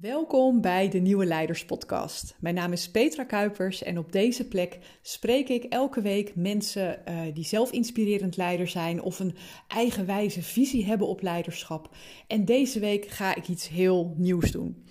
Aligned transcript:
Welkom 0.00 0.60
bij 0.60 0.88
de 0.88 0.98
Nieuwe 0.98 1.24
Leiders 1.24 1.64
Podcast. 1.64 2.36
Mijn 2.38 2.54
naam 2.54 2.72
is 2.72 2.90
Petra 2.90 3.24
Kuipers 3.24 3.82
en 3.82 3.98
op 3.98 4.12
deze 4.12 4.48
plek 4.48 4.78
spreek 5.02 5.48
ik 5.48 5.64
elke 5.64 6.00
week 6.00 6.34
mensen 6.34 7.02
uh, 7.08 7.20
die 7.34 7.44
zelf 7.44 7.70
inspirerend 7.72 8.36
leider 8.36 8.68
zijn 8.68 9.02
of 9.02 9.18
een 9.18 9.34
eigenwijze 9.68 10.42
visie 10.42 10.84
hebben 10.84 11.06
op 11.06 11.22
leiderschap. 11.22 11.96
En 12.26 12.44
deze 12.44 12.80
week 12.80 13.06
ga 13.06 13.34
ik 13.34 13.48
iets 13.48 13.68
heel 13.68 14.14
nieuws 14.16 14.50
doen. 14.50 14.84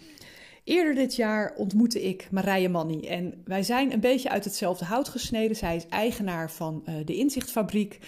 Eerder 0.64 0.96
dit 0.96 1.16
jaar 1.16 1.56
ontmoette 1.56 2.02
ik 2.04 2.28
Marije 2.32 2.70
Manni 2.70 3.08
en 3.08 3.42
wij 3.46 3.64
zijn 3.64 3.94
een 3.94 4.00
beetje 4.00 4.30
uit 4.30 4.44
hetzelfde 4.44 4.86
hout 4.86 5.10
gesneden. 5.10 5.56
Zij 5.56 5.76
is 5.76 5.88
eigenaar 5.88 6.52
van 6.52 6.84
uh, 6.86 6.96
de 7.06 7.16
Inzichtfabriek. 7.16 8.00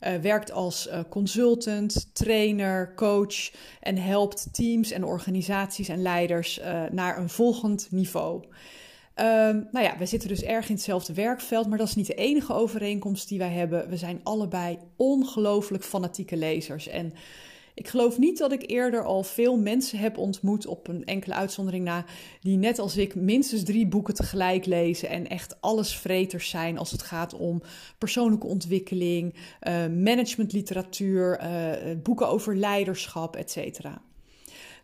Uh, 0.00 0.14
werkt 0.14 0.52
als 0.52 0.88
uh, 0.88 0.98
consultant, 1.08 2.14
trainer, 2.14 2.92
coach 2.94 3.50
en 3.80 3.96
helpt 3.96 4.48
teams 4.52 4.90
en 4.90 5.04
organisaties 5.04 5.88
en 5.88 6.02
leiders 6.02 6.58
uh, 6.58 6.82
naar 6.90 7.18
een 7.18 7.28
volgend 7.28 7.88
niveau. 7.90 8.44
Um, 9.20 9.68
nou 9.70 9.84
ja, 9.84 9.98
we 9.98 10.06
zitten 10.06 10.28
dus 10.28 10.42
erg 10.42 10.68
in 10.68 10.74
hetzelfde 10.74 11.12
werkveld, 11.12 11.68
maar 11.68 11.78
dat 11.78 11.88
is 11.88 11.94
niet 11.94 12.06
de 12.06 12.14
enige 12.14 12.52
overeenkomst 12.52 13.28
die 13.28 13.38
wij 13.38 13.50
hebben. 13.50 13.88
We 13.88 13.96
zijn 13.96 14.20
allebei 14.22 14.78
ongelooflijk 14.96 15.84
fanatieke 15.84 16.36
lezers. 16.36 16.88
En 16.88 17.12
ik 17.80 17.88
geloof 17.88 18.18
niet 18.18 18.38
dat 18.38 18.52
ik 18.52 18.70
eerder 18.70 19.04
al 19.04 19.22
veel 19.22 19.58
mensen 19.58 19.98
heb 19.98 20.18
ontmoet, 20.18 20.66
op 20.66 20.88
een 20.88 21.04
enkele 21.04 21.34
uitzondering 21.34 21.84
na, 21.84 22.04
die 22.40 22.56
net 22.56 22.78
als 22.78 22.96
ik 22.96 23.14
minstens 23.14 23.62
drie 23.62 23.86
boeken 23.86 24.14
tegelijk 24.14 24.66
lezen 24.66 25.08
en 25.08 25.28
echt 25.28 25.60
alles 25.60 25.96
vreters 25.96 26.48
zijn 26.48 26.78
als 26.78 26.90
het 26.90 27.02
gaat 27.02 27.34
om 27.34 27.62
persoonlijke 27.98 28.46
ontwikkeling, 28.46 29.34
uh, 29.34 29.86
managementliteratuur, 29.86 31.40
uh, 31.42 31.96
boeken 32.02 32.28
over 32.28 32.56
leiderschap, 32.56 33.36
etc. 33.36 33.80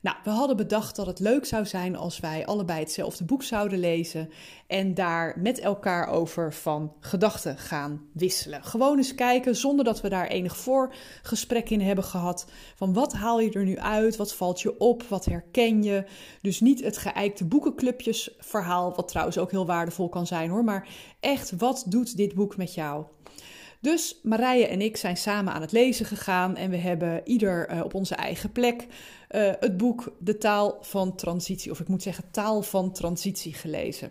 Nou, 0.07 0.19
we 0.25 0.31
hadden 0.31 0.57
bedacht 0.57 0.97
dat 0.97 1.07
het 1.07 1.19
leuk 1.21 1.47
zou 1.47 1.67
zijn 1.67 1.97
als 1.97 2.21
wij 2.21 2.47
allebei 2.47 2.79
hetzelfde 2.79 3.25
boek 3.25 3.43
zouden 3.43 3.79
lezen 3.79 4.31
en 4.67 4.95
daar 4.95 5.39
met 5.39 5.59
elkaar 5.59 6.09
over 6.09 6.53
van 6.53 6.93
gedachten 7.01 7.59
gaan 7.59 8.09
wisselen. 8.13 8.65
Gewoon 8.65 8.97
eens 8.97 9.15
kijken 9.15 9.57
zonder 9.57 9.85
dat 9.85 10.01
we 10.01 10.09
daar 10.09 10.27
enig 10.27 10.57
voorgesprek 10.57 11.71
in 11.71 11.81
hebben 11.81 12.05
gehad. 12.05 12.47
Van 12.77 12.93
wat 12.93 13.13
haal 13.13 13.41
je 13.41 13.51
er 13.51 13.65
nu 13.65 13.79
uit? 13.79 14.17
Wat 14.17 14.35
valt 14.35 14.61
je 14.61 14.79
op? 14.79 15.03
Wat 15.03 15.25
herken 15.25 15.83
je? 15.83 16.05
Dus 16.41 16.61
niet 16.61 16.85
het 16.85 16.97
geëikte 16.97 17.45
boekenclubjes 17.45 18.37
verhaal, 18.39 18.95
wat 18.95 19.09
trouwens 19.09 19.39
ook 19.39 19.51
heel 19.51 19.67
waardevol 19.67 20.09
kan 20.09 20.27
zijn 20.27 20.51
hoor, 20.51 20.65
maar 20.65 20.89
echt 21.21 21.53
wat 21.57 21.85
doet 21.89 22.17
dit 22.17 22.35
boek 22.35 22.57
met 22.57 22.75
jou? 22.75 23.05
Dus 23.87 24.21
Marije 24.23 24.67
en 24.67 24.81
ik 24.81 24.97
zijn 24.97 25.17
samen 25.17 25.53
aan 25.53 25.61
het 25.61 25.73
lezen 25.73 26.07
gegaan 26.07 26.57
en 26.57 26.71
we 26.71 26.77
hebben 26.77 27.21
ieder 27.25 27.71
uh, 27.71 27.85
op 27.85 27.95
onze 27.95 28.15
eigen 28.15 28.53
plek 28.53 28.83
uh, 28.83 28.87
het 29.61 29.77
boek 29.77 30.17
De 30.19 30.39
Taal 30.39 30.79
van 30.81 31.15
Transitie, 31.15 31.71
of 31.71 31.81
ik 31.81 31.89
moet 31.89 32.03
zeggen 32.03 32.25
Taal 32.31 32.63
van 32.63 32.93
Transitie 32.93 33.55
gelezen. 33.55 34.11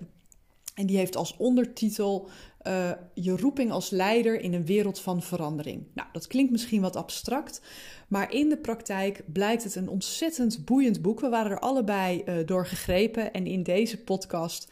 En 0.75 0.85
die 0.85 0.97
heeft 0.97 1.15
als 1.15 1.37
ondertitel 1.37 2.29
uh, 2.67 2.91
Je 3.13 3.37
roeping 3.37 3.71
als 3.71 3.89
leider 3.89 4.39
in 4.39 4.53
een 4.53 4.65
wereld 4.65 4.99
van 4.99 5.21
verandering. 5.21 5.83
Nou, 5.93 6.07
dat 6.11 6.27
klinkt 6.27 6.51
misschien 6.51 6.81
wat 6.81 6.95
abstract, 6.95 7.61
maar 8.07 8.33
in 8.33 8.49
de 8.49 8.57
praktijk 8.57 9.23
blijkt 9.33 9.63
het 9.63 9.75
een 9.75 9.89
ontzettend 9.89 10.65
boeiend 10.65 11.01
boek. 11.01 11.19
We 11.19 11.29
waren 11.29 11.51
er 11.51 11.59
allebei 11.59 12.23
door 12.45 12.65
gegrepen 12.65 13.33
en 13.33 13.47
in 13.47 13.63
deze 13.63 13.97
podcast 13.97 14.67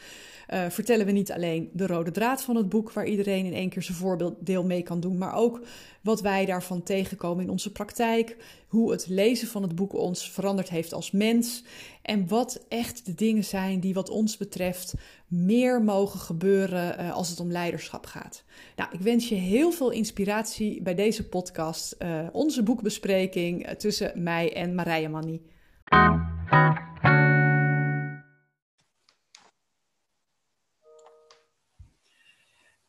uh, 0.49 0.69
vertellen 0.69 1.05
we 1.05 1.11
niet 1.11 1.31
alleen 1.31 1.69
de 1.73 1.87
rode 1.87 2.11
draad 2.11 2.41
van 2.41 2.55
het 2.55 2.69
boek, 2.69 2.91
waar 2.91 3.05
iedereen 3.05 3.45
in 3.45 3.53
één 3.53 3.69
keer 3.69 3.81
zijn 3.81 3.97
voorbeelddeel 3.97 4.63
mee 4.63 4.83
kan 4.83 4.99
doen, 4.99 5.17
maar 5.17 5.35
ook 5.35 5.61
wat 6.01 6.21
wij 6.21 6.45
daarvan 6.45 6.83
tegenkomen 6.83 7.43
in 7.43 7.49
onze 7.49 7.71
praktijk, 7.71 8.37
hoe 8.67 8.91
het 8.91 9.07
lezen 9.07 9.47
van 9.47 9.61
het 9.61 9.75
boek 9.75 9.93
ons 9.93 10.31
veranderd 10.31 10.69
heeft 10.69 10.93
als 10.93 11.11
mens 11.11 11.63
en 12.01 12.27
wat 12.27 12.65
echt 12.69 13.05
de 13.05 13.15
dingen 13.15 13.43
zijn 13.43 13.79
die 13.79 13.93
wat 13.93 14.09
ons 14.09 14.37
betreft 14.37 14.93
meer 15.27 15.81
mogen 15.81 16.19
gebeuren 16.19 16.99
uh, 16.99 17.13
als 17.13 17.29
het 17.29 17.39
om 17.39 17.51
leiderschap 17.51 18.05
gaat. 18.05 18.43
Nou, 18.75 18.89
ik 18.93 18.99
wens 18.99 19.29
je 19.29 19.35
heel 19.35 19.71
veel 19.71 19.89
inspiratie 19.89 20.81
bij 20.81 20.95
deze 20.95 21.27
podcast, 21.27 21.95
uh, 21.99 22.27
onze 22.31 22.63
boekbespreking 22.63 23.67
tussen 23.77 24.23
mij 24.23 24.53
en 24.55 24.75
Marije 24.75 25.09
Manni. 25.09 25.41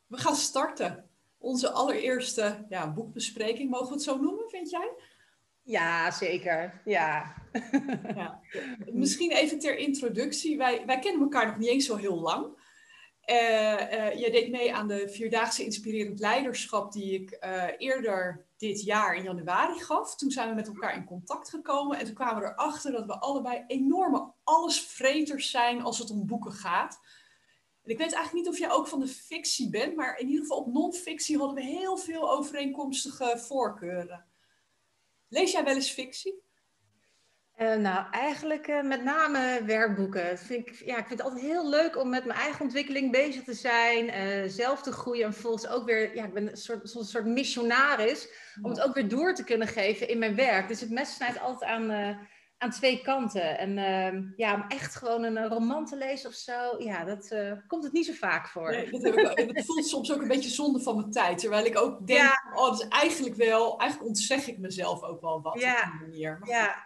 We 0.07 0.17
gaan 0.17 0.35
starten. 0.35 1.09
Onze 1.37 1.71
allereerste 1.71 2.65
ja, 2.69 2.93
boekbespreking, 2.93 3.69
mogen 3.69 3.87
we 3.87 3.93
het 3.93 4.03
zo 4.03 4.17
noemen, 4.17 4.49
vind 4.49 4.69
jij? 4.69 4.91
Ja, 5.61 6.11
zeker. 6.11 6.81
Ja. 6.85 7.33
ja. 8.15 8.39
Misschien 8.91 9.31
even 9.31 9.59
ter 9.59 9.77
introductie. 9.77 10.57
Wij, 10.57 10.85
wij 10.85 10.99
kennen 10.99 11.21
elkaar 11.21 11.47
nog 11.47 11.57
niet 11.57 11.69
eens 11.69 11.85
zo 11.85 11.95
heel 11.95 12.19
lang. 12.19 12.63
Uh, 13.25 13.37
uh, 13.37 14.19
jij 14.19 14.31
deed 14.31 14.51
mee 14.51 14.75
aan 14.75 14.87
de 14.87 15.09
Vierdaagse 15.09 15.63
Inspirerend 15.63 16.19
Leiderschap 16.19 16.91
die 16.91 17.13
ik 17.13 17.37
uh, 17.43 17.63
eerder 17.77 18.45
dit 18.57 18.83
jaar 18.83 19.15
in 19.15 19.23
januari 19.23 19.79
gaf. 19.79 20.15
Toen 20.15 20.31
zijn 20.31 20.49
we 20.49 20.55
met 20.55 20.67
elkaar 20.67 20.95
in 20.95 21.05
contact 21.05 21.49
gekomen 21.49 21.97
en 21.97 22.05
toen 22.05 22.13
kwamen 22.13 22.43
we 22.43 22.49
erachter 22.49 22.91
dat 22.91 23.05
we 23.05 23.19
allebei 23.19 23.63
enorme 23.67 24.33
allesvreters 24.43 25.51
zijn 25.51 25.81
als 25.81 25.97
het 25.97 26.09
om 26.09 26.25
boeken 26.25 26.51
gaat. 26.51 26.99
En 27.85 27.91
ik 27.91 27.97
weet 27.97 28.13
eigenlijk 28.13 28.45
niet 28.45 28.53
of 28.53 28.59
jij 28.59 28.71
ook 28.71 28.87
van 28.87 28.99
de 28.99 29.07
fictie 29.07 29.69
bent, 29.69 29.95
maar 29.95 30.19
in 30.19 30.27
ieder 30.27 30.41
geval 30.41 30.57
op 30.57 30.73
non-fictie 30.73 31.37
hadden 31.37 31.55
we 31.55 31.61
heel 31.61 31.97
veel 31.97 32.31
overeenkomstige 32.31 33.37
voorkeuren. 33.37 34.25
Lees 35.27 35.51
jij 35.51 35.63
wel 35.63 35.75
eens 35.75 35.91
fictie? 35.91 36.43
Uh, 37.57 37.75
nou, 37.75 38.11
eigenlijk 38.11 38.67
uh, 38.67 38.83
met 38.83 39.03
name 39.03 39.63
werkboeken. 39.65 40.37
Vind 40.37 40.67
ik, 40.67 40.75
ja, 40.85 40.97
ik 40.97 41.07
vind 41.07 41.19
het 41.19 41.27
altijd 41.27 41.45
heel 41.45 41.69
leuk 41.69 41.97
om 41.97 42.09
met 42.09 42.25
mijn 42.25 42.39
eigen 42.39 42.61
ontwikkeling 42.61 43.11
bezig 43.11 43.43
te 43.43 43.53
zijn, 43.53 44.05
uh, 44.05 44.49
zelf 44.49 44.81
te 44.81 44.91
groeien 44.91 45.25
en 45.25 45.33
vervolgens 45.33 45.67
ook 45.67 45.85
weer, 45.85 46.15
ja, 46.15 46.25
ik 46.25 46.33
ben 46.33 46.49
een 46.49 46.57
soort, 46.57 46.95
een 46.95 47.05
soort 47.05 47.25
missionaris, 47.25 48.27
om 48.61 48.69
het 48.69 48.81
ook 48.81 48.93
weer 48.93 49.07
door 49.07 49.33
te 49.33 49.43
kunnen 49.43 49.67
geven 49.67 50.07
in 50.07 50.19
mijn 50.19 50.35
werk. 50.35 50.67
Dus 50.67 50.81
het 50.81 50.89
mes 50.89 51.13
snijdt 51.13 51.39
altijd 51.39 51.71
aan 51.71 52.17
aan 52.65 52.71
twee 52.71 53.01
kanten. 53.01 53.57
En 53.57 53.77
uh, 53.77 54.37
ja, 54.37 54.53
om 54.53 54.65
echt 54.67 54.95
gewoon 54.95 55.23
een 55.23 55.47
roman 55.47 55.85
te 55.85 55.97
lezen 55.97 56.29
of 56.29 56.35
zo, 56.35 56.75
ja, 56.77 57.03
dat 57.03 57.31
uh, 57.31 57.51
komt 57.67 57.83
het 57.83 57.93
niet 57.93 58.05
zo 58.05 58.13
vaak 58.13 58.47
voor. 58.47 58.71
Nee, 58.71 58.91
dat, 58.91 59.01
heb 59.01 59.37
ik 59.37 59.55
het 59.55 59.65
voelt 59.65 59.87
soms 59.87 60.13
ook 60.13 60.21
een 60.21 60.27
beetje 60.27 60.49
zonde 60.49 60.79
van 60.79 60.95
mijn 60.95 61.11
tijd. 61.11 61.37
Terwijl 61.37 61.65
ik 61.65 61.77
ook 61.77 62.07
denk, 62.07 62.19
ja. 62.19 62.51
oh, 62.53 62.69
dat 62.69 62.81
is 62.81 62.87
eigenlijk 62.87 63.35
wel, 63.35 63.79
eigenlijk 63.79 64.09
ontzeg 64.09 64.47
ik 64.47 64.57
mezelf 64.57 65.03
ook 65.03 65.21
wel 65.21 65.41
wat 65.41 65.59
ja. 65.59 65.77
op 65.77 65.91
die 65.91 66.07
manier. 66.07 66.37
Maar 66.39 66.49
ja. 66.49 66.85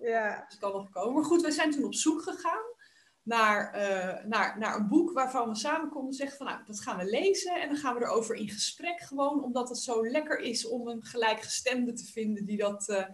ja. 0.00 0.44
Dus 0.48 0.58
kan 0.58 0.72
nog 0.72 0.90
komen. 0.90 1.14
Maar 1.14 1.24
goed, 1.24 1.42
wij 1.42 1.50
zijn 1.50 1.70
toen 1.70 1.84
op 1.84 1.94
zoek 1.94 2.22
gegaan 2.22 2.78
naar, 3.22 3.74
uh, 3.74 4.24
naar, 4.24 4.58
naar 4.58 4.76
een 4.76 4.88
boek 4.88 5.12
waarvan 5.12 5.48
we 5.48 5.54
samen 5.54 5.90
konden 5.90 6.14
zeggen 6.14 6.36
van 6.36 6.46
nou, 6.46 6.58
dat 6.66 6.80
gaan 6.80 6.96
we 6.96 7.04
lezen 7.04 7.60
en 7.60 7.68
dan 7.68 7.76
gaan 7.76 7.94
we 7.94 8.04
erover 8.04 8.36
in 8.36 8.48
gesprek 8.48 9.00
gewoon, 9.00 9.44
omdat 9.44 9.68
het 9.68 9.78
zo 9.78 10.06
lekker 10.06 10.38
is 10.38 10.66
om 10.68 10.88
een 10.88 11.04
gelijkgestemde 11.04 11.92
te 11.92 12.04
vinden 12.04 12.44
die 12.44 12.56
dat, 12.56 12.88
uh, 12.88 13.04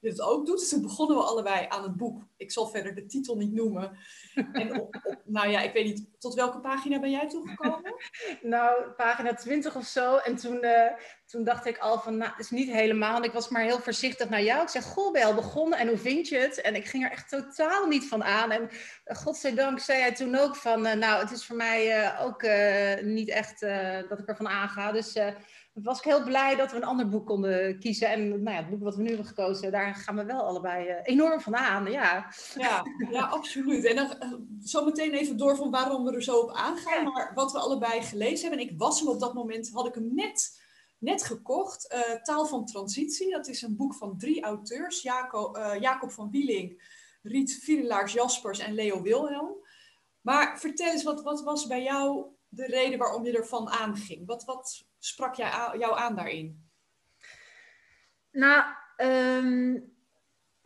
die 0.00 0.14
dat 0.14 0.26
ook 0.26 0.46
doet. 0.46 0.58
Dus 0.58 0.68
toen 0.68 0.82
begonnen 0.82 1.16
we 1.16 1.22
allebei 1.22 1.66
aan 1.68 1.82
het 1.82 1.96
boek. 1.96 2.26
Ik 2.36 2.52
zal 2.52 2.66
verder 2.66 2.94
de 2.94 3.06
titel 3.06 3.36
niet 3.36 3.52
noemen. 3.52 3.98
En 4.52 4.88
nou 5.24 5.48
ja, 5.48 5.60
ik 5.60 5.72
weet 5.72 5.84
niet, 5.84 6.06
tot 6.18 6.34
welke 6.34 6.60
pagina 6.60 7.00
ben 7.00 7.10
jij 7.10 7.28
toegekomen? 7.28 7.94
nou, 8.42 8.90
pagina 8.90 9.34
20 9.34 9.76
of 9.76 9.84
zo. 9.84 10.16
En 10.16 10.36
toen, 10.36 10.64
uh, 10.64 10.92
toen 11.26 11.44
dacht 11.44 11.66
ik 11.66 11.78
al 11.78 12.00
van, 12.00 12.16
nou, 12.16 12.32
is 12.38 12.50
niet 12.50 12.70
helemaal. 12.70 13.16
En 13.16 13.22
ik 13.22 13.32
was 13.32 13.48
maar 13.48 13.62
heel 13.62 13.80
voorzichtig 13.80 14.28
naar 14.28 14.42
jou. 14.42 14.62
Ik 14.62 14.68
zeg, 14.68 14.84
goh, 14.84 15.12
ben 15.12 15.20
je 15.20 15.26
al 15.26 15.34
begonnen 15.34 15.78
en 15.78 15.88
hoe 15.88 15.98
vind 15.98 16.28
je 16.28 16.38
het? 16.38 16.60
En 16.60 16.74
ik 16.74 16.86
ging 16.86 17.04
er 17.04 17.10
echt 17.10 17.28
totaal 17.28 17.86
niet 17.86 18.08
van 18.08 18.24
aan. 18.24 18.50
En 18.50 18.62
uh, 18.62 19.16
godzijdank 19.16 19.78
zei 19.78 20.00
hij 20.00 20.14
toen 20.14 20.36
ook 20.36 20.56
van, 20.56 20.86
uh, 20.86 20.92
nou, 20.92 21.22
het 21.22 21.30
is 21.30 21.46
voor 21.46 21.56
mij 21.56 22.12
ook 22.20 22.42
niet 23.02 23.28
echt 23.28 23.60
dat 24.08 24.18
ik 24.18 24.28
ervan 24.28 24.48
aanga. 24.48 24.92
Dus 24.92 25.14
was 25.82 25.98
ik 25.98 26.04
heel 26.04 26.24
blij 26.24 26.56
dat 26.56 26.70
we 26.70 26.76
een 26.76 26.84
ander 26.84 27.08
boek 27.08 27.26
konden 27.26 27.78
kiezen. 27.78 28.08
En 28.08 28.28
nou 28.28 28.56
ja, 28.56 28.62
het 28.62 28.70
boek 28.70 28.82
wat 28.82 28.96
we 28.96 29.02
nu 29.02 29.08
hebben 29.08 29.26
gekozen, 29.26 29.72
daar 29.72 29.94
gaan 29.94 30.16
we 30.16 30.24
wel 30.24 30.42
allebei 30.42 30.88
uh, 30.88 30.94
enorm 31.02 31.40
van 31.40 31.56
aan. 31.56 31.90
Ja. 31.90 32.32
Ja, 32.54 32.84
ja, 33.10 33.26
absoluut. 33.26 33.84
En 33.84 33.96
dan 33.96 34.16
uh, 34.20 34.32
zo 34.64 34.84
meteen 34.84 35.12
even 35.12 35.36
door 35.36 35.56
van 35.56 35.70
waarom 35.70 36.04
we 36.04 36.12
er 36.12 36.22
zo 36.22 36.38
op 36.38 36.50
aangaan. 36.52 37.04
Ja. 37.04 37.10
Maar 37.10 37.32
wat 37.34 37.52
we 37.52 37.58
allebei 37.58 38.02
gelezen 38.02 38.40
hebben. 38.48 38.66
En 38.66 38.72
ik 38.72 38.78
was 38.78 39.00
hem 39.00 39.08
op 39.08 39.20
dat 39.20 39.34
moment, 39.34 39.70
had 39.70 39.86
ik 39.86 39.94
hem 39.94 40.14
net, 40.14 40.60
net 40.98 41.22
gekocht. 41.22 41.94
Uh, 41.94 42.22
Taal 42.22 42.46
van 42.46 42.66
Transitie. 42.66 43.30
Dat 43.30 43.48
is 43.48 43.62
een 43.62 43.76
boek 43.76 43.94
van 43.94 44.18
drie 44.18 44.42
auteurs. 44.42 45.02
Jaco, 45.02 45.52
Jacob 45.80 46.10
van 46.10 46.30
Wieling, 46.30 46.82
Riet 47.22 47.58
Vierelaars 47.62 48.12
Jaspers 48.12 48.58
en 48.58 48.74
Leo 48.74 49.02
Wilhelm. 49.02 49.64
Maar 50.20 50.58
vertel 50.58 50.92
eens, 50.92 51.02
wat, 51.02 51.22
wat 51.22 51.42
was 51.42 51.66
bij 51.66 51.82
jou 51.82 52.26
de 52.48 52.66
reden 52.66 52.98
waarom 52.98 53.24
je 53.24 53.36
ervan 53.36 53.68
aanging? 53.68 54.26
Wat, 54.26 54.44
wat 54.44 54.84
sprak 54.98 55.34
jij, 55.34 55.50
jou 55.78 55.98
aan 55.98 56.16
daarin? 56.16 56.70
Nou, 58.30 58.64
um, 58.96 59.94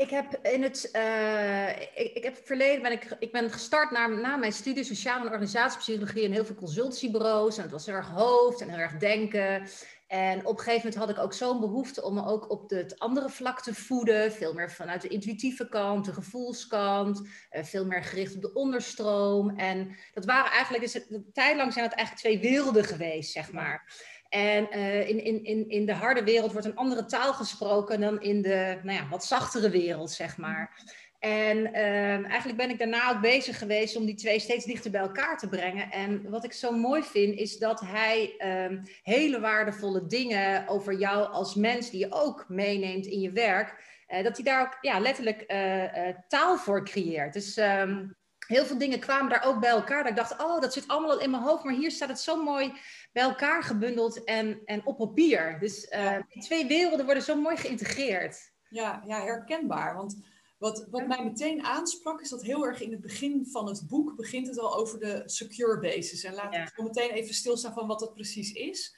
ik 0.01 0.11
heb 0.11 0.39
in 0.43 0.63
het, 0.63 0.91
uh, 0.97 1.81
ik, 1.95 2.23
heb 2.23 2.37
verleden 2.45 2.83
ben 2.83 2.93
ik, 2.93 3.17
ik 3.19 3.33
ben 3.33 3.51
gestart 3.51 3.91
na, 3.91 4.07
na 4.07 4.37
mijn 4.37 4.53
studie 4.53 4.85
sociale 4.85 5.21
en 5.21 5.31
organisatiepsychologie 5.31 6.25
en 6.25 6.33
heel 6.33 6.45
veel 6.45 6.55
consultiebureaus. 6.55 7.57
En 7.57 7.63
het 7.63 7.73
was 7.73 7.87
heel 7.87 7.95
erg 7.95 8.11
hoofd 8.11 8.61
en 8.61 8.69
heel 8.69 8.79
erg 8.79 8.97
denken. 8.97 9.69
En 10.07 10.47
op 10.47 10.59
een 10.59 10.65
gegeven 10.65 10.89
moment 10.89 10.95
had 10.95 11.11
ik 11.11 11.19
ook 11.19 11.33
zo'n 11.33 11.61
behoefte 11.61 12.03
om 12.03 12.15
me 12.15 12.25
ook 12.25 12.51
op 12.51 12.71
het 12.71 12.99
andere 12.99 13.29
vlak 13.29 13.61
te 13.61 13.75
voeden. 13.75 14.33
Veel 14.33 14.55
meer 14.55 14.71
vanuit 14.71 15.03
de 15.03 15.09
intuïtieve 15.09 15.69
kant, 15.69 16.05
de 16.05 16.13
gevoelskant. 16.13 17.21
Uh, 17.21 17.65
veel 17.65 17.87
meer 17.87 18.03
gericht 18.03 18.35
op 18.35 18.43
de 18.43 18.53
onderstroom. 18.53 19.59
En 19.59 19.97
dat 20.15 20.25
waren 20.25 20.51
eigenlijk, 20.51 20.83
dus 20.85 20.95
een 20.95 21.31
tijd 21.33 21.57
lang 21.57 21.73
zijn 21.73 21.89
dat 21.89 21.99
eigenlijk 21.99 22.27
twee 22.27 22.51
werelden 22.51 22.85
geweest, 22.85 23.33
zeg 23.33 23.53
maar. 23.53 23.93
En 24.31 24.69
uh, 24.79 25.09
in, 25.09 25.25
in, 25.25 25.45
in, 25.45 25.69
in 25.69 25.87
de 25.87 25.95
harde 25.95 26.25
wereld 26.25 26.53
wordt 26.53 26.67
een 26.67 26.77
andere 26.77 27.05
taal 27.05 27.33
gesproken 27.33 28.01
dan 28.01 28.21
in 28.23 28.43
de 28.43 28.79
nou 28.83 28.99
ja, 28.99 29.09
wat 29.09 29.25
zachtere 29.25 29.71
wereld, 29.71 30.11
zeg 30.11 30.37
maar. 30.37 30.83
En 31.19 31.57
uh, 31.59 32.29
eigenlijk 32.29 32.57
ben 32.57 32.71
ik 32.71 32.79
daarna 32.79 33.11
ook 33.11 33.21
bezig 33.21 33.59
geweest 33.59 33.97
om 33.97 34.05
die 34.05 34.15
twee 34.15 34.39
steeds 34.39 34.65
dichter 34.65 34.91
bij 34.91 35.01
elkaar 35.01 35.39
te 35.39 35.49
brengen. 35.49 35.91
En 35.91 36.31
wat 36.31 36.45
ik 36.45 36.53
zo 36.53 36.73
mooi 36.73 37.03
vind, 37.03 37.39
is 37.39 37.59
dat 37.59 37.81
hij 37.81 38.35
uh, 38.39 38.79
hele 39.03 39.41
waardevolle 39.41 40.07
dingen 40.07 40.69
over 40.69 40.99
jou 40.99 41.29
als 41.29 41.55
mens, 41.55 41.91
die 41.91 42.01
je 42.01 42.13
ook 42.13 42.45
meeneemt 42.49 43.07
in 43.07 43.21
je 43.21 43.33
werk, 43.33 43.75
uh, 44.09 44.23
dat 44.25 44.37
hij 44.37 44.45
daar 44.45 44.63
ook 44.63 44.79
ja, 44.81 44.99
letterlijk 44.99 45.41
eh, 45.41 46.09
taal 46.29 46.57
voor 46.57 46.85
creëert. 46.85 47.33
Dus 47.33 47.57
um, 47.57 48.17
heel 48.47 48.65
veel 48.65 48.79
dingen 48.79 49.01
kwamen 49.01 49.31
daar 49.31 49.45
ook 49.45 49.61
bij 49.61 49.71
elkaar. 49.71 50.03
Dat 50.03 50.11
ik 50.11 50.17
dacht, 50.17 50.43
oh, 50.43 50.61
dat 50.61 50.73
zit 50.73 50.89
allemaal 50.89 51.21
in 51.21 51.31
mijn 51.31 51.43
hoofd, 51.43 51.65
maar 51.65 51.75
hier 51.75 51.91
staat 51.91 52.09
het 52.09 52.21
zo 52.21 52.43
mooi 52.43 52.73
bij 53.13 53.23
elkaar 53.23 53.63
gebundeld 53.63 54.25
en, 54.25 54.61
en 54.65 54.87
op 54.87 54.97
papier. 54.97 55.59
Dus 55.61 55.89
die 56.29 56.43
twee 56.43 56.67
werelden 56.67 57.05
worden 57.05 57.23
zo 57.23 57.41
mooi 57.41 57.57
geïntegreerd. 57.57 58.53
Ja, 58.69 59.03
ja 59.07 59.23
herkenbaar. 59.23 59.97
Want 59.97 60.21
wat, 60.59 60.87
wat 60.91 61.07
mij 61.07 61.25
meteen 61.25 61.65
aansprak, 61.65 62.21
is 62.21 62.29
dat 62.29 62.43
heel 62.43 62.67
erg 62.67 62.81
in 62.81 62.91
het 62.91 63.01
begin 63.01 63.47
van 63.47 63.67
het 63.67 63.85
boek 63.89 64.17
begint 64.17 64.47
het 64.47 64.59
al 64.59 64.77
over 64.77 64.99
de 64.99 65.23
secure 65.27 65.81
basis. 65.81 66.25
En 66.25 66.35
laat 66.35 66.55
ik 66.55 66.73
zo 66.75 66.83
meteen 66.83 67.11
even 67.11 67.35
stilstaan 67.35 67.73
van 67.73 67.87
wat 67.87 68.01
dat 68.01 68.15
precies 68.15 68.53
is. 68.53 68.97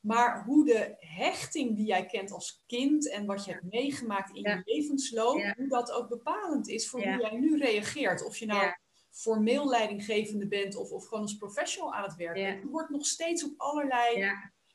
Maar 0.00 0.44
hoe 0.44 0.64
de 0.64 0.96
hechting 0.98 1.76
die 1.76 1.86
jij 1.86 2.06
kent 2.06 2.32
als 2.32 2.62
kind 2.66 3.10
en 3.10 3.26
wat 3.26 3.44
je 3.44 3.50
hebt 3.52 3.70
meegemaakt 3.70 4.36
in 4.36 4.42
je 4.42 4.62
levensloop, 4.64 5.54
hoe 5.56 5.68
dat 5.68 5.92
ook 5.92 6.08
bepalend 6.08 6.68
is 6.68 6.88
voor 6.88 7.02
hoe 7.02 7.20
jij 7.20 7.36
nu 7.38 7.58
reageert. 7.58 8.24
Of 8.24 8.36
je 8.36 8.46
nou 8.46 8.72
formeel 9.12 9.68
leidinggevende 9.68 10.48
bent 10.48 10.76
of, 10.76 10.90
of 10.90 11.04
gewoon 11.04 11.22
als 11.22 11.36
professional 11.36 11.94
aan 11.94 12.02
het 12.02 12.16
werk 12.16 12.34
bent. 12.34 12.62
Je 12.62 12.68
wordt 12.68 12.90
nog 12.90 13.06
steeds 13.06 13.44
op 13.44 13.54
allerlei 13.56 14.32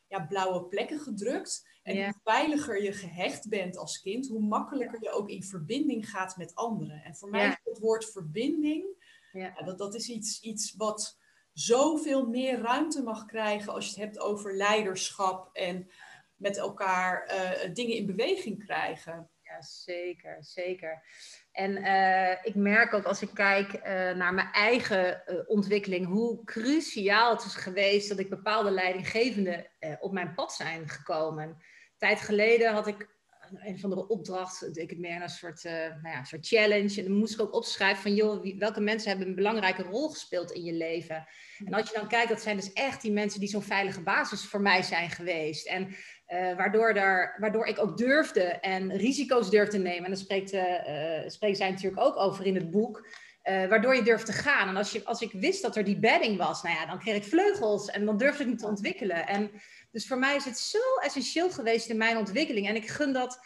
ja, 0.08 0.26
blauwe 0.26 0.68
plekken 0.68 1.00
gedrukt. 1.00 1.76
En 1.84 2.04
hoe 2.04 2.20
veiliger 2.24 2.84
je 2.84 2.94
gehecht 2.94 3.50
bent 3.50 3.78
als 3.78 4.02
kind, 4.02 4.28
hoe 4.28 4.42
makkelijker 4.42 5.04
je 5.04 5.12
ook 5.12 5.30
in 5.30 5.44
verbinding 5.44 6.10
gaat 6.10 6.38
met 6.38 6.56
anderen. 6.56 7.04
En 7.04 7.16
voor 7.16 7.30
mij 7.30 7.48
is 7.48 7.58
het 7.64 7.80
woord 7.80 8.12
verbinding, 8.12 8.86
ja. 9.32 9.62
dat, 9.64 9.78
dat 9.78 9.96
is 9.96 10.10
iets, 10.10 10.42
iets 10.42 10.76
wat 10.76 11.18
zoveel 11.54 12.28
meer 12.28 12.60
ruimte 12.60 13.04
mag 13.04 13.26
krijgen 13.26 13.74
als 13.74 13.86
je 13.86 13.90
het 13.90 14.00
hebt 14.00 14.20
over 14.20 14.56
leiderschap 14.56 15.50
en 15.54 15.90
met 16.36 16.58
elkaar 16.58 17.32
uh, 17.32 17.74
dingen 17.74 17.96
in 17.96 18.06
beweging 18.06 18.66
krijgen. 18.66 19.30
Zeker, 19.64 20.38
zeker. 20.40 21.04
En 21.52 21.72
uh, 21.72 22.32
ik 22.44 22.56
merk 22.56 22.94
ook 22.94 23.06
als 23.06 23.22
ik 23.22 23.30
kijk 23.34 23.74
uh, 23.74 23.82
naar 24.12 24.34
mijn 24.34 24.52
eigen 24.52 25.24
uh, 25.28 25.40
ontwikkeling, 25.46 26.06
hoe 26.06 26.44
cruciaal 26.44 27.36
het 27.36 27.46
is 27.46 27.56
geweest 27.56 28.10
dat 28.10 28.20
ik 28.20 28.30
bepaalde 28.30 28.72
leidinggevenden 28.72 29.68
op 30.00 30.12
mijn 30.12 30.34
pad 30.34 30.54
zijn 30.54 30.90
gekomen 30.90 31.58
tijd 31.98 32.22
geleden 32.22 32.74
had 32.74 32.88
ik 32.88 33.16
een 33.56 33.80
van 33.80 33.90
de 33.90 34.08
opdracht, 34.08 34.78
ik 34.78 34.90
het 34.90 35.00
meer 35.00 35.22
een 35.22 35.30
soort, 35.30 35.64
nou 35.64 36.08
ja, 36.08 36.24
soort 36.24 36.48
challenge. 36.48 36.98
En 36.98 37.04
dan 37.04 37.18
moest 37.18 37.34
ik 37.34 37.42
ook 37.42 37.54
opschrijven 37.54 38.02
van, 38.02 38.16
joh, 38.16 38.58
welke 38.58 38.82
mensen 38.82 39.10
hebben 39.10 39.28
een 39.28 39.36
belangrijke 39.36 39.84
rol 39.84 40.10
gespeeld 40.10 40.52
in 40.52 40.64
je 40.64 40.74
leven? 40.74 41.28
En 41.66 41.74
als 41.74 41.90
je 41.90 41.98
dan 41.98 42.08
kijkt, 42.08 42.30
dat 42.30 42.42
zijn 42.42 42.56
dus 42.56 42.74
echt 42.74 43.02
die 43.02 43.12
mensen 43.12 43.40
die 43.40 43.50
zo'n 43.50 43.62
veilige 43.62 44.02
basis 44.02 44.46
voor 44.46 44.62
mij 44.62 44.82
zijn 44.82 45.10
geweest. 45.10 45.68
En 45.68 45.96
uh, 46.28 46.56
waardoor, 46.56 46.94
daar, 46.94 47.36
waardoor 47.40 47.66
ik 47.66 47.80
ook 47.80 47.98
durfde 47.98 48.42
en 48.44 48.98
risico's 48.98 49.50
durfde 49.50 49.78
nemen. 49.78 50.04
En 50.04 50.10
daar 50.10 50.20
spreekt, 50.20 50.54
uh, 50.54 50.64
spreekt 51.28 51.58
zij 51.58 51.70
natuurlijk 51.70 52.02
ook 52.02 52.18
over 52.18 52.46
in 52.46 52.56
het 52.56 52.72
boek. 52.72 53.08
waardoor 53.44 53.96
je 53.96 54.04
durft 54.04 54.26
te 54.26 54.32
gaan. 54.32 54.68
En 54.68 54.76
als, 54.76 54.92
je, 54.92 55.06
als 55.06 55.22
ik 55.22 55.32
wist 55.32 55.62
dat 55.62 55.76
er 55.76 55.84
die 55.84 56.00
bedding 56.00 56.38
was, 56.38 56.64
nou 56.64 56.76
ja, 56.76 56.86
dan 56.86 57.00
kreeg 57.00 57.16
ik 57.16 57.24
vleugels 57.24 57.90
en 57.90 58.06
dan 58.06 58.18
durfde 58.18 58.44
ik 58.44 58.50
me 58.50 58.56
te 58.56 58.68
ontwikkelen. 58.68 59.28
En 59.28 59.52
dus 59.92 60.08
voor 60.08 60.18
mij 60.18 60.36
is 60.36 60.46
het 60.46 60.58
zo 60.58 60.96
essentieel 61.02 61.50
geweest 61.50 61.90
in 61.90 61.98
mijn 61.98 62.18
ontwikkeling. 62.18 62.68
En 62.68 62.76
ik 62.76 62.88
gun 62.88 63.14
dat 63.14 63.40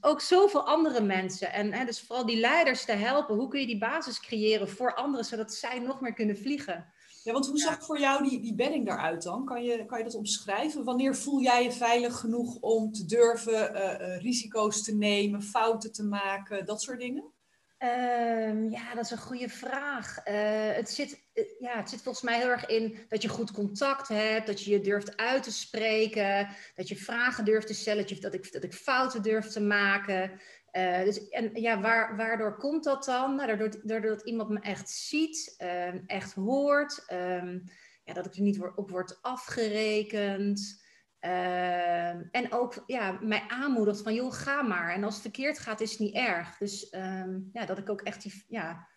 ook 0.00 0.20
zoveel 0.20 0.66
andere 0.66 1.00
mensen. 1.00 1.52
En 1.52 1.72
hè, 1.72 1.84
dus 1.84 2.00
vooral 2.00 2.26
die 2.26 2.40
leiders 2.40 2.84
te 2.84 2.92
helpen. 2.92 3.34
Hoe 3.34 3.48
kun 3.48 3.60
je 3.60 3.66
die 3.66 3.78
basis 3.78 4.20
creëren 4.20 4.68
voor 4.68 4.94
anderen, 4.94 5.24
zodat 5.24 5.54
zij 5.54 5.78
nog 5.78 6.00
meer 6.00 6.12
kunnen 6.12 6.38
vliegen? 6.38 6.92
Ja, 7.24 7.32
want 7.32 7.46
hoe 7.46 7.58
zag 7.58 7.84
voor 7.84 7.98
jou 7.98 8.28
die, 8.28 8.40
die 8.40 8.54
bedding 8.54 8.86
daaruit 8.86 9.22
dan? 9.22 9.44
Kan 9.44 9.64
je, 9.64 9.84
kan 9.86 9.98
je 9.98 10.04
dat 10.04 10.14
omschrijven? 10.14 10.84
Wanneer 10.84 11.16
voel 11.16 11.40
jij 11.40 11.62
je 11.62 11.72
veilig 11.72 12.16
genoeg 12.18 12.56
om 12.60 12.92
te 12.92 13.04
durven 13.04 13.76
uh, 13.76 14.20
risico's 14.20 14.82
te 14.82 14.94
nemen, 14.94 15.42
fouten 15.42 15.92
te 15.92 16.04
maken, 16.04 16.66
dat 16.66 16.82
soort 16.82 17.00
dingen? 17.00 17.32
Um, 17.78 18.70
ja, 18.70 18.94
dat 18.94 19.04
is 19.04 19.10
een 19.10 19.18
goede 19.18 19.48
vraag. 19.48 20.18
Uh, 20.28 20.34
het, 20.76 20.90
zit, 20.90 21.24
uh, 21.34 21.44
ja, 21.58 21.76
het 21.76 21.90
zit 21.90 22.02
volgens 22.02 22.24
mij 22.24 22.38
heel 22.38 22.48
erg 22.48 22.66
in 22.66 22.98
dat 23.08 23.22
je 23.22 23.28
goed 23.28 23.52
contact 23.52 24.08
hebt, 24.08 24.46
dat 24.46 24.62
je 24.62 24.70
je 24.70 24.80
durft 24.80 25.16
uit 25.16 25.42
te 25.42 25.52
spreken, 25.52 26.48
dat 26.74 26.88
je 26.88 26.96
vragen 26.96 27.44
durft 27.44 27.66
te 27.66 27.74
stellen, 27.74 28.06
dat, 28.06 28.08
je, 28.08 28.20
dat, 28.20 28.34
ik, 28.34 28.52
dat 28.52 28.64
ik 28.64 28.74
fouten 28.74 29.22
durf 29.22 29.46
te 29.46 29.60
maken. 29.60 30.40
Uh, 30.76 31.02
dus, 31.02 31.28
en 31.28 31.50
ja, 31.60 31.80
waar, 31.80 32.16
waardoor 32.16 32.56
komt 32.56 32.84
dat 32.84 33.04
dan? 33.04 33.34
Nou, 33.34 33.46
daardoor, 33.46 33.80
daardoor 33.82 34.10
dat 34.10 34.26
iemand 34.26 34.48
me 34.48 34.60
echt 34.60 34.90
ziet, 34.90 35.54
ehm, 35.56 36.00
echt 36.06 36.34
hoort, 36.34 37.04
um, 37.12 37.64
ja, 38.04 38.12
dat 38.12 38.26
ik 38.26 38.34
er 38.34 38.42
niet 38.42 38.60
op 38.74 38.90
word 38.90 39.22
afgerekend. 39.22 40.82
Uh, 41.20 42.08
en 42.08 42.52
ook 42.52 42.82
ja, 42.86 43.18
mij 43.20 43.44
aanmoedigt 43.48 44.02
van, 44.02 44.14
joh, 44.14 44.32
ga 44.32 44.62
maar. 44.62 44.94
En 44.94 45.04
als 45.04 45.14
het 45.14 45.22
verkeerd 45.22 45.58
gaat, 45.58 45.80
is 45.80 45.90
het 45.90 46.00
niet 46.00 46.14
erg. 46.14 46.56
Dus 46.58 46.92
um, 46.92 47.50
ja, 47.52 47.64
dat 47.66 47.78
ik 47.78 47.90
ook 47.90 48.00
echt 48.00 48.22
die, 48.22 48.44
ja, 48.48 48.88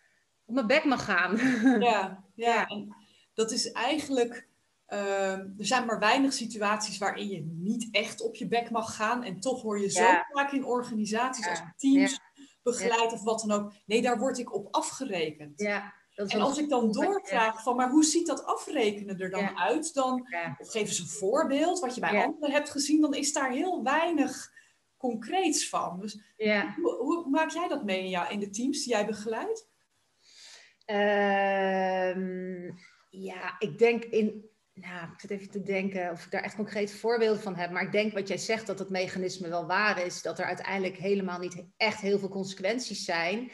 op 0.45 0.53
mijn 0.53 0.67
bek 0.67 0.83
mag 0.83 1.05
gaan. 1.05 1.37
Ja, 1.79 2.23
ja. 2.35 2.67
Dat 3.33 3.51
is 3.51 3.71
eigenlijk... 3.71 4.46
Uh, 4.93 5.31
er 5.31 5.65
zijn 5.65 5.85
maar 5.85 5.99
weinig 5.99 6.33
situaties 6.33 6.97
waarin 6.97 7.27
je 7.27 7.41
niet 7.45 7.87
echt 7.91 8.21
op 8.21 8.35
je 8.35 8.47
bek 8.47 8.69
mag 8.69 8.95
gaan. 8.95 9.23
En 9.23 9.39
toch 9.39 9.61
hoor 9.61 9.79
je 9.79 9.89
zo 9.89 10.03
ja. 10.03 10.27
vaak 10.31 10.51
in 10.51 10.65
organisaties 10.65 11.47
als 11.47 11.61
teams 11.77 12.19
begeleid 12.63 13.13
of 13.13 13.23
wat 13.23 13.43
dan 13.47 13.59
ook. 13.59 13.73
Nee, 13.85 14.01
daar 14.01 14.19
word 14.19 14.37
ik 14.37 14.53
op 14.53 14.67
afgerekend. 14.71 15.59
Ja 15.59 15.93
en 16.25 16.41
als 16.41 16.57
ik 16.57 16.69
dan 16.69 16.91
doorvraag 16.91 17.63
van, 17.63 17.75
maar 17.75 17.89
hoe 17.89 18.03
ziet 18.03 18.27
dat 18.27 18.45
afrekenen 18.45 19.19
er 19.19 19.29
dan 19.29 19.57
uit? 19.57 19.93
Dan 19.93 20.27
geef 20.57 20.87
eens 20.87 20.99
een 20.99 21.07
voorbeeld, 21.07 21.79
wat 21.79 21.95
je 21.95 22.01
bij 22.01 22.25
anderen 22.25 22.51
hebt 22.51 22.69
gezien, 22.69 23.01
dan 23.01 23.13
is 23.13 23.33
daar 23.33 23.51
heel 23.51 23.83
weinig 23.83 24.51
concreets 24.97 25.69
van. 25.69 25.99
Dus 25.99 26.19
hoe, 26.81 26.95
hoe, 26.99 27.29
maak 27.29 27.49
jij 27.51 27.67
dat 27.67 27.83
mee 27.83 27.99
in, 27.99 28.09
jou, 28.09 28.31
in 28.31 28.39
de 28.39 28.49
teams 28.49 28.83
die 28.83 28.93
jij 28.93 29.05
begeleidt? 29.05 29.67
Um, 30.85 32.77
ja, 33.09 33.55
ik 33.59 33.77
denk 33.77 34.03
in. 34.03 34.46
Nou, 34.81 35.11
ik 35.13 35.19
zit 35.19 35.31
even 35.31 35.49
te 35.49 35.63
denken 35.63 36.11
of 36.11 36.25
ik 36.25 36.31
daar 36.31 36.41
echt 36.41 36.55
concreet 36.55 36.93
voorbeelden 36.93 37.41
van 37.41 37.55
heb. 37.55 37.71
Maar 37.71 37.83
ik 37.83 37.91
denk 37.91 38.13
wat 38.13 38.27
jij 38.27 38.37
zegt, 38.37 38.67
dat 38.67 38.79
het 38.79 38.89
mechanisme 38.89 39.49
wel 39.49 39.65
waar 39.65 40.05
is. 40.05 40.21
Dat 40.21 40.39
er 40.39 40.45
uiteindelijk 40.45 40.97
helemaal 40.97 41.39
niet 41.39 41.65
echt 41.77 42.01
heel 42.01 42.19
veel 42.19 42.29
consequenties 42.29 43.05
zijn. 43.05 43.51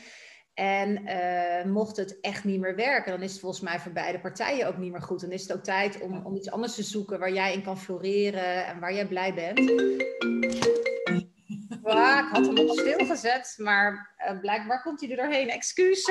En 0.53 1.03
uh, 1.07 1.71
mocht 1.71 1.97
het 1.97 2.19
echt 2.19 2.43
niet 2.43 2.59
meer 2.59 2.75
werken, 2.75 3.11
dan 3.11 3.21
is 3.21 3.31
het 3.31 3.39
volgens 3.39 3.61
mij 3.61 3.79
voor 3.79 3.91
beide 3.91 4.19
partijen 4.19 4.67
ook 4.67 4.77
niet 4.77 4.91
meer 4.91 5.01
goed. 5.01 5.21
Dan 5.21 5.31
is 5.31 5.41
het 5.41 5.53
ook 5.53 5.63
tijd 5.63 6.01
om, 6.01 6.25
om 6.25 6.35
iets 6.35 6.51
anders 6.51 6.75
te 6.75 6.83
zoeken 6.83 7.19
waar 7.19 7.33
jij 7.33 7.53
in 7.53 7.63
kan 7.63 7.77
floreren 7.77 8.65
en 8.65 8.79
waar 8.79 8.93
jij 8.93 9.07
blij 9.07 9.33
bent. 9.33 9.59
Wow, 11.81 12.19
ik 12.19 12.29
had 12.31 12.45
hem 12.45 12.57
op 12.57 12.79
stilgezet, 12.79 13.55
maar 13.57 14.15
uh, 14.17 14.39
blijkbaar 14.39 14.81
komt 14.81 15.01
hij 15.01 15.09
er 15.09 15.15
doorheen. 15.17 15.49
Excuus. 15.49 16.09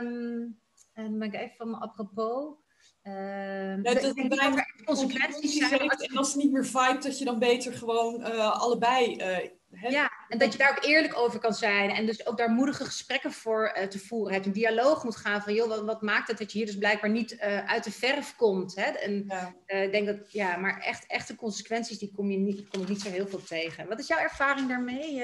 um, 0.00 0.58
en 0.96 1.04
dan 1.04 1.18
ben 1.18 1.32
ik 1.32 1.34
even 1.34 1.56
van 1.56 1.70
me 1.70 1.76
apropos. 1.76 2.64
Ja, 3.02 3.76
dat 3.76 4.02
het 4.02 4.82
consequenties 4.84 5.68
zijn. 5.68 5.90
En 5.90 6.16
als 6.16 6.32
het 6.32 6.42
niet 6.42 6.52
meer 6.52 6.66
vibe, 6.66 6.98
dat 7.00 7.18
je 7.18 7.24
dan 7.24 7.38
beter 7.38 7.72
gewoon 7.72 8.20
uh, 8.20 8.60
allebei 8.60 9.16
uh, 9.16 9.50
ja, 9.88 10.10
en 10.28 10.38
dat 10.38 10.52
je 10.52 10.58
daar 10.58 10.70
ook 10.70 10.84
eerlijk 10.84 11.16
over 11.16 11.38
kan 11.38 11.54
zijn. 11.54 11.90
En 11.90 12.06
dus 12.06 12.26
ook 12.26 12.36
daar 12.36 12.50
moedige 12.50 12.84
gesprekken 12.84 13.32
voor 13.32 13.76
uh, 13.76 13.84
te 13.84 13.98
voeren 13.98 14.32
hebt. 14.32 14.46
Een 14.46 14.52
dialoog 14.52 15.04
moet 15.04 15.16
gaan 15.16 15.42
van, 15.42 15.54
joh, 15.54 15.68
wat, 15.68 15.84
wat, 15.84 16.02
maakt 16.02 16.28
het 16.28 16.38
dat 16.38 16.52
je 16.52 16.58
hier 16.58 16.66
dus 16.66 16.78
blijkbaar 16.78 17.10
niet 17.10 17.32
uh, 17.32 17.66
uit 17.66 17.84
de 17.84 17.92
verf 17.92 18.36
komt? 18.36 18.74
Hè? 18.76 18.82
En 18.82 19.24
ja. 19.28 19.54
uh, 19.66 19.82
ik 19.82 19.92
denk 19.92 20.06
dat, 20.06 20.32
ja, 20.32 20.56
maar 20.56 20.80
echt, 20.80 21.06
echte 21.06 21.34
consequenties, 21.34 21.98
die 21.98 22.12
kom 22.14 22.30
je 22.30 22.38
niet, 22.38 22.68
kom 22.68 22.82
ik 22.82 22.88
niet 22.88 23.00
zo 23.00 23.10
heel 23.10 23.26
veel 23.28 23.44
tegen. 23.44 23.88
Wat 23.88 23.98
is 23.98 24.06
jouw 24.06 24.18
ervaring 24.18 24.68
daarmee? 24.68 25.22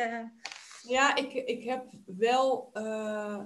Ja, 0.88 1.16
ik, 1.16 1.32
ik 1.32 1.64
heb 1.64 1.84
wel 2.06 2.70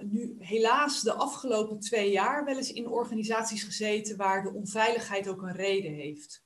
nu 0.00 0.36
helaas 0.38 1.02
de 1.02 1.12
afgelopen 1.12 1.80
twee 1.80 2.10
jaar 2.10 2.44
wel 2.44 2.56
eens 2.56 2.72
in 2.72 2.88
organisaties 2.88 3.62
gezeten 3.62 4.16
waar 4.16 4.42
de 4.42 4.52
onveiligheid 4.52 5.28
ook 5.28 5.42
een 5.42 5.56
reden 5.56 5.92
heeft. 5.92 6.44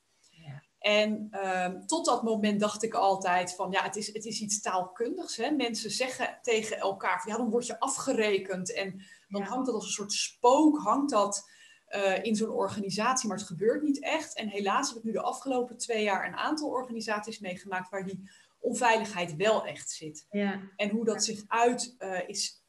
En 0.81 1.29
um, 1.45 1.85
tot 1.85 2.05
dat 2.05 2.23
moment 2.23 2.59
dacht 2.59 2.83
ik 2.83 2.93
altijd 2.93 3.55
van, 3.55 3.71
ja, 3.71 3.83
het 3.83 3.95
is, 3.95 4.13
het 4.13 4.25
is 4.25 4.41
iets 4.41 4.61
taalkundigs. 4.61 5.37
Hè? 5.37 5.51
Mensen 5.51 5.91
zeggen 5.91 6.39
tegen 6.41 6.77
elkaar 6.77 7.21
van, 7.21 7.31
ja, 7.31 7.37
dan 7.37 7.49
word 7.49 7.65
je 7.65 7.79
afgerekend. 7.79 8.73
En 8.73 9.05
dan 9.29 9.41
ja. 9.41 9.47
hangt 9.47 9.65
dat 9.65 9.75
als 9.75 9.85
een 9.85 9.91
soort 9.91 10.11
spook, 10.11 10.77
hangt 10.77 11.11
dat 11.11 11.49
uh, 11.89 12.23
in 12.23 12.35
zo'n 12.35 12.49
organisatie, 12.49 13.27
maar 13.27 13.37
het 13.37 13.47
gebeurt 13.47 13.81
niet 13.81 14.03
echt. 14.03 14.35
En 14.35 14.47
helaas 14.47 14.89
heb 14.89 14.97
ik 14.97 15.03
nu 15.03 15.11
de 15.11 15.21
afgelopen 15.21 15.77
twee 15.77 16.03
jaar 16.03 16.27
een 16.27 16.35
aantal 16.35 16.69
organisaties 16.69 17.39
meegemaakt 17.39 17.89
waar 17.89 18.05
die 18.05 18.29
onveiligheid 18.61 19.35
wel 19.35 19.65
echt 19.65 19.89
zit. 19.89 20.25
Ja. 20.29 20.61
En 20.75 20.89
hoe 20.89 21.05
dat 21.05 21.23
zich 21.23 21.43
uit 21.47 21.95
uh, 21.99 22.29
is, 22.29 22.63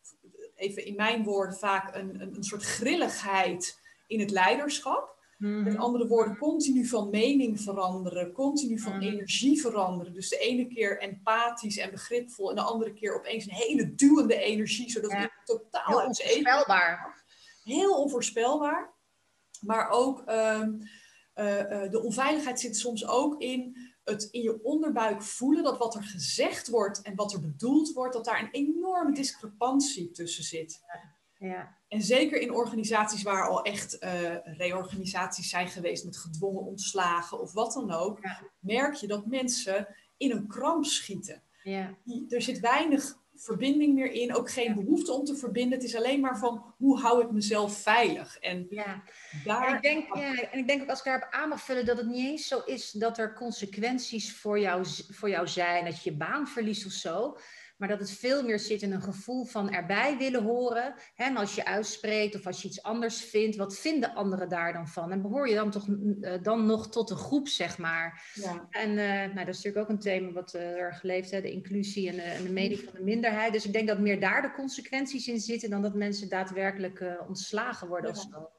even 0.55 0.85
in 0.85 0.95
mijn 0.95 1.25
woorden, 1.25 1.59
vaak 1.59 1.95
een, 1.95 2.21
een, 2.21 2.37
een 2.37 2.45
soort 2.45 2.63
grilligheid 2.63 3.81
in 4.07 4.21
het 4.21 4.31
leiderschap. 4.31 5.11
Mhm. 5.39 5.63
Met 5.63 5.77
andere 5.77 6.07
woorden, 6.07 6.37
continu 6.37 6.87
van 6.87 7.11
mening 7.11 7.61
veranderen, 7.61 8.33
continu 8.33 8.79
van 8.79 8.93
mhm. 8.93 9.03
energie 9.03 9.61
veranderen. 9.61 10.15
Dus 10.15 10.29
de 10.29 10.39
ene 10.39 10.67
keer 10.67 11.01
empathisch 11.01 11.77
en 11.77 11.91
begripvol 11.91 12.51
en 12.51 12.57
de 12.57 12.63
andere 12.63 12.93
keer 12.93 13.15
opeens 13.15 13.47
een 13.47 13.55
hele 13.55 13.95
duwende 13.95 14.37
energie, 14.37 14.91
zodat 14.91 15.11
ja. 15.11 15.19
het 15.19 15.31
totaal 15.45 15.85
Heel 15.87 16.07
onvoorspelbaar. 16.07 17.25
Heel 17.65 17.95
onvoorspelbaar. 17.95 18.95
Maar 19.61 19.89
ook 19.91 20.19
um, 20.31 20.79
uh, 21.35 21.91
de 21.91 22.01
onveiligheid 22.03 22.61
zit 22.61 22.77
soms 22.77 23.07
ook 23.07 23.41
in 23.43 23.77
het 24.05 24.29
in 24.31 24.43
je 24.43 24.63
onderbuik 24.63 25.23
voelen 25.23 25.63
dat 25.63 25.79
wat 25.79 25.95
er 25.95 26.03
gezegd 26.03 26.69
wordt 26.69 27.03
en 27.03 27.15
wat 27.15 27.33
er 27.33 27.41
bedoeld 27.41 27.93
wordt, 27.93 28.15
dat 28.15 28.25
daar 28.25 28.43
een 28.43 28.51
enorme 28.51 29.15
discrepantie 29.15 30.11
tussen 30.11 30.45
zit. 30.45 30.81
Ja. 31.39 31.77
En 31.89 32.03
zeker 32.03 32.41
in 32.41 32.55
organisaties 32.55 33.23
waar 33.23 33.49
al 33.49 33.63
echt 33.63 34.03
uh, 34.03 34.37
reorganisaties 34.45 35.49
zijn 35.49 35.69
geweest 35.69 36.05
met 36.05 36.17
gedwongen 36.17 36.63
ontslagen 36.63 37.41
of 37.41 37.53
wat 37.53 37.73
dan 37.73 37.91
ook, 37.91 38.21
merk 38.59 38.95
je 38.95 39.07
dat 39.07 39.27
mensen 39.27 39.89
in 40.17 40.31
een 40.31 40.47
kramp 40.47 40.85
schieten. 40.85 41.43
Ja. 41.63 41.97
er 42.29 42.43
zit 42.43 42.61
weinig 42.61 43.19
verbinding 43.35 43.95
meer 43.95 44.13
in, 44.13 44.37
ook 44.37 44.51
geen 44.51 44.75
behoefte 44.75 45.13
om 45.13 45.25
te 45.25 45.37
verbinden. 45.37 45.79
Het 45.79 45.87
is 45.89 45.97
alleen 45.97 46.21
maar 46.21 46.39
van 46.39 46.75
hoe 46.77 47.01
hou 47.01 47.23
ik 47.23 47.31
mezelf 47.31 47.77
veilig. 47.83 48.39
En, 48.39 48.67
ja. 48.71 49.03
Daar... 49.45 49.67
en, 49.67 49.75
ik 49.75 49.83
denk, 49.83 50.17
ja, 50.17 50.51
en 50.51 50.59
ik 50.59 50.67
denk 50.67 50.83
ook 50.83 50.89
als 50.89 50.99
ik 50.99 51.05
daarop 51.05 51.29
aan 51.31 51.49
mag 51.49 51.63
vullen 51.63 51.87
dat 51.87 51.97
het 51.97 52.07
niet 52.07 52.27
eens 52.31 52.49
zo 52.49 52.59
is 52.59 52.91
dat 52.91 53.19
er 53.19 53.35
consequenties 53.35 54.33
voor 54.33 54.59
jou, 54.59 54.85
voor 55.11 55.29
jou 55.29 55.49
zijn, 55.49 55.85
dat 55.85 56.03
je 56.03 56.11
je 56.11 56.17
baan 56.17 56.49
verliest 56.49 56.87
of 56.87 56.93
zo. 56.93 57.37
Maar 57.83 57.91
dat 57.91 58.01
het 58.01 58.19
veel 58.19 58.45
meer 58.45 58.59
zit 58.59 58.83
in 58.83 58.93
een 58.93 59.03
gevoel 59.03 59.45
van 59.45 59.73
erbij 59.73 60.17
willen 60.19 60.43
horen. 60.43 60.95
Hè? 61.15 61.25
En 61.25 61.37
als 61.37 61.55
je 61.55 61.65
uitspreekt 61.65 62.35
of 62.35 62.47
als 62.47 62.63
je 62.63 62.69
iets 62.69 62.83
anders 62.83 63.21
vindt, 63.25 63.57
wat 63.57 63.79
vinden 63.79 64.15
anderen 64.15 64.49
daar 64.49 64.73
dan 64.73 64.89
van? 64.89 65.13
En 65.13 65.23
behoor 65.23 65.49
je 65.49 65.55
dan 65.55 65.71
toch 65.71 65.89
uh, 65.89 66.33
dan 66.43 66.67
nog 66.67 66.89
tot 66.89 67.11
een 67.11 67.17
groep, 67.17 67.49
zeg 67.49 67.79
maar? 67.79 68.33
Ja. 68.35 68.67
En 68.71 68.91
uh, 68.91 69.07
nou, 69.07 69.35
dat 69.35 69.49
is 69.49 69.57
natuurlijk 69.57 69.77
ook 69.77 69.89
een 69.89 69.99
thema 69.99 70.33
wat 70.33 70.55
uh, 70.55 70.63
er 70.63 70.95
geleefd, 70.95 71.31
hè? 71.31 71.41
de 71.41 71.53
inclusie 71.53 72.09
en 72.09 72.15
de, 72.15 72.23
en 72.23 72.43
de 72.43 72.53
mening 72.53 72.81
van 72.81 72.93
de 72.95 73.05
minderheid. 73.05 73.53
Dus 73.53 73.67
ik 73.67 73.73
denk 73.73 73.89
dat 73.89 73.99
meer 73.99 74.21
daar 74.21 74.43
de 74.43 74.53
consequenties 74.53 75.29
in 75.29 75.41
zitten 75.41 75.71
dan 75.71 75.83
dat 75.83 75.95
mensen 75.95 76.29
daadwerkelijk 76.29 77.05
ontslagen 77.29 77.89
worden 77.89 78.15
ja. 78.15 78.21
of 78.21 78.27
zo. 78.31 78.51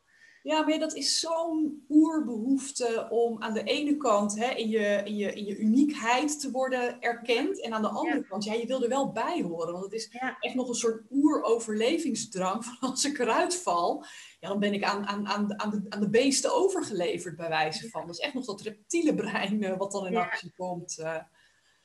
Ja, 0.44 0.62
maar 0.62 0.80
dat 0.80 0.94
is 0.94 1.20
zo'n 1.20 1.86
oerbehoefte 1.90 3.08
om 3.10 3.42
aan 3.42 3.54
de 3.54 3.64
ene 3.64 3.98
kant 3.98 4.40
hè, 4.40 4.50
in, 4.50 4.70
je, 4.70 5.02
in, 5.04 5.16
je, 5.16 5.34
in 5.34 5.46
je 5.46 5.58
uniekheid 5.58 6.40
te 6.40 6.52
worden 6.52 7.02
erkend. 7.02 7.62
En 7.62 7.74
aan 7.74 7.82
de 7.82 7.90
andere 7.90 8.28
kant, 8.28 8.44
ja, 8.44 8.54
je 8.54 8.66
wil 8.66 8.84
er 8.84 8.90
wel 8.90 9.12
bij 9.12 9.42
horen. 9.42 9.74
Want 9.74 9.84
het 9.84 9.94
is 9.94 10.10
echt 10.40 10.56
nog 10.56 10.68
een 10.68 10.76
soort 10.76 11.04
oeroverlevingsdrang 11.12 12.66
van 12.66 12.90
als 12.90 13.06
ik 13.06 13.20
eruit 13.20 13.56
val, 13.56 14.06
ja, 14.40 14.50
dan 14.50 14.60
ben 14.60 14.74
ik 14.74 14.84
aan, 14.84 15.08
aan, 15.08 15.28
aan, 15.28 15.60
aan, 15.60 15.70
de, 15.70 15.86
aan 15.90 16.00
de 16.00 16.10
beesten 16.10 16.54
overgeleverd 16.54 17.36
bij 17.36 17.50
wijze 17.50 17.90
van. 17.90 18.06
Dat 18.06 18.16
is 18.16 18.26
echt 18.26 18.34
nog 18.34 18.46
dat 18.46 18.62
reptiele 18.62 19.16
brein 19.16 19.62
uh, 19.62 19.78
wat 19.78 19.92
dan 19.92 20.08
in 20.08 20.16
actie 20.16 20.54
komt. 20.56 20.98
Uh. 21.00 21.18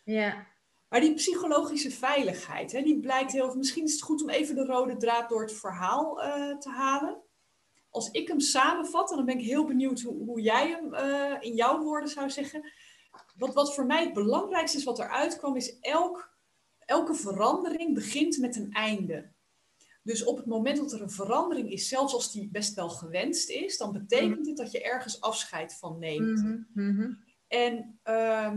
Ja. 0.05 0.47
Maar 0.89 1.01
die 1.01 1.15
psychologische 1.15 1.91
veiligheid, 1.91 2.73
hè, 2.73 2.83
die 2.83 3.01
blijkt 3.01 3.33
heel... 3.33 3.57
Misschien 3.57 3.85
is 3.85 3.93
het 3.93 4.03
goed 4.03 4.23
om 4.23 4.31
even 4.31 4.55
de 4.55 4.65
rode 4.65 4.97
draad 4.97 5.29
door 5.29 5.41
het 5.41 5.53
verhaal 5.53 6.25
uh, 6.25 6.59
te 6.59 6.69
halen 6.69 7.27
als 7.91 8.11
ik 8.11 8.29
hem 8.29 8.41
samenvat, 8.41 9.11
en 9.11 9.17
dan 9.17 9.27
ben 9.27 9.39
ik 9.39 9.45
heel 9.45 9.67
benieuwd 9.67 10.01
hoe, 10.01 10.25
hoe 10.25 10.41
jij 10.41 10.69
hem 10.69 10.95
uh, 10.95 11.37
in 11.41 11.55
jouw 11.55 11.83
woorden 11.83 12.09
zou 12.09 12.31
zeggen. 12.31 12.73
Wat, 13.37 13.55
wat 13.55 13.75
voor 13.75 13.87
mij 13.87 14.05
het 14.05 14.13
belangrijkste 14.13 14.79
is 14.79 14.85
wat 14.85 14.99
eruit 14.99 15.39
kwam, 15.39 15.57
is 15.57 15.79
elk, 15.81 16.37
elke 16.79 17.15
verandering 17.15 17.95
begint 17.95 18.39
met 18.39 18.57
een 18.57 18.73
einde. 18.73 19.33
Dus 20.03 20.25
op 20.25 20.37
het 20.37 20.47
moment 20.47 20.77
dat 20.77 20.93
er 20.93 21.03
een 21.03 21.11
verandering 21.11 21.71
is, 21.71 21.89
zelfs 21.89 22.15
als 22.15 22.33
die 22.33 22.49
best 22.51 22.75
wel 22.75 22.89
gewenst 22.89 23.51
is, 23.51 23.77
dan 23.77 23.93
betekent 23.93 24.47
het 24.47 24.57
dat 24.57 24.73
je 24.73 24.83
ergens 24.83 25.21
afscheid 25.21 25.79
van 25.79 25.99
neemt. 25.99 26.43
Mm 26.43 26.67
-hmm. 26.75 27.27
En 27.49 28.01
uh, 28.05 28.57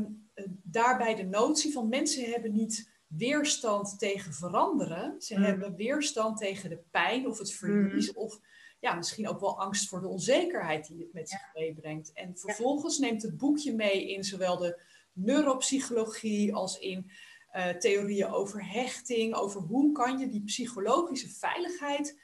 daarbij 0.64 1.16
de 1.16 1.24
notie 1.24 1.72
van 1.72 1.90
mensen 1.90 2.32
hebben 2.32 2.54
niet 2.54 2.92
weerstand 3.08 4.00
tegen 4.00 4.34
veranderen. 4.34 5.22
Ze 5.22 5.38
mm. 5.38 5.44
hebben 5.44 5.76
weerstand 5.76 6.38
tegen 6.38 6.70
de 6.70 6.84
pijn 6.92 7.28
of 7.28 7.38
het 7.38 7.52
verlies 7.52 8.12
mm. 8.12 8.18
of 8.18 8.40
ja, 8.82 8.94
misschien 8.94 9.28
ook 9.28 9.40
wel 9.40 9.60
angst 9.60 9.90
voor 9.90 10.02
de 10.02 10.08
onzekerheid 10.08 10.88
die 10.88 11.00
het 11.00 11.14
met 11.14 11.30
zich 11.30 11.50
meebrengt. 11.54 12.14
En 12.14 12.38
vervolgens 12.38 12.98
neemt 12.98 13.22
het 13.22 13.38
boekje 13.38 13.76
mee 13.76 14.12
in 14.14 14.24
zowel 14.24 14.58
de 14.58 14.82
neuropsychologie 15.14 16.56
als 16.56 16.80
in 16.80 17.12
uh, 17.56 17.68
theorieën 17.70 18.28
over 18.28 18.72
hechting, 18.72 19.34
over 19.36 19.62
hoe 19.62 19.92
kan 19.92 20.20
je 20.20 20.28
die 20.28 20.44
psychologische 20.44 21.30
veiligheid 21.30 22.20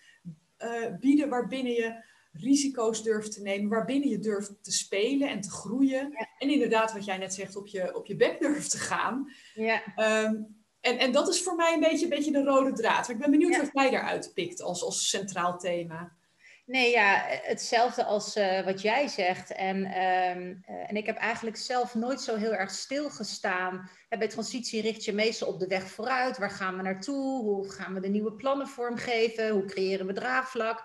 uh, 0.59 0.97
bieden 0.99 1.29
waarbinnen 1.29 1.73
je 1.73 2.03
risico's 2.31 3.03
durft 3.03 3.31
te 3.31 3.41
nemen, 3.41 3.69
waarbinnen 3.69 4.09
je 4.09 4.19
durft 4.19 4.63
te 4.63 4.71
spelen 4.71 5.29
en 5.29 5.41
te 5.41 5.49
groeien. 5.49 6.27
En 6.37 6.49
inderdaad, 6.49 6.93
wat 6.93 7.05
jij 7.05 7.17
net 7.17 7.33
zegt, 7.33 7.55
op 7.55 7.67
je, 7.67 7.95
op 7.95 8.05
je 8.05 8.15
bek 8.15 8.39
durft 8.39 8.71
te 8.71 8.77
gaan. 8.77 9.31
Ja. 9.53 9.81
Um, 10.25 10.55
en, 10.79 10.97
en 10.97 11.11
dat 11.11 11.27
is 11.27 11.43
voor 11.43 11.55
mij 11.55 11.73
een 11.73 11.79
beetje, 11.79 12.03
een 12.03 12.09
beetje 12.09 12.31
de 12.31 12.43
rode 12.43 12.73
draad. 12.73 13.09
Ik 13.09 13.17
ben 13.17 13.31
benieuwd 13.31 13.57
wat 13.57 13.69
jij 13.73 13.89
daaruit 13.89 14.31
pikt 14.33 14.61
als, 14.61 14.83
als 14.83 15.09
centraal 15.09 15.57
thema. 15.57 16.16
Nee, 16.67 16.91
ja, 16.91 17.23
hetzelfde 17.27 18.03
als 18.03 18.37
uh, 18.37 18.61
wat 18.61 18.81
jij 18.81 19.07
zegt. 19.07 19.51
En, 19.51 19.77
um, 19.77 20.63
uh, 20.69 20.89
en 20.89 20.95
ik 20.95 21.05
heb 21.05 21.17
eigenlijk 21.17 21.57
zelf 21.57 21.95
nooit 21.95 22.21
zo 22.21 22.35
heel 22.35 22.53
erg 22.53 22.71
stilgestaan. 22.71 23.89
bij 24.09 24.27
transitie 24.27 24.81
richt 24.81 25.05
je 25.05 25.13
meestal 25.13 25.47
op 25.47 25.59
de 25.59 25.67
weg 25.67 25.83
vooruit. 25.89 26.37
Waar 26.37 26.51
gaan 26.51 26.77
we 26.77 26.81
naartoe? 26.81 27.43
Hoe 27.43 27.71
gaan 27.71 27.93
we 27.93 27.99
de 27.99 28.07
nieuwe 28.07 28.33
plannen 28.33 28.67
vormgeven? 28.67 29.49
Hoe 29.49 29.65
creëren 29.65 30.05
we 30.05 30.13
draagvlak? 30.13 30.83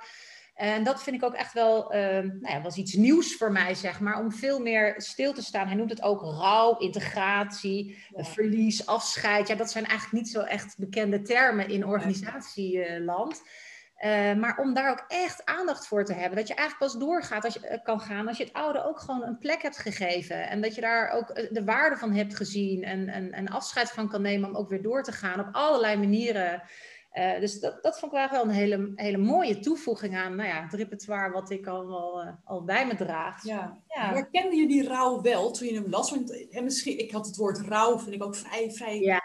En 0.54 0.84
dat 0.84 1.02
vind 1.02 1.16
ik 1.16 1.22
ook 1.22 1.34
echt 1.34 1.52
wel, 1.52 1.94
uh, 1.94 2.00
nou 2.18 2.48
ja, 2.48 2.62
was 2.62 2.76
iets 2.76 2.92
nieuws 2.92 3.36
voor 3.36 3.52
mij, 3.52 3.74
zeg 3.74 4.00
maar, 4.00 4.18
om 4.18 4.32
veel 4.32 4.58
meer 4.58 4.94
stil 4.96 5.32
te 5.32 5.42
staan. 5.42 5.66
Hij 5.66 5.76
noemt 5.76 5.90
het 5.90 6.02
ook 6.02 6.20
rouw, 6.20 6.76
integratie, 6.78 7.98
ja. 8.16 8.24
verlies, 8.24 8.86
afscheid. 8.86 9.48
Ja, 9.48 9.54
dat 9.54 9.70
zijn 9.70 9.86
eigenlijk 9.86 10.24
niet 10.24 10.32
zo 10.32 10.40
echt 10.40 10.78
bekende 10.78 11.22
termen 11.22 11.68
in 11.68 11.86
organisatieland. 11.86 13.42
Uh, 14.04 14.34
maar 14.34 14.58
om 14.58 14.74
daar 14.74 14.90
ook 14.90 15.04
echt 15.08 15.44
aandacht 15.44 15.86
voor 15.86 16.04
te 16.04 16.12
hebben. 16.12 16.38
Dat 16.38 16.48
je 16.48 16.54
eigenlijk 16.54 16.92
pas 16.92 17.00
doorgaat 17.00 17.44
als 17.44 17.54
je, 17.54 17.70
uh, 17.70 17.84
kan 17.84 18.00
gaan 18.00 18.28
als 18.28 18.36
je 18.36 18.44
het 18.44 18.52
oude 18.52 18.84
ook 18.84 19.00
gewoon 19.00 19.22
een 19.22 19.38
plek 19.38 19.62
hebt 19.62 19.78
gegeven. 19.78 20.48
En 20.48 20.60
dat 20.60 20.74
je 20.74 20.80
daar 20.80 21.10
ook 21.10 21.38
uh, 21.38 21.50
de 21.50 21.64
waarde 21.64 21.96
van 21.96 22.12
hebt 22.12 22.36
gezien 22.36 22.82
en, 22.82 23.08
en, 23.08 23.32
en, 23.32 23.48
afscheid 23.48 23.90
van 23.90 24.08
kan 24.08 24.22
nemen 24.22 24.48
om 24.48 24.56
ook 24.56 24.68
weer 24.68 24.82
door 24.82 25.02
te 25.02 25.12
gaan 25.12 25.40
op 25.40 25.48
allerlei 25.52 25.96
manieren. 25.96 26.62
dus 27.40 27.60
dat, 27.60 27.82
dat 27.82 27.98
vond 27.98 28.12
ik 28.12 28.30
wel 28.30 28.44
een 28.44 28.50
hele, 28.50 28.92
hele 28.94 29.18
mooie 29.18 29.58
toevoeging 29.58 30.16
aan 30.16 30.36
nou 30.36 30.48
ja, 30.48 30.62
het 30.62 30.72
repertoire 30.72 31.32
wat 31.32 31.50
ik 31.50 31.66
al, 31.66 31.98
al, 31.98 32.38
al 32.44 32.64
bij 32.64 32.86
me 32.86 32.94
draag. 32.94 33.44
Ja. 33.44 33.78
ja. 33.86 34.12
Herkende 34.12 34.56
je 34.56 34.68
die 34.68 34.88
rouw 34.88 35.20
wel 35.20 35.50
toen 35.50 35.68
je 35.68 35.74
hem 35.74 35.90
las? 35.90 36.10
Want 36.10 36.46
misschien, 36.62 36.98
ik 36.98 37.10
had 37.10 37.26
het 37.26 37.36
woord 37.36 37.60
rouw, 37.60 37.98
vind 37.98 38.14
ik 38.14 38.24
ook 38.24 38.36
vrij, 38.36 38.70
vrij 38.70 39.00
ja. 39.00 39.21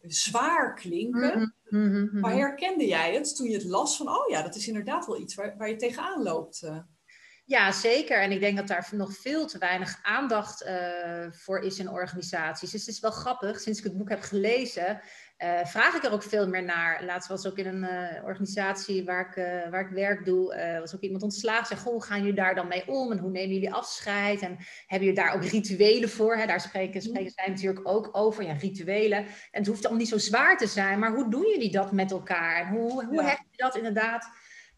Zwaar 0.00 0.74
klinken. 0.74 1.54
Mm 1.68 1.90
-hmm, 1.90 2.20
Maar 2.20 2.32
herkende 2.32 2.86
jij 2.86 3.14
het 3.14 3.36
toen 3.36 3.48
je 3.48 3.56
het 3.56 3.64
las 3.64 3.96
van, 3.96 4.08
oh 4.08 4.28
ja, 4.28 4.42
dat 4.42 4.54
is 4.54 4.66
inderdaad 4.66 5.06
wel 5.06 5.20
iets 5.20 5.34
waar, 5.34 5.56
waar 5.56 5.68
je 5.68 5.76
tegenaan 5.76 6.22
loopt? 6.22 6.62
Uh. 6.62 6.78
Ja, 7.44 7.72
zeker. 7.72 8.22
En 8.22 8.30
ik 8.30 8.40
denk 8.40 8.56
dat 8.56 8.66
daar 8.66 8.88
nog 8.92 9.16
veel 9.16 9.46
te 9.46 9.58
weinig 9.58 9.98
aandacht 10.02 10.66
uh, 10.66 11.26
voor 11.30 11.58
is 11.58 11.78
in 11.78 11.90
organisaties. 11.90 12.70
Dus 12.70 12.80
het 12.80 12.94
is 12.94 13.00
wel 13.00 13.10
grappig, 13.10 13.60
sinds 13.60 13.78
ik 13.78 13.84
het 13.84 13.96
boek 13.96 14.08
heb 14.08 14.20
gelezen, 14.20 15.00
uh, 15.38 15.64
vraag 15.64 15.94
ik 15.94 16.04
er 16.04 16.12
ook 16.12 16.22
veel 16.22 16.48
meer 16.48 16.64
naar. 16.64 17.04
Laatst 17.04 17.28
was 17.28 17.46
ook 17.46 17.58
in 17.58 17.66
een 17.66 17.82
uh, 17.82 18.24
organisatie 18.24 19.04
waar 19.04 19.28
ik, 19.28 19.36
uh, 19.36 19.70
waar 19.70 19.80
ik 19.80 19.94
werk 19.94 20.24
doe, 20.24 20.76
was 20.80 20.94
ook 20.94 21.00
iemand 21.00 21.22
ontslagen. 21.22 21.66
Zeg, 21.66 21.82
hoe 21.82 22.02
gaan 22.02 22.18
jullie 22.18 22.34
daar 22.34 22.54
dan 22.54 22.68
mee 22.68 22.88
om? 22.88 23.12
En 23.12 23.18
hoe 23.18 23.30
nemen 23.30 23.54
jullie 23.54 23.72
afscheid? 23.72 24.40
En 24.40 24.56
hebben 24.86 25.08
jullie 25.08 25.22
daar 25.22 25.34
ook 25.34 25.44
rituelen 25.44 26.08
voor? 26.08 26.36
Hè? 26.36 26.46
Daar 26.46 26.60
spreken, 26.60 27.02
spreken 27.02 27.32
zij 27.34 27.48
natuurlijk 27.48 27.88
ook 27.88 28.08
over. 28.12 28.44
Ja, 28.44 28.52
rituelen. 28.52 29.18
En 29.18 29.26
het 29.50 29.66
hoeft 29.66 29.80
allemaal 29.80 30.00
niet 30.00 30.08
zo 30.08 30.18
zwaar 30.18 30.56
te 30.56 30.66
zijn, 30.66 30.98
maar 30.98 31.14
hoe 31.14 31.30
doen 31.30 31.48
jullie 31.48 31.70
dat 31.70 31.92
met 31.92 32.10
elkaar? 32.10 32.60
En 32.60 32.68
hoe, 32.68 33.04
hoe 33.04 33.22
ja. 33.22 33.28
hecht 33.28 33.44
je 33.50 33.62
dat 33.62 33.76
inderdaad 33.76 34.28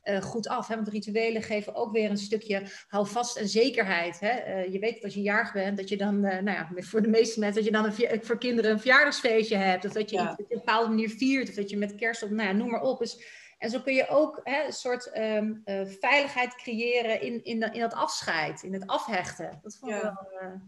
uh, 0.04 0.20
goed 0.20 0.48
af. 0.48 0.68
Hè? 0.68 0.74
Want 0.74 0.88
rituelen 0.88 1.42
geven 1.42 1.74
ook 1.74 1.92
weer 1.92 2.10
een 2.10 2.18
stukje 2.18 2.62
houvast 2.88 3.36
en 3.36 3.48
zekerheid. 3.48 4.20
Hè? 4.20 4.64
Uh, 4.64 4.72
je 4.72 4.78
weet 4.78 4.94
dat 4.94 5.04
als 5.04 5.14
je 5.14 5.22
jarig 5.22 5.52
bent, 5.52 5.76
dat 5.76 5.88
je 5.88 5.96
dan, 5.96 6.14
uh, 6.14 6.38
nou 6.38 6.50
ja, 6.50 6.68
voor 6.74 7.02
de 7.02 7.08
meeste 7.08 7.40
mensen, 7.40 7.64
dat 7.64 7.72
je 7.72 7.78
dan 7.80 7.84
een, 7.84 8.24
voor 8.24 8.38
kinderen 8.38 8.70
een 8.70 8.80
verjaardagsfeestje 8.80 9.56
hebt. 9.56 9.84
Of 9.84 9.92
dat 9.92 10.10
je 10.10 10.16
ja. 10.16 10.22
iets 10.22 10.32
op 10.32 10.50
een 10.50 10.58
bepaalde 10.58 10.88
manier 10.88 11.10
viert. 11.10 11.48
Of 11.48 11.54
dat 11.54 11.70
je 11.70 11.76
met 11.76 11.94
kerst 11.94 12.22
op, 12.22 12.30
nou 12.30 12.48
ja, 12.48 12.54
noem 12.54 12.70
maar 12.70 12.82
op. 12.82 12.98
Dus, 12.98 13.36
en 13.58 13.70
zo 13.70 13.80
kun 13.80 13.94
je 13.94 14.08
ook 14.08 14.40
hè, 14.44 14.64
een 14.64 14.72
soort 14.72 15.10
um, 15.18 15.62
veiligheid 16.00 16.54
creëren 16.54 17.20
in, 17.20 17.44
in, 17.44 17.72
in 17.72 17.80
dat 17.80 17.94
afscheid, 17.94 18.62
in 18.62 18.72
het 18.72 18.86
afhechten. 18.86 19.58
Dat 19.62 19.76
vond 19.80 19.92
ik 19.92 20.02
wel, 20.02 20.12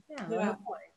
ja, 0.06 0.28
wel 0.28 0.40
heel 0.40 0.58
mooi. 0.64 0.89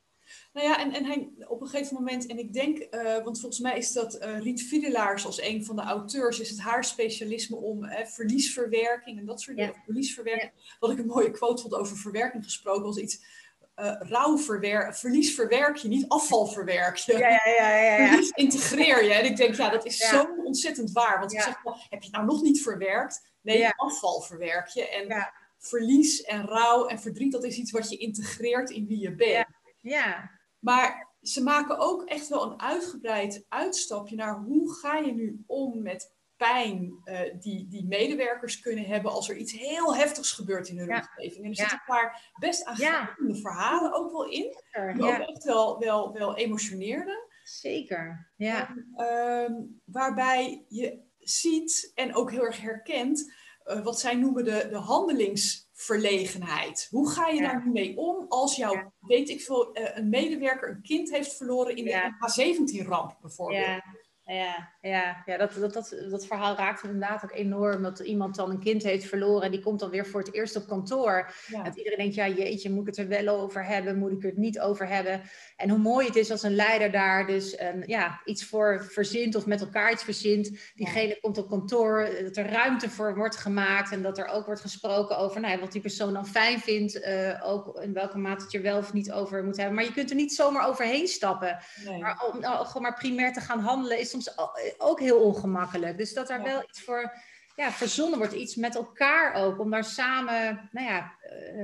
Nou 0.53 0.67
ja, 0.67 0.79
en, 0.79 0.93
en 0.93 1.05
hij 1.05 1.29
op 1.47 1.61
een 1.61 1.67
gegeven 1.67 1.95
moment, 1.95 2.25
en 2.25 2.37
ik 2.37 2.53
denk, 2.53 2.77
uh, 2.77 3.23
want 3.23 3.39
volgens 3.39 3.59
mij 3.59 3.77
is 3.77 3.91
dat 3.91 4.21
uh, 4.21 4.39
Riet 4.39 4.63
Fiedelaars 4.63 5.25
als 5.25 5.41
een 5.41 5.65
van 5.65 5.75
de 5.75 5.81
auteurs, 5.81 6.39
is 6.39 6.49
het 6.49 6.59
haar 6.59 6.83
specialisme 6.83 7.55
om 7.55 7.85
verliesverwerking 8.05 9.19
en 9.19 9.25
dat 9.25 9.41
soort 9.41 9.57
dingen. 9.57 9.73
Ja. 9.75 9.81
Verliesverwerking. 9.85 10.51
Ja. 10.55 10.75
Wat 10.79 10.91
ik 10.91 10.97
een 10.97 11.05
mooie 11.05 11.31
quote 11.31 11.61
vond 11.61 11.73
over 11.73 11.97
verwerking 11.97 12.43
gesproken, 12.43 12.83
was 12.83 12.97
iets. 12.97 13.41
Uh, 13.75 14.37
verwer 14.37 14.95
verlies 14.95 15.35
verwerk 15.35 15.75
je, 15.75 15.87
niet 15.87 16.07
afval 16.07 16.45
verwerk 16.45 16.95
je. 16.95 17.17
Ja, 17.17 17.29
ja, 17.29 17.51
ja, 17.57 17.75
ja, 17.77 17.97
ja. 17.97 18.07
Verlies 18.07 18.29
integreer 18.29 19.03
je. 19.03 19.13
En 19.13 19.25
ik 19.25 19.37
denk, 19.37 19.55
ja, 19.55 19.69
dat 19.69 19.85
is 19.85 19.97
zo 19.97 20.27
ontzettend 20.43 20.91
waar. 20.91 21.19
Want 21.19 21.33
ik 21.33 21.41
zeg 21.41 21.63
wel, 21.63 21.73
heb 21.73 22.01
je 22.01 22.07
het 22.07 22.11
nou 22.11 22.25
nog 22.25 22.41
niet 22.41 22.61
verwerkt? 22.61 23.31
Nee, 23.41 23.67
afval 23.75 24.21
verwerk 24.21 24.67
je. 24.67 24.89
En 24.89 25.33
verlies 25.57 26.21
en 26.21 26.45
rouw 26.45 26.85
en 26.85 26.99
verdriet, 26.99 27.31
dat 27.31 27.43
is 27.43 27.57
iets 27.57 27.71
wat 27.71 27.89
je 27.89 27.97
integreert 27.97 28.69
in 28.69 28.87
wie 28.87 28.99
je 28.99 29.15
bent. 29.15 29.47
Ja. 29.81 30.32
Maar 30.63 31.11
ze 31.21 31.43
maken 31.43 31.77
ook 31.77 32.03
echt 32.03 32.27
wel 32.27 32.51
een 32.51 32.61
uitgebreid 32.61 33.45
uitstapje 33.49 34.15
naar 34.15 34.35
hoe 34.35 34.73
ga 34.73 34.97
je 34.97 35.13
nu 35.13 35.43
om 35.47 35.81
met 35.81 36.13
pijn 36.37 37.01
uh, 37.05 37.19
die, 37.39 37.67
die 37.67 37.85
medewerkers 37.85 38.59
kunnen 38.59 38.83
hebben 38.83 39.11
als 39.11 39.29
er 39.29 39.37
iets 39.37 39.51
heel 39.51 39.95
heftigs 39.95 40.31
gebeurt 40.31 40.67
in 40.67 40.77
hun 40.77 40.87
ja. 40.87 40.95
omgeving. 40.95 41.43
En 41.43 41.49
er 41.49 41.55
zitten 41.55 41.77
een 41.77 41.95
paar 41.95 42.31
best 42.39 42.65
aangrijpende 42.65 43.35
verhalen 43.35 43.93
ook 43.93 44.11
wel 44.11 44.25
in, 44.25 44.55
die 44.93 45.03
ook 45.03 45.27
echt 45.27 45.43
wel, 45.43 45.79
wel, 45.79 46.13
wel 46.13 46.35
emotioneerden. 46.35 47.27
Zeker, 47.43 48.31
ja. 48.35 48.67
En, 48.67 49.05
um, 49.05 49.81
waarbij 49.85 50.65
je 50.67 51.01
ziet 51.19 51.91
en 51.95 52.15
ook 52.15 52.31
heel 52.31 52.43
erg 52.45 52.61
herkent 52.61 53.33
uh, 53.67 53.83
wat 53.83 53.99
zij 53.99 54.15
noemen 54.15 54.43
de, 54.43 54.67
de 54.69 54.77
handelingsverlegenheid. 54.77 56.87
Hoe 56.89 57.09
ga 57.09 57.27
je 57.27 57.41
ja. 57.41 57.51
daar 57.51 57.65
nu 57.65 57.71
mee 57.71 57.97
om 57.97 58.25
als 58.29 58.55
jouw, 58.55 58.73
ja. 58.73 58.91
weet 58.99 59.29
ik 59.29 59.41
veel, 59.41 59.77
uh, 59.77 59.97
een 59.97 60.09
medewerker 60.09 60.69
een 60.69 60.81
kind 60.81 61.11
heeft 61.11 61.35
verloren 61.35 61.75
in 61.75 61.83
de 61.83 61.89
ja. 61.89 62.11
H17-ramp 62.11 63.17
bijvoorbeeld? 63.21 63.81
Ja, 64.25 64.69
ja, 64.81 65.23
ja 65.25 65.37
dat, 65.37 65.53
dat, 65.53 65.73
dat, 65.73 65.95
dat 66.09 66.25
verhaal 66.25 66.55
raakt 66.55 66.83
inderdaad 66.83 67.23
ook 67.23 67.33
enorm. 67.33 67.83
Dat 67.83 67.99
iemand 67.99 68.35
dan 68.35 68.49
een 68.49 68.59
kind 68.59 68.83
heeft 68.83 69.05
verloren 69.05 69.45
en 69.45 69.51
die 69.51 69.59
komt 69.59 69.79
dan 69.79 69.89
weer 69.89 70.05
voor 70.05 70.19
het 70.19 70.33
eerst 70.33 70.55
op 70.55 70.67
kantoor. 70.67 71.33
Ja. 71.47 71.63
Dat 71.63 71.75
iedereen 71.75 71.97
denkt, 71.97 72.15
ja 72.15 72.27
jeetje, 72.27 72.69
moet 72.69 72.81
ik 72.81 72.95
het 72.95 72.97
er 72.97 73.23
wel 73.23 73.39
over 73.39 73.65
hebben? 73.65 73.97
Moet 73.97 74.11
ik 74.11 74.21
het 74.21 74.37
niet 74.37 74.59
over 74.59 74.87
hebben? 74.87 75.21
En 75.57 75.69
hoe 75.69 75.79
mooi 75.79 76.07
het 76.07 76.15
is 76.15 76.31
als 76.31 76.43
een 76.43 76.55
leider 76.55 76.91
daar 76.91 77.27
dus 77.27 77.59
een, 77.59 77.83
ja, 77.85 78.21
iets 78.25 78.45
voor 78.45 78.85
verzint 78.89 79.35
of 79.35 79.45
met 79.45 79.61
elkaar 79.61 79.91
iets 79.91 80.03
verzint. 80.03 80.71
Diegene 80.75 81.07
ja. 81.07 81.17
komt 81.21 81.37
op 81.37 81.49
kantoor, 81.49 82.09
dat 82.23 82.37
er 82.37 82.49
ruimte 82.49 82.89
voor 82.89 83.15
wordt 83.15 83.35
gemaakt 83.35 83.91
en 83.91 84.01
dat 84.01 84.17
er 84.17 84.27
ook 84.27 84.45
wordt 84.45 84.61
gesproken 84.61 85.17
over 85.17 85.41
nou 85.41 85.53
ja, 85.53 85.59
wat 85.59 85.71
die 85.71 85.81
persoon 85.81 86.13
dan 86.13 86.27
fijn 86.27 86.59
vindt. 86.59 86.95
Uh, 86.95 87.41
ook 87.43 87.81
in 87.81 87.93
welke 87.93 88.17
mate 88.17 88.43
het 88.43 88.51
je 88.51 88.61
wel 88.61 88.77
of 88.77 88.93
niet 88.93 89.11
over 89.11 89.43
moet 89.43 89.57
hebben. 89.57 89.75
Maar 89.75 89.83
je 89.83 89.93
kunt 89.93 90.09
er 90.09 90.15
niet 90.15 90.33
zomaar 90.33 90.67
overheen 90.67 91.07
stappen. 91.07 91.57
Nee. 91.85 92.01
Maar 92.01 92.23
om 92.31 92.39
nou, 92.39 92.65
gewoon 92.65 92.81
maar 92.81 92.93
primair 92.93 93.33
te 93.33 93.39
gaan 93.39 93.59
handelen 93.59 93.99
is 93.99 94.12
soms 94.21 94.39
ook 94.77 94.99
heel 94.99 95.19
ongemakkelijk. 95.19 95.97
Dus 95.97 96.13
dat 96.13 96.27
daar 96.27 96.41
ja. 96.41 96.45
wel 96.45 96.63
iets 96.63 96.83
voor 96.83 97.13
ja, 97.55 97.71
verzonnen 97.71 98.17
wordt, 98.17 98.33
iets 98.33 98.55
met 98.55 98.75
elkaar 98.75 99.33
ook, 99.33 99.59
om 99.59 99.69
daar 99.69 99.83
samen 99.83 100.69
nou 100.71 100.87
ja, 100.87 101.15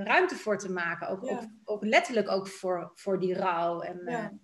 ruimte 0.04 0.36
voor 0.36 0.58
te 0.58 0.72
maken. 0.72 1.08
Ook, 1.08 1.26
ja. 1.26 1.32
ook, 1.32 1.44
ook, 1.64 1.84
letterlijk 1.84 2.30
ook 2.30 2.48
voor, 2.48 2.92
voor 2.96 3.20
die 3.20 3.34
rouw. 3.34 3.82
En, 3.82 4.02
ja. 4.06 4.22
Uh, 4.22 4.38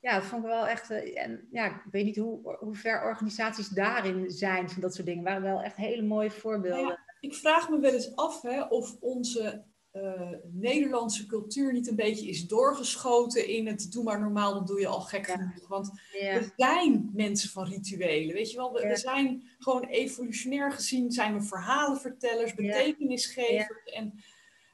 ja, 0.00 0.14
dat 0.14 0.24
vond 0.24 0.44
ik 0.44 0.50
wel 0.50 0.66
echt. 0.66 0.90
Uh, 0.90 1.22
en 1.22 1.48
ja, 1.50 1.66
ik 1.66 1.82
weet 1.90 2.04
niet 2.04 2.16
hoe, 2.16 2.56
hoe 2.58 2.74
ver 2.74 3.02
organisaties 3.02 3.68
daarin 3.68 4.30
zijn 4.30 4.70
van 4.70 4.82
dat 4.82 4.94
soort 4.94 5.06
dingen. 5.06 5.24
waren 5.24 5.42
wel 5.42 5.62
echt 5.62 5.76
hele 5.76 6.02
mooie 6.02 6.30
voorbeelden. 6.30 6.84
Nou 6.84 6.98
ik 7.24 7.34
vraag 7.34 7.68
me 7.68 7.78
wel 7.78 7.92
eens 7.92 8.16
af 8.16 8.42
hè, 8.42 8.62
of 8.62 8.96
onze 9.00 9.64
uh, 9.96 10.30
Nederlandse 10.52 11.26
cultuur 11.26 11.72
niet 11.72 11.88
een 11.88 11.96
beetje 11.96 12.28
is 12.28 12.46
doorgeschoten 12.46 13.48
in 13.48 13.66
het 13.66 13.92
doe 13.92 14.04
maar 14.04 14.20
normaal, 14.20 14.54
dan 14.54 14.66
doe 14.66 14.80
je 14.80 14.86
al 14.86 15.00
gek 15.00 15.26
ja. 15.26 15.36
genoeg. 15.36 15.68
Want 15.68 15.90
ja. 16.12 16.38
we 16.38 16.52
zijn 16.56 17.10
mensen 17.12 17.50
van 17.50 17.64
rituelen, 17.64 18.34
weet 18.34 18.50
je 18.50 18.56
wel. 18.56 18.72
We, 18.72 18.80
ja. 18.80 18.88
we, 18.88 18.96
zijn 18.96 19.48
gewoon 19.58 19.84
evolutionair 19.84 20.72
gezien, 20.72 21.12
zijn 21.12 21.38
we 21.38 21.42
verhalenvertellers, 21.42 22.54
betekenisgevers. 22.54 23.84
En 23.84 24.24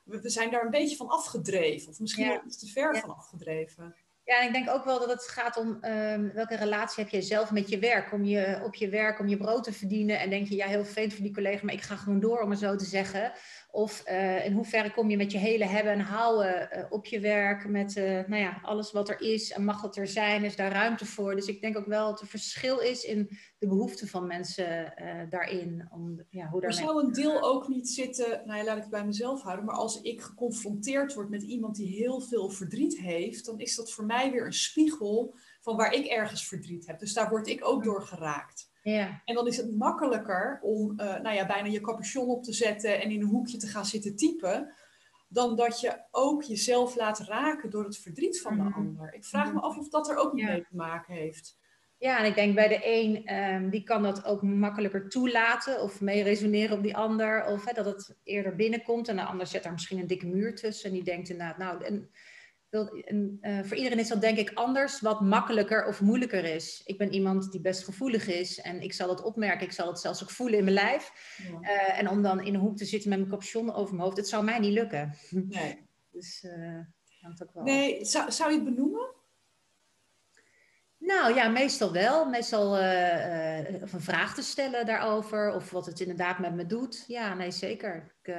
we, 0.04 0.20
we, 0.20 0.28
zijn 0.28 0.50
daar 0.50 0.64
een 0.64 0.70
beetje 0.70 0.96
van 0.96 1.08
afgedreven. 1.08 1.88
Of 1.88 2.00
misschien 2.00 2.28
wel 2.28 2.42
iets 2.46 2.58
te 2.58 2.66
ver 2.66 2.98
van 2.98 3.16
afgedreven. 3.16 3.94
Ja, 4.24 4.40
en 4.40 4.46
ik 4.46 4.52
denk 4.52 4.70
ook 4.70 4.84
wel 4.84 4.98
dat 4.98 5.10
het 5.10 5.28
gaat 5.28 5.56
om 5.56 5.68
um, 5.84 6.32
welke 6.32 6.56
relatie 6.56 7.02
heb 7.02 7.12
je 7.12 7.22
zelf 7.22 7.50
met 7.50 7.68
je 7.68 7.78
werk. 7.78 8.12
Om 8.12 8.24
je 8.24 8.60
op 8.64 8.74
je 8.74 8.88
werk, 8.88 9.18
om 9.18 9.28
je 9.28 9.36
brood 9.36 9.64
te 9.64 9.72
verdienen. 9.72 10.18
En 10.18 10.30
denk 10.30 10.48
je, 10.48 10.56
ja, 10.56 10.66
heel 10.66 10.84
vervelend 10.84 11.12
voor 11.12 11.22
die 11.22 11.34
collega, 11.34 11.64
maar 11.64 11.75
ik 11.75 11.82
ga 11.82 11.97
gewoon 11.97 12.21
door, 12.21 12.40
om 12.40 12.50
het 12.50 12.58
zo 12.58 12.76
te 12.76 12.84
zeggen. 12.84 13.32
Of 13.73 14.02
uh, 14.09 14.45
in 14.45 14.52
hoeverre 14.52 14.93
kom 14.93 15.11
je 15.11 15.17
met 15.17 15.33
je 15.33 15.39
hele 15.39 15.65
hebben 15.65 15.93
en 15.93 16.00
houden 16.00 16.69
uh, 16.73 16.85
op 16.91 17.06
je 17.06 17.21
werk. 17.21 17.69
Met 17.69 17.97
uh, 17.97 18.04
nou 18.04 18.37
ja, 18.43 18.61
alles 18.63 18.93
wat 18.93 19.09
er 19.09 19.21
is 19.21 19.52
en 19.52 19.65
mag 19.65 19.83
het 19.83 19.97
er 19.97 20.06
zijn, 20.06 20.45
is 20.45 20.56
daar 20.56 20.73
ruimte 20.73 21.06
voor. 21.06 21.35
Dus 21.35 21.47
ik 21.47 21.61
denk 21.61 21.76
ook 21.76 21.87
wel 21.87 22.11
dat 22.11 22.21
er 22.21 22.26
verschil 22.26 22.78
is 22.78 23.04
in 23.04 23.39
de 23.59 23.67
behoeften 23.67 24.09
van 24.09 24.26
mensen 24.26 24.95
daarin. 25.28 25.89
Om, 25.91 26.25
ja, 26.30 26.49
hoe 26.49 26.63
er 26.63 26.73
zou 26.73 27.04
een 27.04 27.13
deel 27.13 27.43
ook 27.43 27.69
niet 27.69 27.89
zitten, 27.89 28.43
nou 28.45 28.59
ja, 28.59 28.65
laat 28.65 28.76
ik 28.76 28.83
het 28.83 28.91
bij 28.91 29.06
mezelf 29.06 29.43
houden. 29.43 29.65
Maar 29.65 29.75
als 29.76 30.00
ik 30.00 30.21
geconfronteerd 30.21 31.15
word 31.15 31.30
met 31.30 31.43
iemand 31.43 31.76
die 31.76 31.97
heel 31.97 32.21
veel 32.21 32.49
verdriet 32.49 32.99
heeft, 32.99 33.45
dan 33.45 33.61
is 33.61 33.76
dat 33.76 33.93
voor 33.93 34.04
mij 34.04 34.30
weer 34.30 34.47
een 34.47 34.52
spiegel 34.52 35.35
van 35.61 35.76
waar 35.76 35.93
ik 35.93 36.06
ergens 36.06 36.49
verdriet 36.49 36.87
heb. 36.87 36.99
Dus 36.99 37.13
daar 37.13 37.28
word 37.28 37.49
ik 37.49 37.67
ook 37.67 37.85
door 37.85 38.02
geraakt. 38.02 38.70
Ja. 38.82 39.23
En 39.25 39.34
dan 39.34 39.47
is 39.47 39.56
het 39.56 39.76
makkelijker 39.76 40.58
om 40.62 40.90
uh, 40.90 41.21
nou 41.21 41.34
ja, 41.34 41.47
bijna 41.47 41.69
je 41.69 41.80
capuchon 41.80 42.28
op 42.28 42.43
te 42.43 42.52
zetten 42.52 43.00
en 43.00 43.10
in 43.10 43.21
een 43.21 43.26
hoekje 43.26 43.56
te 43.56 43.66
gaan 43.66 43.86
zitten 43.86 44.16
typen, 44.16 44.75
dan 45.28 45.56
dat 45.56 45.80
je 45.80 46.04
ook 46.10 46.43
jezelf 46.43 46.97
laat 46.97 47.19
raken 47.19 47.71
door 47.71 47.84
het 47.84 47.99
verdriet 47.99 48.40
van 48.40 48.56
de 48.56 48.62
mm. 48.62 48.73
ander. 48.73 49.14
Ik 49.14 49.25
vraag 49.25 49.52
me 49.52 49.60
af 49.60 49.78
of 49.78 49.88
dat 49.88 50.10
er 50.10 50.16
ook 50.16 50.38
ja. 50.38 50.47
mee 50.47 50.60
te 50.60 50.76
maken 50.76 51.14
heeft. 51.14 51.58
Ja, 51.99 52.19
en 52.19 52.25
ik 52.25 52.34
denk 52.34 52.54
bij 52.54 52.69
de 52.69 52.80
een, 52.82 53.34
um, 53.36 53.71
die 53.71 53.82
kan 53.82 54.02
dat 54.02 54.25
ook 54.25 54.43
makkelijker 54.43 55.08
toelaten 55.08 55.82
of 55.82 56.00
mee 56.00 56.23
resoneren 56.23 56.76
op 56.76 56.82
die 56.82 56.97
ander. 56.97 57.47
Of 57.47 57.64
dat 57.64 57.84
het 57.84 58.16
eerder 58.23 58.56
binnenkomt 58.56 59.08
en 59.08 59.16
de 59.16 59.25
ander 59.25 59.47
zet 59.47 59.62
daar 59.62 59.73
misschien 59.73 59.99
een 59.99 60.06
dikke 60.06 60.26
muur 60.26 60.54
tussen. 60.54 60.88
En 60.88 60.95
die 60.95 61.04
denkt 61.04 61.28
inderdaad, 61.28 61.58
nou, 61.58 61.84
en 61.84 62.10
voor 62.71 63.76
iedereen 63.76 63.99
is 63.99 64.09
dat 64.09 64.21
denk 64.21 64.39
ik 64.39 64.50
anders, 64.54 65.00
wat 65.00 65.21
makkelijker 65.21 65.87
of 65.87 66.00
moeilijker 66.00 66.45
is. 66.45 66.83
Ik 66.85 66.99
ben 66.99 67.13
iemand 67.13 67.52
die 67.52 67.61
best 67.61 67.85
gevoelig 67.85 68.26
is 68.26 68.61
en 68.61 68.80
ik 68.80 68.93
zal 68.93 69.09
het 69.09 69.23
opmerken, 69.23 69.67
ik 69.67 69.73
zal 69.73 69.87
het 69.87 69.99
zelfs 69.99 70.23
ook 70.23 70.30
voelen 70.30 70.59
in 70.59 70.65
mijn 70.65 70.76
lijf. 70.76 71.13
Ja. 71.37 71.61
Uh, 71.61 71.99
en 71.99 72.09
om 72.09 72.23
dan 72.23 72.41
in 72.41 72.54
een 72.54 72.61
hoek 72.61 72.76
te 72.76 72.85
zitten 72.85 73.09
met 73.09 73.19
mijn 73.19 73.30
capuchon 73.30 73.75
over 73.75 73.95
mijn 73.95 74.04
hoofd, 74.04 74.17
het 74.17 74.28
zou 74.28 74.45
mij 74.45 74.59
niet 74.59 74.73
lukken. 74.73 75.15
Nee. 75.49 75.89
dus 76.11 76.45
uh, 76.45 76.80
hangt 77.21 77.43
ook 77.43 77.54
wel. 77.54 77.65
Nee, 77.65 78.04
zou, 78.04 78.33
zou 78.33 78.50
je 78.50 78.56
het 78.56 78.65
benoemen? 78.65 79.15
Nou 80.99 81.35
ja, 81.35 81.49
meestal 81.49 81.93
wel. 81.93 82.28
Meestal 82.28 82.71
of 83.83 83.93
een 83.93 84.00
vraag 84.00 84.35
te 84.35 84.43
stellen 84.43 84.87
daarover 84.87 85.54
of 85.54 85.71
wat 85.71 85.87
het 85.87 86.00
inderdaad 86.00 86.39
met 86.39 86.54
me 86.54 86.67
doet. 86.67 87.04
Ja, 87.06 87.35
nee, 87.35 87.50
zeker. 87.50 88.15
Ik, 88.23 88.35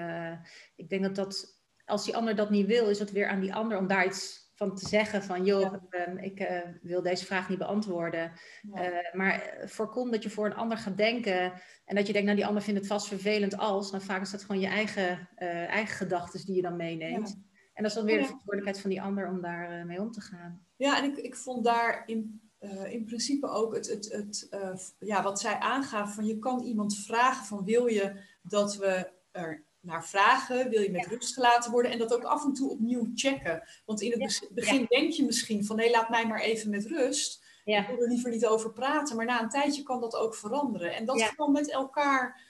ik 0.75 0.89
denk 0.89 1.03
dat 1.03 1.15
dat 1.15 1.60
als 1.91 2.05
die 2.05 2.15
ander 2.15 2.35
dat 2.35 2.49
niet 2.49 2.67
wil, 2.67 2.89
is 2.89 2.99
het 2.99 3.11
weer 3.11 3.27
aan 3.27 3.39
die 3.39 3.53
ander 3.53 3.77
om 3.77 3.87
daar 3.87 4.05
iets 4.05 4.49
van 4.55 4.75
te 4.75 4.87
zeggen. 4.87 5.23
Van 5.23 5.45
joh, 5.45 5.75
ja. 5.89 6.07
um, 6.07 6.17
ik 6.17 6.39
uh, 6.39 6.59
wil 6.81 7.01
deze 7.01 7.25
vraag 7.25 7.49
niet 7.49 7.57
beantwoorden. 7.57 8.31
Ja. 8.73 8.91
Uh, 8.91 9.13
maar 9.13 9.63
voorkom 9.65 10.11
dat 10.11 10.23
je 10.23 10.29
voor 10.29 10.45
een 10.45 10.55
ander 10.55 10.77
gaat 10.77 10.97
denken. 10.97 11.53
En 11.85 11.95
dat 11.95 12.07
je 12.07 12.13
denkt, 12.13 12.27
nou 12.27 12.37
die 12.37 12.47
ander 12.47 12.63
vindt 12.63 12.79
het 12.79 12.89
vast 12.89 13.07
vervelend 13.07 13.57
als. 13.57 13.91
Nou 13.91 14.03
vaak 14.03 14.21
is 14.21 14.31
dat 14.31 14.43
gewoon 14.43 14.61
je 14.61 14.67
eigen, 14.67 15.29
uh, 15.37 15.67
eigen 15.67 15.95
gedachten 15.95 16.45
die 16.45 16.55
je 16.55 16.61
dan 16.61 16.75
meeneemt. 16.75 17.29
Ja. 17.29 17.35
En 17.73 17.83
dat 17.83 17.91
is 17.91 17.97
dan 17.97 18.05
weer 18.05 18.17
de 18.17 18.23
verantwoordelijkheid 18.23 18.81
van 18.81 18.89
die 18.89 19.01
ander 19.01 19.27
om 19.27 19.41
daar 19.41 19.85
mee 19.85 20.01
om 20.01 20.11
te 20.11 20.21
gaan. 20.21 20.65
Ja, 20.75 20.97
en 20.97 21.11
ik, 21.11 21.17
ik 21.17 21.35
vond 21.35 21.63
daar 21.63 22.03
in, 22.05 22.41
in 22.89 23.05
principe 23.05 23.47
ook 23.47 23.75
het, 23.75 23.87
het, 23.87 24.07
het 24.49 24.95
ja, 24.99 25.23
wat 25.23 25.39
zij 25.39 25.53
aangaf. 25.59 26.15
Van 26.15 26.25
je 26.25 26.39
kan 26.39 26.63
iemand 26.63 26.97
vragen 26.97 27.45
van 27.45 27.63
wil 27.63 27.87
je 27.87 28.21
dat 28.41 28.75
we 28.75 29.11
er 29.31 29.65
naar 29.81 30.05
vragen, 30.05 30.69
wil 30.69 30.81
je 30.81 30.91
met 30.91 31.03
ja. 31.03 31.09
rust 31.09 31.33
gelaten 31.33 31.71
worden 31.71 31.91
en 31.91 31.97
dat 31.97 32.13
ook 32.13 32.23
af 32.23 32.43
en 32.43 32.53
toe 32.53 32.69
opnieuw 32.69 33.11
checken. 33.15 33.63
Want 33.85 34.01
in 34.01 34.11
het 34.21 34.39
ja. 34.41 34.47
begin 34.51 34.79
ja. 34.79 34.85
denk 34.87 35.11
je 35.11 35.23
misschien 35.23 35.65
van 35.65 35.75
nee, 35.75 35.91
laat 35.91 36.09
mij 36.09 36.27
maar 36.27 36.41
even 36.41 36.69
met 36.69 36.85
rust. 36.85 37.49
Ik 37.65 37.87
wil 37.87 38.01
er 38.01 38.07
liever 38.07 38.29
niet 38.29 38.45
over 38.45 38.71
praten, 38.71 39.15
maar 39.15 39.25
na 39.25 39.41
een 39.41 39.49
tijdje 39.49 39.83
kan 39.83 40.01
dat 40.01 40.15
ook 40.15 40.35
veranderen. 40.35 40.95
En 40.95 41.05
dat 41.05 41.21
gewoon 41.21 41.51
met 41.51 41.71
elkaar 41.71 42.41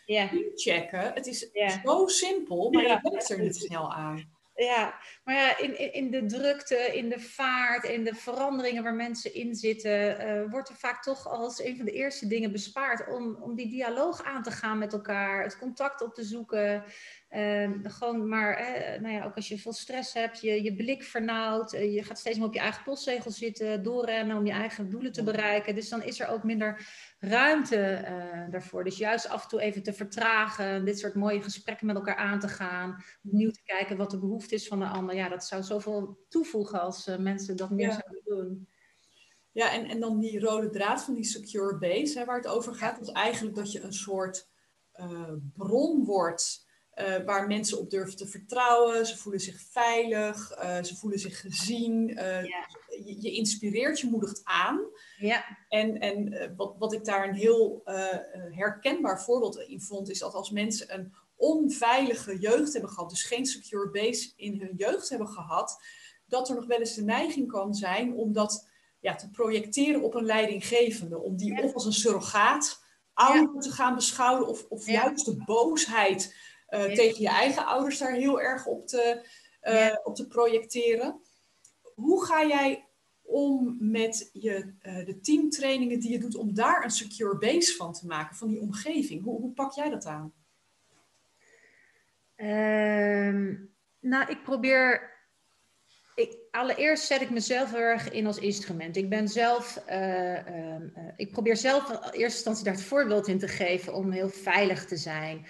checken. 0.56 1.13
Het 1.13 1.28
is 1.28 1.50
zo 1.84 2.08
simpel, 2.08 2.72
maar 2.72 2.84
je 2.84 3.00
denkt 3.02 3.30
er 3.30 3.39
niet 3.39 3.56
snel 3.56 3.94
aan. 3.94 4.39
Ja, 4.56 5.00
maar 5.24 5.36
ja, 5.36 5.58
in, 5.58 5.94
in 5.94 6.12
de 6.12 6.26
drukte, 6.26 6.76
in 6.76 7.10
de 7.10 7.20
vaart, 7.20 7.84
in 7.84 8.04
de 8.04 8.15
veranderingen 8.15 8.84
waar 8.84 8.96
mensen 8.96 9.34
in 9.34 9.56
zitten, 9.56 10.28
uh, 10.28 10.52
wordt 10.52 10.70
er 10.70 10.76
vaak 10.76 11.04
toch 11.04 11.28
als 11.28 11.63
een 11.63 11.76
van 11.78 11.86
de 11.86 11.91
eerste 11.91 12.28
dingen 12.28 12.52
bespaard 12.52 13.08
om, 13.08 13.38
om 13.41 13.56
die 13.56 13.70
dialoog 13.70 14.24
aan 14.24 14.44
te 14.44 14.52
gaan 14.52 14.78
met 14.78 14.94
elkaar, 14.94 15.44
het 15.44 15.58
contact 15.58 16.02
op 16.02 16.13
te 16.13 16.24
zoeken. 16.24 16.84
Ehm, 17.32 17.84
gewoon 17.84 18.28
maar, 18.28 18.58
nou 19.02 19.13
ja, 19.13 19.26
ook 19.26 19.36
als 19.36 19.48
je 19.48 19.58
veel 19.58 19.74
stress 19.74 20.13
hebt, 20.13 20.41
je, 20.41 20.63
je 20.63 20.76
blik 20.76 21.04
vernauwt, 21.04 21.74
uh, 21.74 21.94
je 21.94 22.04
gaat 22.04 22.20
steeds 22.20 22.38
meer 22.38 22.48
op 22.48 22.54
je 22.54 22.60
eigen 22.60 22.84
postzegel 22.84 23.32
zitten, 23.32 23.84
doorrennen 23.84 24.38
om 24.38 24.46
je 24.46 24.52
eigen 24.52 24.89
doelen 24.89 25.12
te 25.12 25.24
bereiken. 25.24 25.76
Dus 25.76 25.89
dan 25.89 26.04
is 26.04 26.20
er 26.20 26.28
ook 26.28 26.44
minder 26.44 26.88
ruimte 27.20 28.06
uh, 28.10 28.52
daarvoor. 28.52 28.84
Dus 28.84 28.98
juist 28.98 29.28
af 29.28 29.44
en 29.44 29.50
toe 29.50 29.62
even 29.62 29.84
te 29.84 29.94
vertragen, 29.94 30.86
dit 30.86 31.00
soort 31.00 31.15
mooie 31.15 31.41
gesprekken 31.41 31.86
met 31.88 31.96
elkaar 31.96 32.15
aan 32.15 32.39
te 32.39 32.48
gaan, 32.48 33.04
opnieuw 33.24 33.52
te 33.52 33.63
kijken 33.63 33.98
wat 33.98 34.12
de 34.12 34.20
behoefte 34.20 34.56
is 34.56 34.67
van 34.67 34.80
de 34.80 34.86
ander. 34.86 35.15
Ja, 35.15 35.30
dat 35.30 35.46
zou 35.46 35.63
zoveel 35.63 36.26
toevoegen 36.30 36.82
als 36.82 37.08
uh, 37.08 37.17
mensen 37.17 37.58
dat 37.58 37.70
meer 37.70 37.91
zouden 37.91 38.22
doen. 38.24 38.67
Ja, 39.52 39.74
en, 39.74 39.86
en 39.86 40.00
dan 40.00 40.20
die 40.20 40.39
rode 40.39 40.70
draad 40.70 41.04
van 41.04 41.13
die 41.13 41.26
secure 41.26 41.78
base, 41.78 42.20
hè, 42.20 42.26
waar 42.26 42.38
het 42.38 42.48
over 42.48 42.76
gaat, 42.76 43.02
is 43.02 43.12
eigenlijk 43.12 43.56
dat 43.56 43.72
je 43.72 43.82
een 43.82 43.94
soort 43.94 44.50
bron 45.54 46.06
wordt 46.06 46.70
uh, 47.01 47.25
waar 47.25 47.47
mensen 47.47 47.79
op 47.79 47.89
durven 47.89 48.15
te 48.15 48.27
vertrouwen. 48.27 49.05
Ze 49.05 49.17
voelen 49.17 49.41
zich 49.41 49.61
veilig, 49.61 50.57
uh, 50.63 50.83
ze 50.83 50.95
voelen 50.95 51.19
zich 51.19 51.39
gezien. 51.39 52.09
Uh, 52.09 52.43
ja. 52.43 52.67
je, 53.05 53.21
je, 53.21 53.31
inspireert, 53.31 53.99
je 53.99 54.07
moedigt 54.07 54.41
aan. 54.43 54.79
Ja. 55.17 55.57
En, 55.69 55.99
en 55.99 56.53
wat, 56.55 56.75
wat 56.77 56.93
ik 56.93 57.05
daar 57.05 57.27
een 57.27 57.35
heel 57.35 57.81
herkenbaar 58.51 59.21
voorbeeld 59.21 59.59
in 59.59 59.81
vond, 59.81 60.09
is 60.09 60.19
dat 60.19 60.33
als 60.33 60.51
mensen 60.51 60.93
een 60.93 61.13
onveilige 61.35 62.39
jeugd 62.39 62.73
hebben 62.73 62.91
gehad, 62.91 63.09
dus 63.09 63.23
geen 63.23 63.45
secure 63.45 63.89
base 63.89 64.33
in 64.35 64.59
hun 64.59 64.73
jeugd 64.75 65.09
hebben 65.09 65.27
gehad, 65.27 65.81
dat 66.27 66.49
er 66.49 66.55
nog 66.55 66.65
wel 66.65 66.79
eens 66.79 66.95
de 66.95 67.03
neiging 67.03 67.47
kan 67.47 67.73
zijn 67.73 68.13
om 68.13 68.33
dat 68.33 68.69
ja, 68.99 69.15
te 69.15 69.29
projecteren 69.29 70.01
op 70.01 70.13
een 70.15 70.25
leidinggevende. 70.25 71.19
Om 71.19 71.37
die 71.37 71.53
ja. 71.53 71.61
of 71.61 71.73
als 71.73 71.85
een 71.85 71.93
surrogaat 71.93 72.83
ouder 73.13 73.61
te 73.61 73.71
gaan 73.71 73.95
beschouwen, 73.95 74.47
of, 74.47 74.65
of 74.69 74.85
juist 74.85 75.25
de 75.25 75.43
boosheid 75.45 76.35
uh, 76.71 76.84
tegen 76.84 77.21
je 77.21 77.29
eigen 77.29 77.65
ouders 77.65 77.97
daar 77.97 78.13
heel 78.13 78.41
erg 78.41 78.65
op 78.65 78.88
te, 78.88 79.25
uh, 79.63 79.95
op 80.03 80.15
te 80.15 80.27
projecteren. 80.27 81.21
Hoe 81.95 82.25
ga 82.25 82.45
jij 82.45 82.86
om 83.21 83.77
met 83.79 84.29
je, 84.34 84.73
uh, 84.81 85.05
de 85.05 85.19
teamtrainingen 85.19 85.99
die 85.99 86.12
je 86.12 86.19
doet 86.19 86.36
om 86.36 86.53
daar 86.53 86.84
een 86.84 86.91
secure 86.91 87.38
base 87.38 87.75
van 87.75 87.93
te 87.93 88.05
maken, 88.05 88.36
van 88.36 88.47
die 88.47 88.62
omgeving? 88.62 89.23
Hoe, 89.23 89.39
hoe 89.39 89.53
pak 89.53 89.73
jij 89.73 89.89
dat 89.89 90.05
aan? 90.05 90.34
Ehm, 92.36 93.55
nou, 93.99 94.29
ik 94.29 94.43
probeer. 94.43 95.10
Ik, 96.15 96.38
allereerst 96.51 97.05
zet 97.05 97.21
ik 97.21 97.29
mezelf 97.29 97.71
heel 97.71 97.79
erg 97.79 98.12
in 98.12 98.25
als 98.25 98.38
instrument. 98.38 98.97
Ik 98.97 99.10
ben 99.10 99.27
zelf. 99.27 99.84
Ehm, 99.86 100.88
ik 101.15 101.31
probeer 101.31 101.57
zelf 101.57 101.89
in 101.89 101.95
eerste 101.95 102.21
instantie 102.21 102.63
daar 102.63 102.73
het 102.73 102.84
voorbeeld 102.84 103.27
in 103.27 103.39
te 103.39 103.47
geven 103.47 103.93
om 103.93 104.12
heel 104.12 104.29
veilig 104.29 104.86
te 104.86 104.97
zijn. 104.97 105.45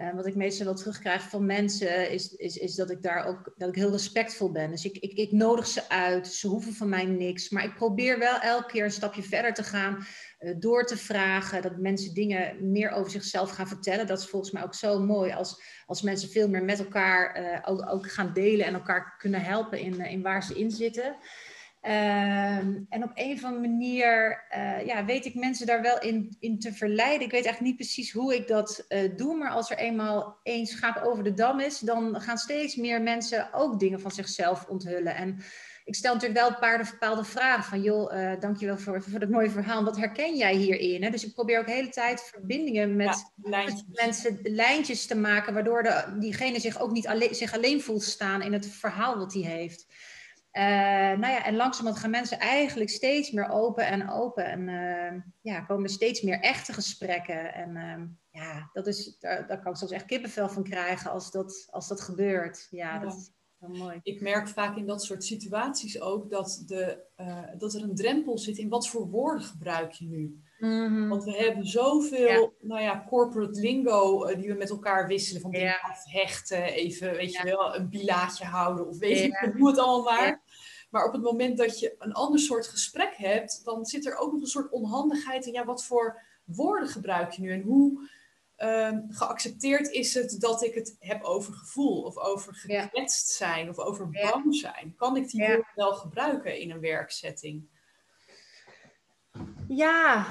Uh, 0.00 0.14
wat 0.14 0.26
ik 0.26 0.34
meestal 0.34 0.66
wel 0.66 0.74
terugkrijg 0.74 1.22
van 1.22 1.46
mensen 1.46 2.10
is, 2.10 2.34
is, 2.34 2.56
is 2.56 2.74
dat 2.74 2.90
ik 2.90 3.02
daar 3.02 3.24
ook 3.24 3.52
dat 3.56 3.68
ik 3.68 3.74
heel 3.74 3.90
respectvol 3.90 4.52
ben. 4.52 4.70
Dus 4.70 4.84
ik, 4.84 4.96
ik, 4.96 5.12
ik 5.12 5.32
nodig 5.32 5.66
ze 5.66 5.88
uit, 5.88 6.26
ze 6.26 6.48
hoeven 6.48 6.72
van 6.72 6.88
mij 6.88 7.04
niks. 7.04 7.50
Maar 7.50 7.64
ik 7.64 7.74
probeer 7.74 8.18
wel 8.18 8.38
elke 8.38 8.66
keer 8.66 8.84
een 8.84 8.90
stapje 8.90 9.22
verder 9.22 9.54
te 9.54 9.62
gaan, 9.62 10.06
uh, 10.40 10.54
door 10.58 10.84
te 10.84 10.96
vragen, 10.96 11.62
dat 11.62 11.76
mensen 11.76 12.14
dingen 12.14 12.70
meer 12.70 12.90
over 12.90 13.10
zichzelf 13.10 13.50
gaan 13.50 13.68
vertellen. 13.68 14.06
Dat 14.06 14.18
is 14.18 14.28
volgens 14.28 14.52
mij 14.52 14.62
ook 14.62 14.74
zo 14.74 15.00
mooi 15.00 15.32
als, 15.32 15.62
als 15.86 16.02
mensen 16.02 16.28
veel 16.30 16.48
meer 16.48 16.64
met 16.64 16.78
elkaar 16.78 17.62
ook, 17.66 17.90
ook, 17.90 18.10
gaan 18.10 18.32
delen 18.32 18.66
en 18.66 18.74
elkaar 18.74 19.14
kunnen 19.18 19.42
helpen 19.42 19.78
in, 19.78 20.00
in 20.00 20.22
waar 20.22 20.42
ze 20.44 20.58
in 20.58 20.70
zitten. 20.70 21.16
Ehm, 21.82 22.80
en 22.88 23.02
op 23.02 23.10
een 23.14 23.32
of 23.32 23.44
andere 23.44 23.68
manier 23.68 24.44
uh, 24.56 24.86
ja, 24.86 25.04
weet 25.04 25.24
ik 25.24 25.34
mensen 25.34 25.66
daar 25.66 25.82
wel 25.82 26.00
in, 26.00 26.36
in 26.40 26.58
te 26.58 26.72
verleiden. 26.72 27.26
Ik 27.26 27.32
weet 27.32 27.44
eigenlijk 27.44 27.60
niet 27.60 27.76
precies 27.76 28.12
hoe 28.12 28.34
ik 28.34 28.48
dat 28.48 28.84
uh, 28.88 29.16
doe, 29.16 29.36
maar 29.36 29.50
als 29.50 29.70
er 29.70 29.76
eenmaal 29.76 30.38
één 30.42 30.66
schaap 30.66 31.04
over 31.04 31.24
de 31.24 31.34
dam 31.34 31.60
is, 31.60 31.78
dan 31.78 32.20
gaan 32.20 32.38
steeds 32.38 32.76
meer 32.76 33.02
mensen 33.02 33.52
ook 33.52 33.80
dingen 33.80 34.00
van 34.00 34.10
zichzelf 34.10 34.66
onthullen. 34.68 35.14
En 35.14 35.38
ik 35.84 35.94
stel 35.94 36.14
natuurlijk 36.14 36.40
wel 36.40 36.48
een 36.48 36.58
paar 36.58 36.88
bepaalde 36.90 37.24
vragen 37.24 37.64
van, 37.64 37.82
joh, 37.82 38.14
uh, 38.14 38.40
dankjewel 38.40 38.78
voor, 38.78 39.02
voor 39.02 39.20
dat 39.20 39.28
mooie 39.28 39.50
verhaal. 39.50 39.84
Wat 39.84 39.96
herken 39.96 40.36
jij 40.36 40.54
hierin? 40.54 41.02
Hè? 41.02 41.10
Dus 41.10 41.26
ik 41.26 41.34
probeer 41.34 41.58
ook 41.58 41.66
de 41.66 41.72
hele 41.72 41.88
tijd 41.88 42.20
verbindingen 42.20 42.96
met, 42.96 43.32
ja, 43.42 43.64
met 43.64 43.84
mensen, 43.86 44.38
lijntjes 44.42 45.06
te 45.06 45.16
maken, 45.16 45.54
waardoor 45.54 45.82
de, 45.82 46.16
diegene 46.18 46.60
zich 46.60 46.80
ook 46.80 46.90
niet 46.90 47.06
alleen, 47.06 47.34
zich 47.34 47.54
alleen 47.54 47.82
voelt 47.82 48.02
staan 48.02 48.42
in 48.42 48.52
het 48.52 48.66
verhaal 48.66 49.18
wat 49.18 49.32
hij 49.32 49.42
heeft. 49.42 49.86
Uh, 50.52 50.62
nou 51.18 51.32
ja, 51.32 51.44
en 51.44 51.56
langzamerhand 51.56 52.02
gaan 52.02 52.10
mensen 52.10 52.38
eigenlijk 52.38 52.90
steeds 52.90 53.30
meer 53.30 53.48
open 53.48 53.86
en 53.86 54.10
open. 54.10 54.44
En 54.44 54.68
uh, 54.68 55.22
ja, 55.40 55.60
komen 55.60 55.88
steeds 55.88 56.22
meer 56.22 56.40
echte 56.40 56.72
gesprekken. 56.72 57.54
En 57.54 57.76
uh, 57.76 58.42
ja, 58.42 58.70
dat 58.72 58.86
is, 58.86 59.16
daar, 59.18 59.46
daar, 59.46 59.62
kan 59.62 59.72
ik 59.72 59.78
soms 59.78 59.90
echt 59.90 60.04
kippenvel 60.04 60.48
van 60.48 60.62
krijgen 60.62 61.10
als 61.10 61.30
dat, 61.30 61.68
als 61.70 61.88
dat 61.88 62.00
gebeurt. 62.00 62.66
Ja, 62.70 62.94
ja. 62.94 62.98
dat 62.98 63.12
is 63.12 63.30
wel 63.58 63.70
mooi. 63.70 64.00
Ik 64.02 64.20
merk 64.20 64.48
vaak 64.48 64.76
in 64.76 64.86
dat 64.86 65.02
soort 65.02 65.24
situaties 65.24 66.00
ook 66.00 66.30
dat, 66.30 66.62
de, 66.66 66.98
dat 67.58 67.74
er 67.74 67.82
een 67.82 67.94
drempel 67.94 68.38
zit 68.38 68.58
in 68.58 68.68
wat 68.68 68.88
voor 68.88 69.08
woorden 69.08 69.42
gebruik 69.42 69.92
je 69.92 70.06
nu. 70.06 70.42
Mm 70.58 70.86
-hmm. 70.86 71.08
Want 71.08 71.24
we 71.24 71.32
hebben 71.32 71.66
zoveel, 71.66 72.40
ja. 72.40 72.50
nou 72.60 72.82
ja, 72.82 73.04
corporate 73.08 73.60
lingo 73.60 74.26
die 74.36 74.48
we 74.48 74.54
met 74.54 74.70
elkaar 74.70 75.06
wisselen. 75.06 75.42
Van 75.42 75.50
dingen 75.50 75.80
afhechten, 75.80 76.64
even, 76.64 77.12
weet 77.12 77.32
je 77.32 77.44
wel, 77.44 77.76
een 77.76 77.88
bilaatje 77.88 78.44
houden 78.44 78.88
of 78.88 78.98
weet 78.98 79.18
je, 79.18 79.52
hoe 79.58 79.68
het 79.68 79.78
allemaal 79.78 80.12
maar. 80.12 80.41
Maar 80.92 81.06
op 81.06 81.12
het 81.12 81.22
moment 81.22 81.58
dat 81.58 81.78
je 81.78 81.94
een 81.98 82.12
ander 82.12 82.40
soort 82.40 82.68
gesprek 82.68 83.16
hebt, 83.16 83.64
dan 83.64 83.84
zit 83.84 84.06
er 84.06 84.16
ook 84.16 84.32
nog 84.32 84.40
een 84.40 84.46
soort 84.46 84.70
onhandigheid 84.70 85.46
in. 85.46 85.52
Ja, 85.52 85.64
wat 85.64 85.84
voor 85.84 86.22
woorden 86.44 86.88
gebruik 86.88 87.32
je 87.32 87.42
nu 87.42 87.52
en 87.52 87.60
hoe 87.60 88.08
uh, 88.58 88.98
geaccepteerd 89.08 89.88
is 89.88 90.14
het 90.14 90.36
dat 90.40 90.62
ik 90.62 90.74
het 90.74 90.96
heb 90.98 91.22
over 91.22 91.54
gevoel 91.54 92.02
of 92.02 92.16
over 92.16 92.54
gekwetst 92.54 93.28
zijn 93.28 93.68
of 93.68 93.78
over 93.78 94.10
bang 94.10 94.54
zijn? 94.54 94.94
Kan 94.96 95.16
ik 95.16 95.28
die 95.28 95.46
woorden 95.46 95.72
wel 95.74 95.92
gebruiken 95.92 96.58
in 96.58 96.70
een 96.70 96.80
werksetting? 96.80 97.68
Ja, 99.68 100.26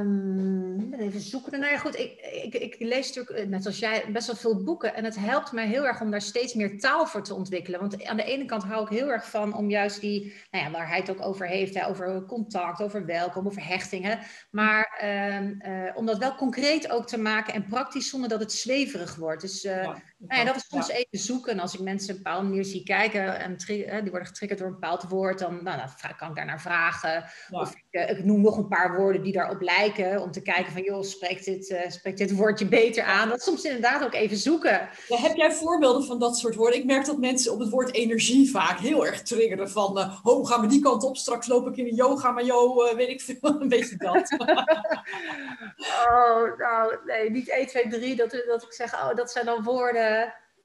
um, 0.00 0.92
even 0.92 1.20
zoeken. 1.20 1.60
Nou 1.60 1.72
ja, 1.72 1.78
goed, 1.78 1.98
ik, 1.98 2.20
ik, 2.42 2.54
ik, 2.54 2.76
lees 2.78 3.06
natuurlijk, 3.06 3.38
eh, 3.38 3.46
net 3.46 3.66
als 3.66 3.78
jij, 3.78 4.04
best 4.12 4.26
wel 4.26 4.36
veel 4.36 4.62
boeken. 4.62 4.94
En 4.94 5.04
het 5.04 5.16
helpt 5.16 5.52
mij 5.52 5.66
heel 5.66 5.86
erg 5.86 6.00
om 6.00 6.10
daar 6.10 6.20
steeds 6.20 6.54
meer 6.54 6.78
taal 6.78 7.06
voor 7.06 7.22
te 7.22 7.34
ontwikkelen. 7.34 7.80
Want 7.80 8.04
aan 8.04 8.16
de 8.16 8.24
ene 8.24 8.44
kant 8.44 8.62
hou 8.62 8.82
ik 8.82 8.88
heel 8.88 9.08
erg 9.08 9.30
van 9.30 9.54
om 9.54 9.70
juist 9.70 10.00
die, 10.00 10.34
nou 10.50 10.64
ja, 10.64 10.70
waar 10.70 10.88
hij 10.88 10.98
het 10.98 11.10
ook 11.10 11.22
over 11.22 11.46
heeft, 11.46 11.74
hè, 11.74 11.88
over 11.88 12.24
contact, 12.24 12.82
over 12.82 13.06
welkom, 13.06 13.46
over 13.46 13.66
hechtingen. 13.66 14.18
Maar 14.50 15.00
um, 15.38 15.62
uh, 15.66 15.90
om 15.94 16.06
dat 16.06 16.18
wel 16.18 16.34
concreet 16.34 16.90
ook 16.90 17.06
te 17.06 17.18
maken 17.18 17.54
en 17.54 17.66
praktisch 17.66 18.08
zonder 18.08 18.28
dat 18.28 18.40
het 18.40 18.52
zweverig 18.52 19.16
wordt. 19.16 19.40
Dus 19.40 19.62
ja. 19.62 20.02
Nou 20.18 20.40
ja, 20.40 20.46
dat 20.46 20.56
is 20.56 20.66
soms 20.68 20.86
ja. 20.86 20.94
even 20.94 21.18
zoeken. 21.18 21.58
Als 21.58 21.74
ik 21.74 21.80
mensen 21.80 22.10
op 22.10 22.16
een 22.16 22.22
bepaalde 22.22 22.48
manier 22.48 22.64
zie 22.64 22.82
kijken 22.82 23.38
en 23.38 23.56
die 24.02 24.10
worden 24.10 24.26
getriggerd 24.26 24.58
door 24.60 24.68
een 24.68 24.74
bepaald 24.74 25.02
woord, 25.08 25.38
dan, 25.38 25.62
nou, 25.62 25.78
dan 25.78 26.16
kan 26.16 26.28
ik 26.28 26.36
daar 26.36 26.46
naar 26.46 26.60
vragen. 26.60 27.24
Ja. 27.48 27.60
Of 27.60 27.74
ik, 27.90 28.08
ik, 28.10 28.24
noem 28.24 28.40
nog 28.40 28.56
een 28.56 28.68
paar 28.68 28.96
woorden 28.96 29.22
die 29.22 29.32
daarop 29.32 29.60
lijken, 29.60 30.22
om 30.22 30.30
te 30.30 30.42
kijken 30.42 30.72
van, 30.72 30.82
joh, 30.82 31.02
spreekt 31.02 31.44
dit, 31.44 31.70
uh, 31.70 31.80
spreekt 31.88 32.18
dit 32.18 32.36
woordje 32.36 32.66
beter 32.66 33.04
aan? 33.04 33.28
Dat 33.28 33.38
is 33.38 33.44
soms 33.44 33.64
inderdaad 33.64 34.04
ook 34.04 34.14
even 34.14 34.36
zoeken. 34.36 34.88
Heb 35.08 35.36
jij 35.36 35.52
voorbeelden 35.52 36.04
van 36.04 36.18
dat 36.18 36.38
soort 36.38 36.54
woorden? 36.54 36.78
Ik 36.78 36.84
merk 36.84 37.04
dat 37.04 37.18
mensen 37.18 37.52
op 37.52 37.58
het 37.58 37.70
woord 37.70 37.94
energie 37.94 38.50
vaak 38.50 38.78
heel 38.78 39.06
erg 39.06 39.22
triggeren 39.22 39.70
van, 39.70 39.98
uh, 39.98 40.20
oh, 40.22 40.48
gaan 40.48 40.60
we 40.60 40.66
die 40.66 40.82
kant 40.82 41.02
op, 41.02 41.16
straks 41.16 41.46
loop 41.46 41.68
ik 41.68 41.76
in 41.76 41.84
de 41.84 41.94
yoga, 41.94 42.30
maar 42.30 42.44
joh, 42.44 42.90
uh, 42.90 42.96
weet 42.96 43.08
ik 43.08 43.20
veel, 43.20 43.60
een 43.60 43.68
beetje 43.68 43.96
dat. 43.96 44.30
oh, 46.06 46.58
nou, 46.58 46.96
nee, 47.04 47.30
niet 47.30 47.50
1, 47.50 47.66
2, 47.66 47.88
3, 47.88 48.16
dat, 48.16 48.42
dat 48.46 48.62
ik 48.62 48.72
zeg, 48.72 48.94
oh, 48.94 49.14
dat 49.14 49.30
zijn 49.30 49.46
dan 49.46 49.62
woorden 49.62 50.05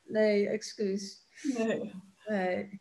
nee, 0.03 0.49
excuus. 0.49 1.25
Nee. 1.57 1.93
nee. 2.25 2.79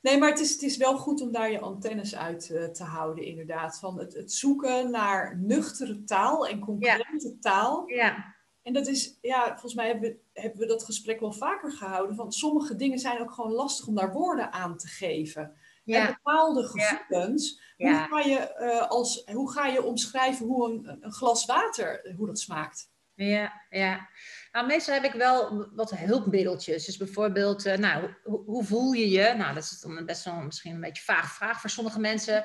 Nee, 0.00 0.18
maar 0.18 0.28
het 0.28 0.38
is, 0.38 0.52
het 0.52 0.62
is 0.62 0.76
wel 0.76 0.96
goed 0.96 1.20
om 1.20 1.32
daar 1.32 1.50
je 1.50 1.60
antennes 1.60 2.16
uit 2.16 2.48
uh, 2.52 2.64
te 2.64 2.84
houden, 2.84 3.24
inderdaad. 3.24 3.78
Van 3.78 3.98
het, 3.98 4.14
het, 4.14 4.32
zoeken 4.32 4.90
naar 4.90 5.38
nuchtere 5.38 6.04
taal 6.04 6.46
en 6.46 6.60
concrete 6.60 7.28
ja. 7.28 7.36
taal. 7.40 7.88
Ja. 7.88 8.34
En 8.62 8.72
dat 8.72 8.86
is, 8.86 9.18
ja, 9.20 9.46
volgens 9.48 9.74
mij 9.74 9.86
hebben 9.86 10.10
we, 10.10 10.40
hebben 10.40 10.60
we 10.60 10.66
dat 10.66 10.84
gesprek 10.84 11.20
wel 11.20 11.32
vaker 11.32 11.72
gehouden. 11.72 12.16
Van 12.16 12.32
sommige 12.32 12.76
dingen 12.76 12.98
zijn 12.98 13.20
ook 13.20 13.32
gewoon 13.32 13.52
lastig 13.52 13.86
om 13.86 13.94
daar 13.94 14.12
woorden 14.12 14.52
aan 14.52 14.76
te 14.76 14.86
geven. 14.86 15.54
Ja. 15.84 16.06
En 16.06 16.14
bepaalde 16.14 16.62
gevoelens. 16.62 17.60
Ja. 17.76 18.08
Hoe, 18.08 18.08
ga 18.08 18.28
je, 18.28 18.56
uh, 18.60 18.88
als, 18.88 19.24
hoe 19.24 19.52
ga 19.52 19.66
je 19.66 19.82
omschrijven 19.82 20.46
hoe 20.46 20.70
een, 20.70 20.98
een 21.00 21.12
glas 21.12 21.46
water, 21.46 22.14
hoe 22.16 22.26
dat 22.26 22.38
smaakt? 22.38 22.90
Ja, 23.14 23.52
ja. 23.70 24.08
Nou, 24.52 24.66
meestal 24.66 24.94
heb 24.94 25.04
ik 25.04 25.12
wel 25.12 25.66
wat 25.74 25.90
hulpmiddeltjes. 25.90 26.84
Dus 26.84 26.96
bijvoorbeeld, 26.96 27.66
uh, 27.66 27.76
nou, 27.76 28.14
hoe, 28.22 28.42
hoe, 28.44 28.64
voel 28.64 28.92
je 28.92 29.10
je? 29.10 29.34
Nou, 29.36 29.54
dat 29.54 29.62
is 29.62 29.80
dan 29.80 30.04
best 30.06 30.24
wel 30.24 30.34
misschien 30.34 30.74
een 30.74 30.80
beetje 30.80 31.02
vaag 31.02 31.34
vraag 31.34 31.60
voor 31.60 31.70
sommige 31.70 32.00
mensen. 32.00 32.44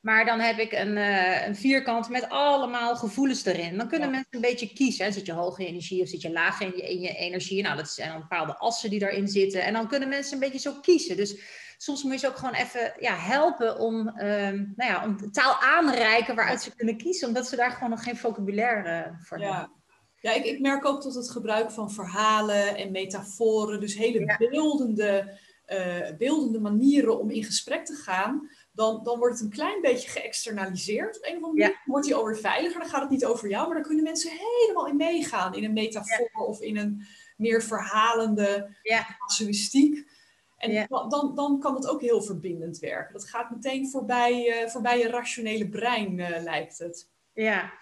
Maar 0.00 0.24
dan 0.24 0.40
heb 0.40 0.58
ik 0.58 0.72
een, 0.72 0.96
uh, 0.96 1.46
een 1.46 1.56
vierkant 1.56 2.08
met 2.08 2.28
allemaal 2.28 2.96
gevoelens 2.96 3.44
erin. 3.44 3.76
Dan 3.76 3.88
kunnen 3.88 4.08
ja. 4.08 4.14
mensen 4.14 4.34
een 4.34 4.40
beetje 4.40 4.72
kiezen. 4.72 5.04
Hè. 5.04 5.12
Zit 5.12 5.26
je 5.26 5.32
hoog 5.32 5.58
in 5.58 5.66
energie 5.66 6.02
of 6.02 6.08
zit 6.08 6.22
je 6.22 6.32
laag 6.32 6.60
in 6.60 6.72
je, 6.76 6.90
in 6.90 7.00
je 7.00 7.14
energie? 7.14 7.62
Nou, 7.62 7.76
dat 7.76 7.88
zijn 7.88 8.08
dan 8.10 8.20
bepaalde 8.20 8.56
assen 8.56 8.90
die 8.90 8.98
daarin 8.98 9.28
zitten. 9.28 9.64
En 9.64 9.72
dan 9.72 9.88
kunnen 9.88 10.08
mensen 10.08 10.34
een 10.34 10.40
beetje 10.40 10.58
zo 10.58 10.80
kiezen. 10.80 11.16
Dus 11.16 11.40
soms 11.76 12.02
moet 12.02 12.12
je 12.12 12.18
ze 12.18 12.28
ook 12.28 12.36
gewoon 12.36 12.54
even 12.54 12.92
ja, 12.98 13.16
helpen 13.16 13.78
om, 13.78 13.96
um, 13.96 14.72
nou 14.76 14.90
ja, 14.90 15.04
om 15.04 15.32
taal 15.32 15.60
aanreiken 15.60 16.34
waaruit 16.34 16.62
ze 16.62 16.74
kunnen 16.74 16.96
kiezen. 16.96 17.28
Omdat 17.28 17.48
ze 17.48 17.56
daar 17.56 17.70
gewoon 17.70 17.90
nog 17.90 18.02
geen 18.02 18.16
vocabulaire 18.16 19.16
voor 19.18 19.38
ja. 19.38 19.52
hebben. 19.52 19.83
Ja, 20.24 20.32
ik, 20.32 20.44
ik 20.44 20.60
merk 20.60 20.84
ook 20.84 21.02
dat 21.02 21.14
het 21.14 21.30
gebruik 21.30 21.70
van 21.70 21.90
verhalen 21.90 22.76
en 22.76 22.90
metaforen, 22.90 23.80
dus 23.80 23.96
hele 23.96 24.36
beeldende, 24.38 25.38
uh, 25.68 26.16
beeldende 26.18 26.60
manieren 26.60 27.20
om 27.20 27.30
in 27.30 27.44
gesprek 27.44 27.84
te 27.84 27.94
gaan, 27.94 28.50
dan, 28.72 29.02
dan 29.02 29.18
wordt 29.18 29.34
het 29.34 29.44
een 29.44 29.56
klein 29.56 29.80
beetje 29.80 30.08
geëxternaliseerd. 30.08 31.16
Op 31.16 31.24
een 31.24 31.36
of 31.36 31.42
andere 31.42 31.62
manier 31.62 31.82
wordt 31.84 32.06
die 32.06 32.14
alweer 32.14 32.36
veiliger. 32.36 32.80
Dan 32.80 32.88
gaat 32.88 33.00
het 33.00 33.10
niet 33.10 33.24
over 33.24 33.48
jou, 33.48 33.66
maar 33.66 33.74
dan 33.74 33.86
kunnen 33.86 34.04
mensen 34.04 34.30
helemaal 34.30 34.86
in 34.86 34.96
meegaan. 34.96 35.54
In 35.54 35.64
een 35.64 35.72
metafoor 35.72 36.46
of 36.46 36.60
in 36.60 36.76
een 36.76 37.06
meer 37.36 37.62
verhalende 37.62 38.76
ja. 38.82 39.16
casuïstiek. 39.26 40.10
En 40.56 40.86
dan, 40.88 41.34
dan 41.34 41.58
kan 41.60 41.74
het 41.74 41.88
ook 41.88 42.00
heel 42.00 42.22
verbindend 42.22 42.78
werken. 42.78 43.12
Dat 43.12 43.28
gaat 43.28 43.50
meteen 43.50 43.90
voorbij, 43.90 44.62
uh, 44.62 44.68
voorbij 44.68 44.98
je 44.98 45.08
rationele 45.08 45.68
brein, 45.68 46.18
uh, 46.18 46.42
lijkt 46.42 46.78
het. 46.78 47.12
Ja, 47.32 47.72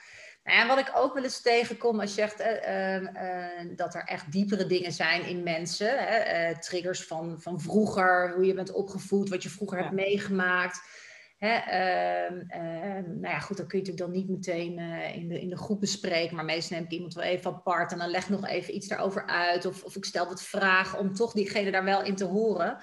nou 0.44 0.60
en 0.60 0.66
wat 0.66 0.78
ik 0.78 0.92
ook 0.94 1.14
wel 1.14 1.22
eens 1.22 1.40
tegenkom 1.40 2.00
als 2.00 2.14
je 2.14 2.20
zegt 2.20 2.40
uh, 2.40 3.76
dat 3.76 3.94
er 3.94 4.04
echt 4.04 4.32
diepere 4.32 4.66
dingen 4.66 4.92
zijn 4.92 5.26
in 5.26 5.42
mensen. 5.42 5.98
Hè, 5.98 6.60
triggers 6.60 7.04
van, 7.04 7.40
van 7.40 7.60
vroeger, 7.60 8.32
hoe 8.34 8.44
je 8.44 8.54
bent 8.54 8.72
opgevoed, 8.72 9.28
wat 9.28 9.42
je 9.42 9.48
vroeger 9.48 9.78
hebt 9.78 9.92
meegemaakt. 9.92 10.80
Hè, 11.38 11.54
ehm, 11.54 12.40
ehm, 12.48 13.20
nou 13.20 13.34
ja, 13.34 13.38
goed, 13.38 13.56
dan 13.56 13.66
kun 13.66 13.78
je 13.78 13.84
natuurlijk 13.84 13.98
dan 13.98 14.10
niet 14.10 14.28
meteen 14.28 14.78
in, 15.14 15.28
de, 15.28 15.40
in 15.40 15.48
de 15.48 15.56
groep 15.56 15.80
bespreken. 15.80 16.36
Maar 16.36 16.44
meestal 16.44 16.76
neem 16.76 16.86
ik 16.86 16.92
iemand 16.92 17.14
wel 17.14 17.24
even 17.24 17.50
apart 17.50 17.92
en 17.92 17.98
dan 17.98 18.10
leg 18.10 18.28
nog 18.28 18.46
even 18.46 18.74
iets 18.74 18.88
daarover 18.88 19.26
uit. 19.26 19.66
Of, 19.66 19.84
of 19.84 19.96
ik 19.96 20.04
stel 20.04 20.26
wat 20.26 20.42
vragen 20.42 20.98
om 20.98 21.14
toch 21.14 21.32
diegene 21.32 21.70
daar 21.70 21.84
wel 21.84 22.02
in 22.04 22.16
te 22.16 22.24
horen. 22.24 22.78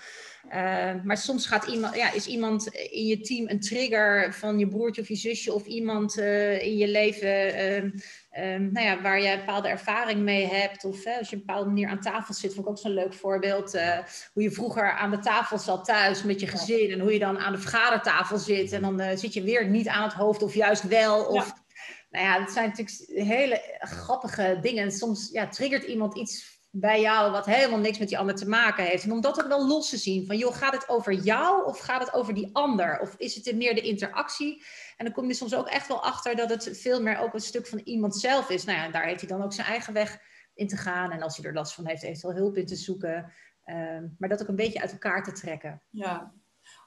Uh, 0.45 0.93
maar 1.03 1.17
soms 1.17 1.45
gaat 1.45 1.65
iemand, 1.65 1.95
ja, 1.95 2.13
is 2.13 2.27
iemand 2.27 2.67
in 2.67 3.05
je 3.05 3.19
team 3.19 3.49
een 3.49 3.59
trigger 3.59 4.33
van 4.33 4.59
je 4.59 4.67
broertje 4.67 5.01
of 5.01 5.07
je 5.07 5.15
zusje 5.15 5.53
of 5.53 5.65
iemand 5.65 6.17
uh, 6.17 6.61
in 6.61 6.77
je 6.77 6.87
leven 6.87 7.93
Um, 8.37 8.71
nou 8.71 8.85
ja, 8.85 9.01
waar 9.01 9.21
je 9.21 9.31
een 9.31 9.39
bepaalde 9.39 9.67
ervaring 9.67 10.21
mee 10.21 10.45
hebt. 10.45 10.85
Of 10.85 11.05
als 11.05 11.29
je 11.29 11.35
op 11.35 11.41
een 11.41 11.45
bepaalde 11.45 11.65
manier 11.65 11.89
aan 11.89 12.01
tafel 12.01 12.33
zit, 12.33 12.53
vond 12.53 12.65
ik 12.65 12.71
ook 12.71 12.77
zo'n 12.77 12.91
leuk 12.91 13.13
voorbeeld. 13.13 13.75
Uh, 13.75 13.97
hoe 14.33 14.43
je 14.43 14.51
vroeger 14.51 14.91
aan 14.91 15.11
de 15.11 15.19
tafel 15.19 15.57
zat 15.57 15.85
thuis 15.85 16.23
met 16.23 16.39
je 16.39 16.47
gezin. 16.47 16.91
En 16.91 16.99
hoe 16.99 17.13
je 17.13 17.19
dan 17.19 17.37
aan 17.37 17.51
de 17.51 17.59
vergadertafel 17.59 18.37
zit. 18.37 18.71
En 18.71 18.81
dan 18.81 19.17
zit 19.17 19.33
je 19.33 19.43
weer 19.43 19.67
niet 19.67 19.87
aan 19.87 20.03
het 20.03 20.13
hoofd 20.13 20.43
of 20.43 20.53
juist 20.53 20.87
wel. 20.87 21.25
Of, 21.25 21.45
ja. 21.45 21.63
Nou 22.09 22.25
ja, 22.25 22.39
dat 22.39 22.51
zijn 22.51 22.69
natuurlijk 22.69 23.27
hele 23.27 23.61
grappige 23.79 24.57
dingen. 24.61 24.83
En 24.83 24.91
soms 24.91 25.29
ja, 25.31 25.47
triggert 25.47 25.83
iemand 25.83 26.17
iets 26.17 26.58
bij 26.71 27.01
jou 27.01 27.31
wat 27.31 27.45
helemaal 27.45 27.79
niks 27.79 27.97
met 27.97 28.07
die 28.07 28.17
ander 28.17 28.35
te 28.35 28.47
maken 28.47 28.83
heeft. 28.83 29.03
En 29.03 29.11
om 29.11 29.21
dat 29.21 29.41
ook 29.41 29.47
wel 29.47 29.67
los 29.67 29.89
te 29.89 29.97
zien. 29.97 30.25
Van 30.25 30.37
joh, 30.37 30.55
gaat 30.55 30.73
het 30.73 30.89
over 30.89 31.13
jou 31.13 31.65
of 31.65 31.79
gaat 31.79 32.01
het 32.01 32.13
over 32.13 32.33
die 32.33 32.49
ander? 32.53 32.99
Of 32.99 33.15
is 33.17 33.35
het 33.35 33.55
meer 33.55 33.75
de 33.75 33.81
interactie? 33.81 34.63
En 34.97 35.05
dan 35.05 35.13
kom 35.13 35.27
je 35.27 35.33
soms 35.33 35.55
ook 35.55 35.67
echt 35.67 35.87
wel 35.87 36.03
achter 36.03 36.35
dat 36.35 36.49
het 36.49 36.77
veel 36.77 37.01
meer 37.01 37.17
ook 37.17 37.33
een 37.33 37.39
stuk 37.39 37.67
van 37.67 37.79
iemand 37.79 38.15
zelf 38.15 38.49
is. 38.49 38.65
Nou 38.65 38.77
ja, 38.77 38.89
daar 38.89 39.05
heeft 39.05 39.19
hij 39.19 39.29
dan 39.29 39.43
ook 39.43 39.53
zijn 39.53 39.67
eigen 39.67 39.93
weg 39.93 40.19
in 40.53 40.67
te 40.67 40.77
gaan. 40.77 41.11
En 41.11 41.21
als 41.21 41.37
hij 41.37 41.45
er 41.45 41.53
last 41.53 41.73
van 41.73 41.87
heeft, 41.87 42.03
eventueel 42.03 42.35
hulp 42.35 42.57
in 42.57 42.65
te 42.65 42.75
zoeken. 42.75 43.33
Ehm, 43.63 44.07
maar 44.17 44.29
dat 44.29 44.41
ook 44.41 44.47
een 44.47 44.55
beetje 44.55 44.81
uit 44.81 44.91
elkaar 44.91 45.23
te 45.23 45.31
trekken. 45.31 45.81
Ja, 45.89 46.33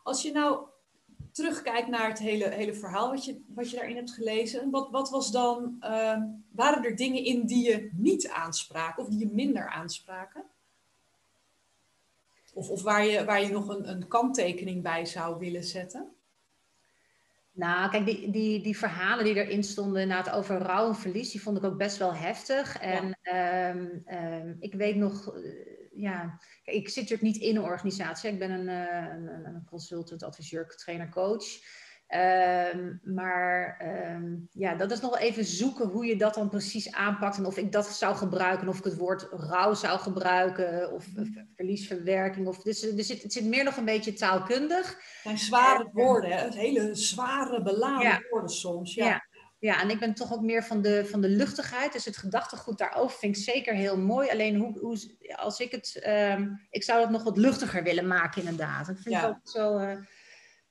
als 0.02 0.22
je 0.22 0.32
nou 0.32 0.66
terugkijkt 1.32 1.88
naar 1.88 2.08
het 2.08 2.18
hele, 2.18 2.48
hele 2.48 2.74
verhaal 2.74 3.10
wat 3.10 3.24
je, 3.24 3.40
wat 3.46 3.70
je 3.70 3.76
daarin 3.76 3.96
hebt 3.96 4.12
gelezen, 4.12 4.70
wat, 4.70 4.90
wat 4.90 5.10
was 5.10 5.30
dan, 5.30 5.76
uh, 5.80 6.22
waren 6.50 6.84
er 6.84 6.96
dingen 6.96 7.24
in 7.24 7.46
die 7.46 7.68
je 7.70 7.90
niet 7.92 8.28
aanspraken 8.28 9.02
of 9.02 9.08
die 9.08 9.18
je 9.18 9.30
minder 9.32 9.68
aanspraken? 9.68 10.44
Of, 12.54 12.68
of 12.68 12.82
waar, 12.82 13.06
je, 13.06 13.24
waar 13.24 13.42
je 13.42 13.48
nog 13.48 13.68
een, 13.68 13.88
een 13.88 14.08
kanttekening 14.08 14.82
bij 14.82 15.04
zou 15.04 15.38
willen 15.38 15.64
zetten? 15.64 16.12
Nou, 17.52 17.90
kijk, 17.90 18.06
die, 18.06 18.30
die, 18.30 18.62
die 18.62 18.78
verhalen 18.78 19.24
die 19.24 19.34
erin 19.34 19.64
stonden 19.64 20.02
inderdaad 20.02 20.34
over 20.34 20.58
rouw 20.58 20.88
en 20.88 20.94
verlies, 20.94 21.30
die 21.30 21.42
vond 21.42 21.56
ik 21.56 21.64
ook 21.64 21.76
best 21.76 21.96
wel 21.96 22.14
heftig. 22.14 22.78
En 22.78 23.18
ehm, 23.22 23.86
ehm, 24.04 24.54
ik 24.60 24.74
weet 24.74 24.96
nog, 24.96 25.34
uh, 25.36 25.71
ja, 25.94 26.38
ik 26.64 26.88
zit 26.88 27.02
natuurlijk 27.02 27.34
niet 27.34 27.42
in 27.42 27.56
een 27.56 27.62
organisatie. 27.62 28.30
Ik 28.30 28.38
ben 28.38 28.50
een, 28.50 28.68
uh, 28.68 29.12
een, 29.12 29.46
een 29.46 29.64
consultant, 29.66 30.22
adviseur, 30.22 30.66
trainer, 30.66 31.08
coach. 31.08 31.44
Um, 32.74 33.00
maar 33.04 33.80
um, 34.14 34.48
ja, 34.50 34.74
dat 34.74 34.90
is 34.90 35.00
nog 35.00 35.10
wel 35.10 35.28
even 35.28 35.44
zoeken 35.44 35.88
hoe 35.88 36.06
je 36.06 36.16
dat 36.16 36.34
dan 36.34 36.48
precies 36.48 36.92
aanpakt. 36.92 37.36
En 37.36 37.46
of 37.46 37.56
ik 37.56 37.72
dat 37.72 37.86
zou 37.86 38.16
gebruiken, 38.16 38.68
of 38.68 38.78
ik 38.78 38.84
het 38.84 38.96
woord 38.96 39.28
rouw 39.30 39.74
zou 39.74 39.98
gebruiken, 39.98 40.92
of 40.92 41.06
verliesverwerking. 41.56 42.46
Of, 42.46 42.62
dus, 42.62 42.80
dus 42.80 43.08
het, 43.08 43.22
het 43.22 43.32
zit 43.32 43.44
meer 43.44 43.64
nog 43.64 43.76
een 43.76 43.84
beetje 43.84 44.12
taalkundig. 44.12 44.88
Het 44.88 44.98
zijn 45.22 45.38
zware 45.38 45.88
woorden, 45.92 46.30
hè? 46.30 46.44
Het 46.44 46.54
hele 46.54 46.94
zware, 46.94 47.62
beladen 47.62 48.08
ja. 48.08 48.22
woorden 48.30 48.50
soms. 48.50 48.94
Ja. 48.94 49.06
ja. 49.06 49.26
Ja, 49.62 49.80
en 49.80 49.90
ik 49.90 49.98
ben 49.98 50.14
toch 50.14 50.32
ook 50.32 50.40
meer 50.40 50.64
van 50.64 50.82
de, 50.82 51.06
van 51.06 51.20
de 51.20 51.28
luchtigheid. 51.28 51.92
Dus 51.92 52.04
het 52.04 52.16
gedachtegoed 52.16 52.78
daarover 52.78 53.18
vind 53.18 53.36
ik 53.36 53.42
zeker 53.42 53.74
heel 53.74 53.98
mooi. 53.98 54.30
Alleen 54.30 54.56
hoe, 54.56 54.78
hoe, 54.78 54.98
als 55.36 55.60
ik 55.60 55.70
het. 55.70 56.02
Um, 56.06 56.66
ik 56.70 56.82
zou 56.82 57.00
het 57.00 57.10
nog 57.10 57.22
wat 57.22 57.36
luchtiger 57.36 57.82
willen 57.82 58.06
maken, 58.06 58.40
inderdaad. 58.40 58.88
Ik 58.88 58.98
vind 58.98 59.14
ja. 59.14 59.20
het 59.20 59.30
ook 59.30 59.48
zo. 59.48 59.78
Uh, 59.78 59.96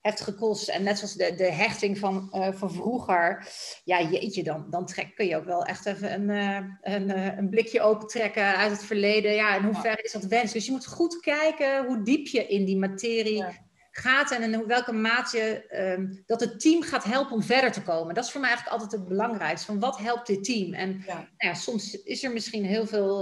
heftige 0.01 0.33
kost. 0.33 0.69
En 0.69 0.83
net 0.83 0.97
zoals 0.97 1.13
de, 1.13 1.35
de 1.35 1.51
hechting 1.51 1.97
van, 1.97 2.29
uh, 2.33 2.51
van 2.51 2.71
vroeger. 2.71 3.47
Ja, 3.83 4.01
jeetje, 4.01 4.43
dan, 4.43 4.67
dan 4.69 4.85
trek, 4.85 5.15
kun 5.15 5.25
je 5.25 5.35
ook 5.35 5.45
wel 5.45 5.65
echt 5.65 5.85
even 5.85 6.13
een, 6.13 6.29
uh, 6.29 6.93
een, 6.95 7.09
uh, 7.09 7.37
een 7.37 7.49
blikje 7.49 7.81
opentrekken 7.81 8.55
uit 8.55 8.71
het 8.71 8.83
verleden. 8.83 9.33
Ja, 9.33 9.55
in 9.55 9.63
hoeverre 9.63 10.01
is 10.01 10.11
dat 10.11 10.25
wens? 10.25 10.51
Dus 10.51 10.65
je 10.65 10.71
moet 10.71 10.87
goed 10.87 11.19
kijken 11.19 11.85
hoe 11.85 12.03
diep 12.03 12.27
je 12.27 12.47
in 12.47 12.65
die 12.65 12.77
materie 12.77 13.37
ja. 13.37 13.51
Gaat. 13.91 14.31
En 14.31 14.53
in 14.53 14.67
welke 14.67 14.91
mate 14.91 15.65
um, 15.97 16.23
dat 16.25 16.39
het 16.39 16.59
team 16.59 16.81
gaat 16.81 17.03
helpen 17.03 17.33
om 17.33 17.43
verder 17.43 17.71
te 17.71 17.81
komen. 17.81 18.15
Dat 18.15 18.23
is 18.23 18.31
voor 18.31 18.41
mij 18.41 18.49
eigenlijk 18.49 18.81
altijd 18.81 18.99
het 19.01 19.09
belangrijkste. 19.09 19.65
Van 19.65 19.79
wat 19.79 19.97
helpt 19.97 20.27
dit 20.27 20.43
team? 20.43 20.73
En 20.73 21.03
ja. 21.07 21.15
Nou 21.15 21.27
ja, 21.37 21.53
soms 21.53 22.01
is 22.03 22.23
er 22.23 22.31
misschien 22.31 22.65
heel 22.65 22.87
veel 22.87 23.19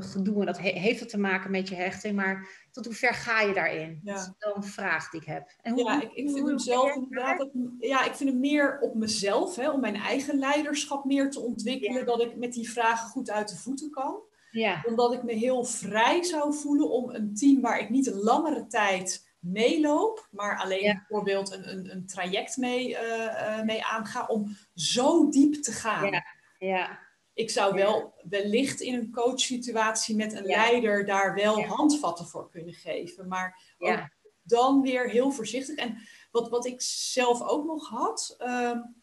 gedoe. 0.00 0.40
En 0.40 0.46
dat 0.46 0.58
he 0.58 0.68
heeft 0.68 1.08
te 1.08 1.18
maken 1.18 1.50
met 1.50 1.68
je 1.68 1.74
hechting. 1.74 2.16
Maar 2.16 2.48
tot 2.72 2.84
hoe 2.84 2.94
ver 2.94 3.14
ga 3.14 3.40
je 3.40 3.54
daarin? 3.54 4.00
Ja. 4.02 4.12
Dat 4.14 4.22
is 4.22 4.32
wel 4.38 4.56
een 4.56 4.64
vraag 4.64 5.10
die 5.10 5.20
ik 5.20 5.26
heb. 5.26 5.50
En 5.62 5.72
hoe, 5.72 5.82
ja, 5.82 6.02
ik, 6.02 6.12
ik 6.12 6.30
vind 6.30 6.48
hem 6.48 6.58
zelf 6.58 6.94
inderdaad, 6.94 7.48
ja, 7.78 8.04
ik 8.04 8.14
vind 8.14 8.30
hem 8.30 8.40
meer 8.40 8.78
op 8.80 8.94
mezelf, 8.94 9.56
hè, 9.56 9.70
om 9.70 9.80
mijn 9.80 9.96
eigen 9.96 10.38
leiderschap 10.38 11.04
meer 11.04 11.30
te 11.30 11.40
ontwikkelen, 11.40 11.98
ja. 11.98 12.04
dat 12.04 12.20
ik 12.20 12.36
met 12.36 12.52
die 12.52 12.70
vragen 12.70 13.08
goed 13.08 13.30
uit 13.30 13.48
de 13.48 13.56
voeten 13.56 13.90
kan. 13.90 14.20
Ja. 14.50 14.82
Omdat 14.86 15.12
ik 15.12 15.22
me 15.22 15.32
heel 15.32 15.64
vrij 15.64 16.22
zou 16.22 16.54
voelen 16.54 16.90
om 16.90 17.10
een 17.10 17.34
team 17.34 17.60
waar 17.60 17.80
ik 17.80 17.90
niet 17.90 18.06
een 18.06 18.20
langere 18.20 18.66
tijd 18.66 19.30
meeloop, 19.42 20.28
maar 20.30 20.58
alleen 20.58 20.82
ja. 20.82 20.94
bijvoorbeeld 20.94 21.52
een, 21.52 21.70
een, 21.70 21.90
een 21.90 22.06
traject 22.06 22.56
mee, 22.56 22.90
uh, 22.90 23.62
mee 23.62 23.84
aanga, 23.84 24.26
om 24.26 24.56
zo 24.74 25.28
diep 25.28 25.54
te 25.54 25.72
gaan. 25.72 26.10
Ja. 26.10 26.24
ja 26.58 27.00
ik 27.34 27.50
zou 27.50 27.74
wel 27.74 28.14
wellicht 28.28 28.80
in 28.80 28.94
een 28.94 29.10
coachsituatie 29.10 30.16
met 30.16 30.32
een 30.32 30.44
leider 30.44 31.04
daar 31.06 31.34
wel 31.34 31.64
handvatten 31.64 32.26
voor 32.26 32.50
kunnen 32.50 32.74
geven. 32.74 33.28
Maar 33.28 33.74
ja. 33.78 34.12
dan 34.42 34.80
weer 34.82 35.10
heel 35.10 35.30
voorzichtig. 35.30 35.76
En 35.76 35.98
wat, 36.30 36.48
wat 36.48 36.66
ik 36.66 36.80
zelf 36.82 37.42
ook 37.42 37.64
nog 37.66 37.88
had, 37.88 38.36
um, 38.40 38.94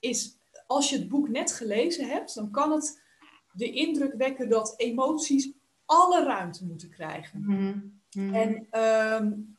is 0.00 0.38
als 0.66 0.90
je 0.90 0.98
het 0.98 1.08
boek 1.08 1.28
net 1.28 1.52
gelezen 1.52 2.08
hebt, 2.08 2.34
dan 2.34 2.50
kan 2.50 2.72
het 2.72 3.02
de 3.52 3.70
indruk 3.70 4.14
wekken 4.14 4.48
dat 4.48 4.74
emoties 4.76 5.52
alle 5.84 6.24
ruimte 6.24 6.64
moeten 6.64 6.90
krijgen. 6.90 7.40
Mm 7.40 8.00
-hmm. 8.10 8.34
En 8.34 8.80
um, 9.22 9.51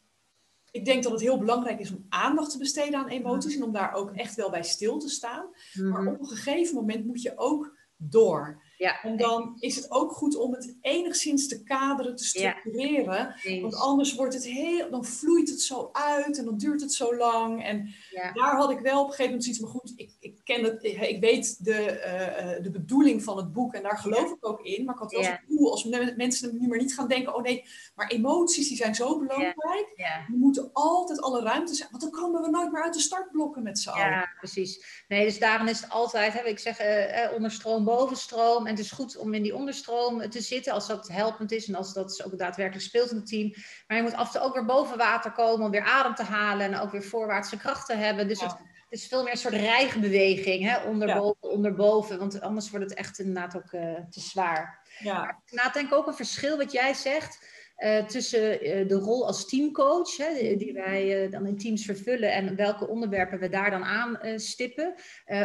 ik 0.73 0.86
denk 0.86 1.03
dat 1.03 1.12
het 1.12 1.21
heel 1.21 1.38
belangrijk 1.38 1.79
is 1.79 1.91
om 1.91 2.05
aandacht 2.09 2.51
te 2.51 2.57
besteden 2.57 2.99
aan 2.99 3.07
emoties 3.07 3.55
en 3.55 3.63
om 3.63 3.71
daar 3.71 3.93
ook 3.93 4.12
echt 4.12 4.36
wel 4.36 4.49
bij 4.49 4.63
stil 4.63 4.97
te 4.97 5.09
staan. 5.09 5.45
Mm 5.45 5.83
-hmm. 5.83 5.91
Maar 5.91 6.13
op 6.13 6.19
een 6.19 6.27
gegeven 6.27 6.75
moment 6.75 7.05
moet 7.05 7.21
je 7.21 7.33
ook 7.38 7.77
door. 7.97 8.62
Ja, 8.77 9.01
en 9.01 9.17
dan 9.17 9.55
is 9.59 9.75
het 9.75 9.91
ook 9.91 10.12
goed 10.12 10.36
om 10.36 10.53
het 10.53 10.77
enigszins 10.81 11.47
te 11.47 11.63
kaderen, 11.63 12.15
te 12.15 12.23
structureren. 12.23 13.36
Ja, 13.43 13.62
want 13.62 13.75
anders 13.75 14.15
wordt 14.15 14.33
het 14.33 14.45
heel, 14.45 14.89
dan 14.89 15.05
vloeit 15.05 15.49
het 15.49 15.62
zo 15.62 15.89
uit 15.91 16.38
en 16.38 16.45
dan 16.45 16.57
duurt 16.57 16.81
het 16.81 16.93
zo 16.93 17.15
lang. 17.15 17.63
En 17.63 17.93
ja. 18.12 18.31
daar 18.31 18.55
had 18.55 18.71
ik 18.71 18.79
wel 18.79 18.99
op 18.99 19.07
een 19.07 19.13
gegeven 19.13 19.25
moment 19.25 19.43
zoiets 19.43 19.62
maar 19.62 19.71
goed, 19.71 19.93
ik 19.95 20.12
ken 20.43 20.63
het, 20.63 20.84
ik 20.84 21.19
weet 21.19 21.65
de, 21.65 22.01
uh, 22.58 22.63
de 22.63 22.71
bedoeling 22.71 23.23
van 23.23 23.38
het 23.38 23.53
boek 23.53 23.73
en 23.73 23.84
daar 23.84 23.97
geloof 23.97 24.32
ik 24.32 24.47
ook 24.47 24.62
in. 24.62 24.86
Maar 24.86 24.93
ik 24.93 25.01
had 25.01 25.12
wel 25.12 25.21
ja. 25.21 25.41
zo 25.47 25.56
cool 25.56 25.71
als 25.71 25.84
mensen 26.15 26.58
nu 26.60 26.67
maar 26.67 26.77
niet 26.77 26.95
gaan 26.95 27.08
denken, 27.08 27.36
oh 27.36 27.41
nee, 27.41 27.65
maar 27.95 28.08
emoties 28.08 28.67
die 28.67 28.77
zijn 28.77 28.95
zo 28.95 29.19
belangrijk. 29.19 29.93
Die 30.27 30.38
moeten 30.38 30.69
altijd 30.73 31.21
alle 31.21 31.41
ruimte 31.41 31.73
zijn, 31.73 31.89
want 31.91 32.03
dan 32.03 32.12
komen 32.12 32.41
we 32.41 32.49
nooit 32.49 32.71
meer 32.71 32.84
uit 32.84 32.93
de 32.93 32.99
startblokken 32.99 33.63
met 33.63 33.79
z'n 33.79 33.89
allen. 33.89 34.10
Ja, 34.10 34.34
precies. 34.38 35.03
Nee, 35.08 35.25
dus 35.25 35.39
daarin 35.39 35.67
is 35.67 35.82
het 35.82 35.89
altijd, 35.89 36.34
hè, 36.34 36.43
ik 36.43 36.60
zeg, 36.60 36.82
uh, 36.82 37.34
onderstroom, 37.34 37.84
bovenstroom. 37.84 38.65
En 38.65 38.71
het 38.71 38.84
is 38.84 38.91
goed 38.91 39.17
om 39.17 39.34
in 39.34 39.43
die 39.43 39.56
onderstroom 39.56 40.29
te 40.29 40.41
zitten 40.41 40.73
als 40.73 40.88
dat 40.88 41.08
helpend 41.08 41.51
is 41.51 41.67
en 41.67 41.75
als 41.75 41.93
dat 41.93 42.23
ook 42.25 42.38
daadwerkelijk 42.38 42.86
speelt 42.86 43.12
in 43.12 43.17
het 43.17 43.27
team. 43.27 43.53
Maar 43.88 43.97
je 43.97 44.03
moet 44.03 44.13
af 44.13 44.25
en 44.25 44.32
toe 44.32 44.41
ook 44.41 44.53
weer 44.53 44.65
boven 44.65 44.97
water 44.97 45.32
komen 45.32 45.65
om 45.65 45.71
weer 45.71 45.84
adem 45.84 46.15
te 46.15 46.23
halen 46.23 46.65
en 46.65 46.79
ook 46.79 46.91
weer 46.91 47.03
voorwaartse 47.03 47.58
kracht 47.58 47.86
te 47.86 47.95
hebben. 47.95 48.27
Dus 48.27 48.39
ja. 48.39 48.47
het, 48.47 48.58
het, 48.93 49.01
is 49.01 49.08
veel 49.08 49.23
meer 49.23 49.32
een 49.32 49.38
soort 49.38 49.53
rijgbeweging, 49.53 50.63
hè? 50.63 50.84
onderboven, 50.84 51.49
ja. 51.49 51.56
onderboven, 51.56 52.17
want 52.17 52.41
anders 52.41 52.69
wordt 52.69 52.89
het 52.89 52.97
echt 52.97 53.19
inderdaad 53.19 53.56
ook 53.56 53.71
uh, 53.71 53.95
te 54.10 54.19
zwaar. 54.19 54.88
Ja. 54.99 55.41
Maar 55.51 55.65
ik 55.67 55.73
denk 55.73 55.93
ook 55.93 56.08
een 56.08 56.13
verschil 56.13 56.58
wat 56.58 56.71
jij 56.71 56.93
zegt. 56.93 57.62
uh, 57.77 58.06
tussen 58.06 58.60
de 58.88 58.95
rol 58.95 59.27
als 59.27 59.45
teamcoach, 59.47 60.17
hè, 60.17 60.56
die 60.56 60.73
wij 60.73 61.29
dan 61.29 61.45
in 61.45 61.58
teams 61.58 61.86
vervullen, 61.86 62.32
en 62.32 62.56
welke 62.56 62.88
onderwerpen 62.88 63.39
we 63.39 63.49
daar 63.49 63.71
dan 63.71 63.84
aan 63.84 64.19
stippen? 64.36 64.93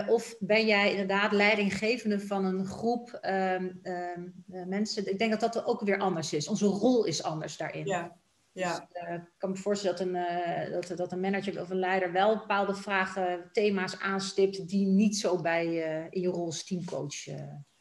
of 0.07 0.37
ben 0.39 0.67
jij 0.67 0.91
inderdaad 0.91 1.33
leidinggevende 1.33 2.21
van 2.21 2.45
een 2.45 2.67
groep 2.67 3.19
ehm, 3.21 3.71
ehm, 3.83 4.23
mensen? 4.69 5.11
Ik 5.11 5.19
denk 5.19 5.41
dat 5.41 5.53
dat 5.53 5.65
ook 5.65 5.81
weer 5.81 5.99
anders 5.99 6.33
is. 6.33 6.49
Onze 6.49 6.67
rol 6.67 7.05
is 7.05 7.23
anders 7.23 7.57
daarin. 7.57 7.87
Ja. 7.87 8.17
Ja. 8.59 8.89
Dus, 8.93 9.03
uh, 9.03 9.15
ik 9.15 9.33
kan 9.39 9.51
me 9.51 9.57
voorstellen 9.57 9.97
dat 9.97 10.07
een, 10.07 10.15
uh, 10.15 10.73
dat, 10.73 10.97
dat 10.97 11.13
een 11.13 11.21
manager 11.21 11.61
of 11.61 11.71
een 11.71 11.79
leider 11.79 12.13
wel 12.13 12.37
bepaalde 12.37 12.75
vragen, 12.75 13.49
thema's 13.53 13.99
aanstipt 13.99 14.69
die 14.69 14.87
niet 14.87 15.17
zo 15.17 15.41
bij 15.41 15.67
uh, 15.67 16.07
in 16.11 16.21
je 16.21 16.29
rol 16.29 16.45
als 16.45 16.65
teamcoach 16.65 17.25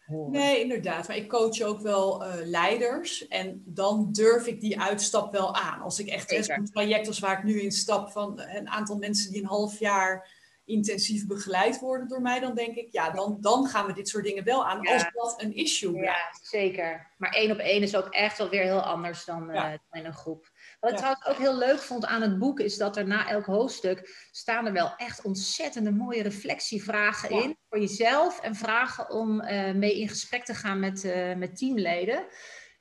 horen. 0.05 0.31
Nee, 0.31 0.61
inderdaad. 0.61 1.07
Maar 1.07 1.17
ik 1.17 1.29
coach 1.29 1.61
ook 1.61 1.81
wel 1.81 2.23
leiders 2.43 3.27
en 3.27 3.61
dan 3.65 4.11
durf 4.11 4.47
ik 4.47 4.61
die 4.61 4.79
uitstap 4.79 5.31
wel 5.31 5.55
aan. 5.55 5.81
Als 5.81 5.99
ik 5.99 6.07
echt 6.07 6.49
een 6.49 6.65
traject 6.65 7.07
als 7.07 7.19
waar 7.19 7.37
ik 7.37 7.43
nu 7.43 7.61
in 7.61 7.71
stap 7.71 8.11
van 8.11 8.41
een 8.41 8.69
aantal 8.69 8.97
mensen 8.97 9.31
die 9.31 9.41
een 9.41 9.47
half 9.47 9.79
jaar 9.79 10.36
intensief 10.67 11.27
begeleid 11.27 11.79
worden 11.79 12.07
door 12.07 12.21
mij, 12.21 12.39
dan 12.39 12.55
denk 12.55 12.75
ik, 12.75 12.87
ja, 12.91 13.09
dan, 13.09 13.37
dan 13.41 13.67
gaan 13.67 13.85
we 13.85 13.93
dit 13.93 14.07
soort 14.07 14.23
dingen 14.23 14.43
wel 14.43 14.67
aan, 14.67 14.87
als 14.87 15.05
dat 15.13 15.41
een 15.41 15.55
issue 15.55 15.91
blijft. 15.91 16.39
Ja, 16.41 16.59
zeker. 16.59 17.13
Maar 17.17 17.33
één 17.33 17.51
op 17.51 17.57
één 17.57 17.81
is 17.81 17.95
ook 17.95 18.07
echt 18.07 18.37
wel 18.37 18.49
weer 18.49 18.63
heel 18.63 18.81
anders 18.81 19.25
dan, 19.25 19.51
uh, 19.51 19.73
in 19.91 20.05
een 20.05 20.13
groep. 20.13 20.51
Wat 20.79 20.91
ik 20.91 20.97
trouwens 20.97 21.25
ook 21.25 21.37
heel 21.37 21.57
leuk 21.57 21.79
vond 21.79 22.05
aan 22.05 22.21
het 22.21 22.39
boek, 22.39 22.59
is 22.59 22.77
dat 22.77 22.97
er 22.97 23.07
na 23.07 23.29
elk 23.29 23.45
hoofdstuk 23.45 24.27
staan 24.31 24.65
er 24.65 24.73
wel 24.73 24.95
echt 24.95 25.21
ontzettende 25.21 25.91
mooie 25.91 26.23
reflectievragen 26.23 27.29
in 27.29 27.57
voor 27.69 27.79
jezelf 27.79 28.41
en 28.41 28.55
vragen 28.55 29.09
om 29.09 29.41
uh, 29.41 29.71
mee 29.71 29.99
in 29.99 30.09
gesprek 30.09 30.45
te 30.45 30.53
gaan 30.53 30.79
met, 30.79 31.03
uh, 31.03 31.35
met 31.35 31.57
teamleden. 31.57 32.25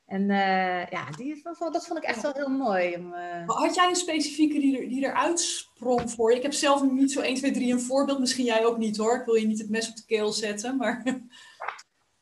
En 0.07 0.23
uh, 0.23 0.87
ja, 0.87 1.11
die, 1.17 1.43
dat 1.43 1.87
vond 1.87 1.99
ik 1.99 2.05
echt 2.05 2.23
wel 2.23 2.33
heel 2.33 2.49
mooi. 2.49 2.95
Om, 2.95 3.13
uh... 3.13 3.47
Had 3.47 3.75
jij 3.75 3.89
een 3.89 3.97
specifieke 3.97 4.59
die, 4.59 4.81
er, 4.81 4.89
die 4.89 5.05
eruit 5.05 5.41
sprong 5.41 6.11
voor 6.11 6.31
je? 6.31 6.37
Ik 6.37 6.43
heb 6.43 6.53
zelf 6.53 6.83
niet 6.83 7.13
zo 7.13 7.21
1, 7.21 7.35
2, 7.35 7.51
3 7.51 7.73
een 7.73 7.81
voorbeeld. 7.81 8.19
Misschien 8.19 8.45
jij 8.45 8.67
ook 8.67 8.79
niet 8.79 8.97
hoor. 8.97 9.17
Ik 9.17 9.25
wil 9.25 9.35
je 9.35 9.47
niet 9.47 9.59
het 9.59 9.71
mes 9.71 9.89
op 9.89 9.97
de 9.97 10.05
keel 10.07 10.33
zetten. 10.33 10.77
Maar... 10.77 11.03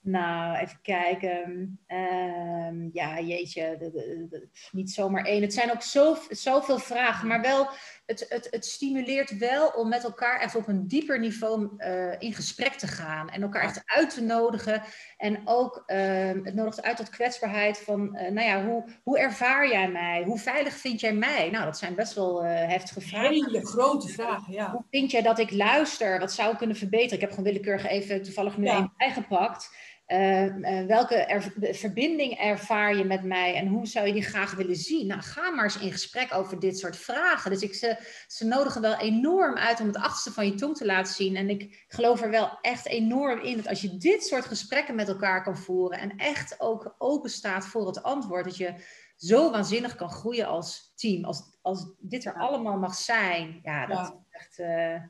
Nou, 0.05 0.57
even 0.57 0.79
kijken. 0.83 1.79
Uh, 1.89 2.93
ja, 2.93 3.21
jeetje, 3.21 3.77
de, 3.79 3.91
de, 3.91 4.49
niet 4.73 4.91
zomaar 4.91 5.25
één. 5.25 5.43
Het 5.43 5.55
zijn 5.55 5.73
ook 5.73 5.83
zo, 5.83 6.17
zoveel 6.29 6.79
vragen, 6.79 7.29
maar 7.29 7.41
wel, 7.41 7.69
het, 8.07 8.27
het, 8.29 8.49
het 8.51 8.67
stimuleert 8.67 9.39
wel 9.39 9.69
om 9.69 9.89
met 9.89 10.05
elkaar 10.05 10.41
echt 10.41 10.55
op 10.55 10.69
een 10.69 10.89
dieper 10.89 11.19
niveau 11.19 11.69
uh, 11.79 12.13
in 12.19 12.35
gesprek 12.35 12.73
te 12.73 12.87
gaan. 12.87 13.29
En 13.31 13.43
elkaar 13.43 13.63
echt 13.63 13.83
uit 13.85 14.15
te 14.15 14.23
nodigen. 14.23 14.83
En 15.17 15.41
ook, 15.45 15.83
uh, 15.87 15.97
het 16.43 16.55
nodigt 16.55 16.83
uit 16.83 16.97
tot 16.97 17.11
kwetsbaarheid 17.11 17.79
van, 17.79 18.17
uh, 18.17 18.31
nou 18.31 18.47
ja, 18.47 18.65
hoe, 18.65 18.85
hoe 19.03 19.19
ervaar 19.19 19.69
jij 19.69 19.89
mij? 19.89 20.23
Hoe 20.25 20.39
veilig 20.39 20.75
vind 20.75 21.01
jij 21.01 21.15
mij? 21.15 21.51
Nou, 21.51 21.65
dat 21.65 21.79
zijn 21.79 21.95
best 21.95 22.15
wel 22.15 22.45
heftige 22.45 23.01
vragen. 23.01 23.31
Hele 23.31 23.67
grote 23.67 24.09
vragen, 24.09 24.53
ja. 24.53 24.71
Hoe 24.71 24.85
vind 24.91 25.11
jij 25.11 25.23
dat 25.23 25.39
ik 25.39 25.51
luister? 25.51 26.19
Wat 26.19 26.33
zou 26.33 26.53
ik 26.53 26.59
kunnen 26.59 26.77
verbeteren? 26.77 27.15
Ik 27.15 27.21
heb 27.21 27.31
gewoon 27.31 27.45
willekeurig 27.45 27.87
even 27.87 28.23
toevallig 28.23 28.57
nu 28.57 28.65
ja. 28.65 28.77
één 28.77 28.93
bijgepakt. 28.97 29.71
Uh, 30.07 30.45
uh, 30.45 30.87
welke 30.87 31.15
er, 31.15 31.53
verbinding 31.75 32.39
ervaar 32.39 32.97
je 32.97 33.05
met 33.05 33.23
mij 33.23 33.55
en 33.55 33.67
hoe 33.67 33.87
zou 33.87 34.07
je 34.07 34.13
die 34.13 34.23
graag 34.23 34.55
willen 34.55 34.77
zien? 34.77 35.07
Nou, 35.07 35.21
ga 35.21 35.51
maar 35.51 35.65
eens 35.65 35.79
in 35.79 35.93
gesprek 35.93 36.35
over 36.35 36.59
dit 36.59 36.79
soort 36.79 36.97
vragen. 36.97 37.51
Dus 37.51 37.63
ik, 37.63 37.75
ze, 37.75 37.97
ze 38.27 38.47
nodigen 38.47 38.81
wel 38.81 38.97
enorm 38.97 39.57
uit 39.57 39.81
om 39.81 39.87
het 39.87 39.97
achterste 39.97 40.33
van 40.33 40.47
je 40.47 40.55
tong 40.55 40.77
te 40.77 40.87
laten 40.87 41.15
zien. 41.15 41.37
En 41.37 41.51
ik 41.51 41.85
geloof 41.89 42.23
er 42.23 42.31
wel 42.31 42.59
echt 42.61 42.87
enorm 42.87 43.41
in 43.41 43.57
dat 43.57 43.69
als 43.69 43.81
je 43.81 43.97
dit 43.97 44.25
soort 44.25 44.45
gesprekken 44.45 44.95
met 44.95 45.09
elkaar 45.09 45.43
kan 45.43 45.57
voeren 45.57 45.99
en 45.99 46.17
echt 46.17 46.61
ook 46.61 46.95
open 46.99 47.31
staat 47.31 47.67
voor 47.67 47.87
het 47.87 48.03
antwoord, 48.03 48.45
dat 48.45 48.57
je 48.57 48.75
zo 49.17 49.51
waanzinnig 49.51 49.95
kan 49.95 50.11
groeien 50.11 50.47
als 50.47 50.93
team. 50.95 51.25
Als, 51.25 51.59
als 51.63 51.95
dit 51.99 52.25
er 52.25 52.35
allemaal 52.35 52.79
mag 52.79 52.95
zijn. 52.95 53.61
Ja, 53.63 53.87
dat 53.87 53.97
ja. 53.97 54.05
is 54.05 54.13
echt. 54.31 54.59
Uh, 54.59 55.03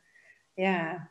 ja, 0.54 1.10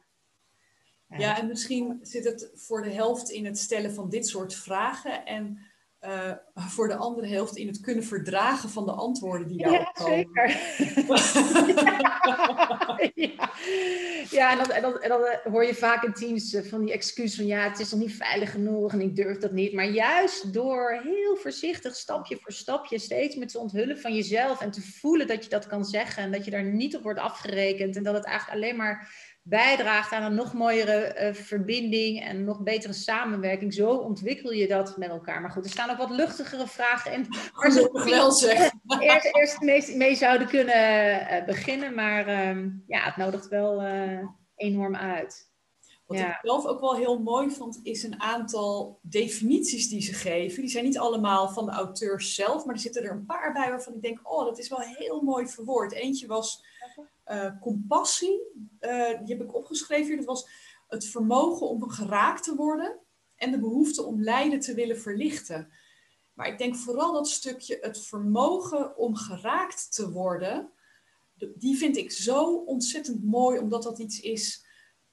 ja, 1.18 1.40
en 1.40 1.48
misschien 1.48 2.00
zit 2.02 2.26
het 2.26 2.52
voor 2.56 2.82
de 2.82 2.92
helft 2.92 3.30
in 3.30 3.46
het 3.46 3.58
stellen 3.58 3.94
van 3.94 4.10
dit 4.10 4.28
soort 4.28 4.56
vragen 4.56 5.26
en 5.26 5.60
uh, 6.06 6.32
voor 6.56 6.88
de 6.88 6.96
andere 6.96 7.28
helft 7.28 7.56
in 7.56 7.68
het 7.68 7.82
kunnen 7.82 8.04
verdragen 8.04 8.70
van 8.70 8.86
de 8.86 8.92
antwoorden 8.92 9.48
die 9.48 9.58
daarop 9.58 9.80
ja, 9.80 9.92
komen. 9.92 10.18
Zeker. 10.18 10.48
ja, 13.32 13.50
ja. 14.30 14.52
en, 14.52 14.82
dan, 14.82 15.02
en, 15.02 15.12
eh, 15.12 15.52
hoor 15.52 15.66
je 15.66 15.76
vaak 15.76 16.04
in 16.04 16.14
teams 16.14 16.54
eh, 16.54 16.64
van 16.64 16.84
die 16.84 16.94
excuus 16.94 17.36
van 17.36 17.46
ja, 17.46 17.70
het 17.70 17.80
is 17.80 17.92
nog 17.92 18.00
niet 18.00 18.16
veilig 18.16 18.52
genoeg 18.52 18.92
en 18.92 19.02
ik 19.02 19.16
durf 19.16 19.38
dat 19.38 19.52
niet. 19.52 19.74
Maar 19.74 19.90
juist 19.90 20.54
door 20.54 21.02
heel 21.04 21.36
voorzichtig, 21.36 21.96
stapje 21.96 22.38
voor 22.42 22.52
stapje, 22.52 23.00
steeds 23.00 23.36
met 23.36 23.50
te 23.50 23.60
onthullen 23.60 24.00
van 24.00 24.16
jezelf 24.16 24.62
en 24.62 24.72
te 24.72 24.82
voelen 24.82 25.28
dat 25.28 25.44
je 25.44 25.50
dat 25.50 25.68
kan 25.68 25.86
zeggen 25.86 26.24
en 26.24 26.32
dat 26.32 26.46
je 26.46 26.52
daar 26.52 26.64
niet 26.64 26.96
op 26.96 27.04
wordt 27.04 27.20
afgerekend 27.20 27.96
en 27.96 28.04
dat 28.04 28.14
het 28.14 28.26
eigenlijk 28.26 28.58
alleen 28.62 28.78
maar 28.78 29.12
bijdraagt 29.44 30.12
aan 30.12 30.24
een 30.24 30.36
nog 30.36 30.54
mooiere 30.54 31.16
uh, 31.20 31.34
verbinding 31.34 32.24
en 32.24 32.44
nog 32.44 32.62
betere 32.62 32.94
samenwerking. 32.94 33.74
Zo 33.74 33.90
ontwikkel 33.90 34.52
je 34.52 34.68
dat 34.68 34.98
met 34.98 35.10
elkaar. 35.10 35.42
Maar 35.42 35.52
goed, 35.52 35.66
er 35.66 35.72
staan 35.72 35.90
ook 35.90 35.98
wat 35.98 36.10
luchtigere 36.10 36.68
vragen 36.68 37.14
in. 37.14 37.28
Waar 37.54 37.72
ze 37.72 38.06
wel 38.10 38.32
zeggen. 38.32 38.82
Eerst, 39.00 39.36
eerst 39.36 39.62
mee, 39.62 39.98
mee 39.98 40.16
zouden 40.16 40.48
kunnen 40.48 40.76
uh, 40.76 41.46
beginnen, 41.46 41.94
maar 41.96 42.28
uh, 42.28 42.66
ja, 42.88 43.00
het 43.04 43.18
nodigt 43.18 43.48
wel 43.48 43.82
eh, 43.82 44.28
enorm 44.56 44.96
uit. 44.96 45.52
Wat 46.06 46.18
ja. 46.18 46.30
ik 46.30 46.40
zelf 46.42 46.66
ook 46.66 46.80
wel 46.80 46.96
heel 46.96 47.20
mooi 47.20 47.52
vond, 47.52 47.80
is 47.84 48.04
een 48.04 48.22
aantal 48.22 49.00
definities 49.02 49.90
die 49.90 50.02
ze 50.02 50.14
geven. 50.14 50.62
Die 50.62 50.72
zijn 50.72 50.84
niet 50.84 50.98
allemaal 50.98 51.50
van 51.50 51.66
de 51.66 51.72
auteurs 51.72 52.36
zelf, 52.36 52.66
maar 52.66 52.76
er 52.76 52.82
zitten 52.82 53.04
er 53.04 53.12
een 53.12 53.26
paar 53.26 53.54
bij 53.54 53.70
waarvan 53.70 53.94
ik 53.94 54.02
denk, 54.02 54.20
oh, 54.24 54.46
dat 54.46 54.60
is 54.60 54.70
wel 54.70 54.80
heel 54.80 55.22
mooi 55.22 55.48
verwoord. 55.48 55.92
Eentje 55.92 56.28
was 56.28 56.66
uh, 57.28 57.60
compassie, 57.62 58.42
uh, 58.80 59.20
die 59.20 59.36
heb 59.36 59.42
ik 59.42 59.56
opgeschreven. 59.56 60.16
Dat 60.18 60.26
was 60.26 60.50
het 60.88 61.06
vermogen 61.06 61.70
om 61.70 61.90
geraakt 61.90 62.44
te 62.44 62.56
worden 62.56 63.00
en 63.36 63.52
de 63.52 63.60
behoefte 63.60 64.04
om 64.04 64.24
lijden 64.24 64.60
te 64.60 64.74
willen 64.74 65.00
verlichten. 65.00 65.72
Maar 66.34 66.48
ik 66.48 66.58
denk 66.58 66.76
vooral 66.76 67.14
dat 67.14 67.28
stukje 67.28 67.78
het 67.82 68.06
vermogen 68.06 68.98
om 68.98 69.16
geraakt 69.16 69.94
te 69.94 70.12
worden, 70.12 70.72
die 71.56 71.78
vind 71.78 71.98
ik 71.98 72.12
zo 72.12 72.56
ontzettend 72.56 73.24
mooi, 73.24 73.60
omdat 73.60 73.84
dat 73.84 74.00
iets 74.00 74.20
is 74.20 74.66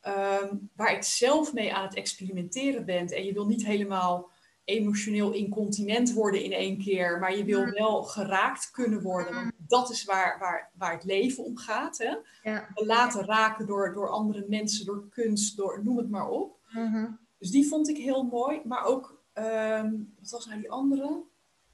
um, 0.06 0.70
waar 0.76 0.92
ik 0.92 1.02
zelf 1.02 1.52
mee 1.52 1.74
aan 1.74 1.84
het 1.84 1.94
experimenteren 1.94 2.84
ben. 2.84 3.06
En 3.06 3.24
je 3.24 3.32
wil 3.32 3.46
niet 3.46 3.64
helemaal 3.64 4.30
emotioneel 4.70 5.32
incontinent 5.32 6.12
worden 6.12 6.44
in 6.44 6.52
één 6.52 6.78
keer, 6.78 7.18
maar 7.18 7.36
je 7.36 7.44
wil 7.44 7.64
wel 7.64 8.02
geraakt 8.02 8.70
kunnen 8.70 9.02
worden. 9.02 9.34
Want 9.34 9.52
dat 9.66 9.90
is 9.90 10.04
waar, 10.04 10.38
waar, 10.38 10.70
waar 10.74 10.92
het 10.92 11.04
leven 11.04 11.44
om 11.44 11.56
gaat. 11.56 11.98
Hè? 11.98 12.16
Ja. 12.50 12.68
Laten 12.74 13.24
raken 13.24 13.66
door, 13.66 13.92
door 13.94 14.08
andere 14.08 14.44
mensen, 14.48 14.86
door 14.86 15.08
kunst, 15.08 15.56
door 15.56 15.84
noem 15.84 15.96
het 15.96 16.10
maar 16.10 16.28
op. 16.28 16.58
Mm-hmm. 16.70 17.18
Dus 17.38 17.50
die 17.50 17.66
vond 17.66 17.88
ik 17.88 17.96
heel 17.96 18.22
mooi. 18.22 18.60
Maar 18.64 18.84
ook, 18.84 19.22
um, 19.34 20.14
wat 20.20 20.30
was 20.30 20.46
nou 20.46 20.60
die 20.60 20.70
andere? 20.70 21.28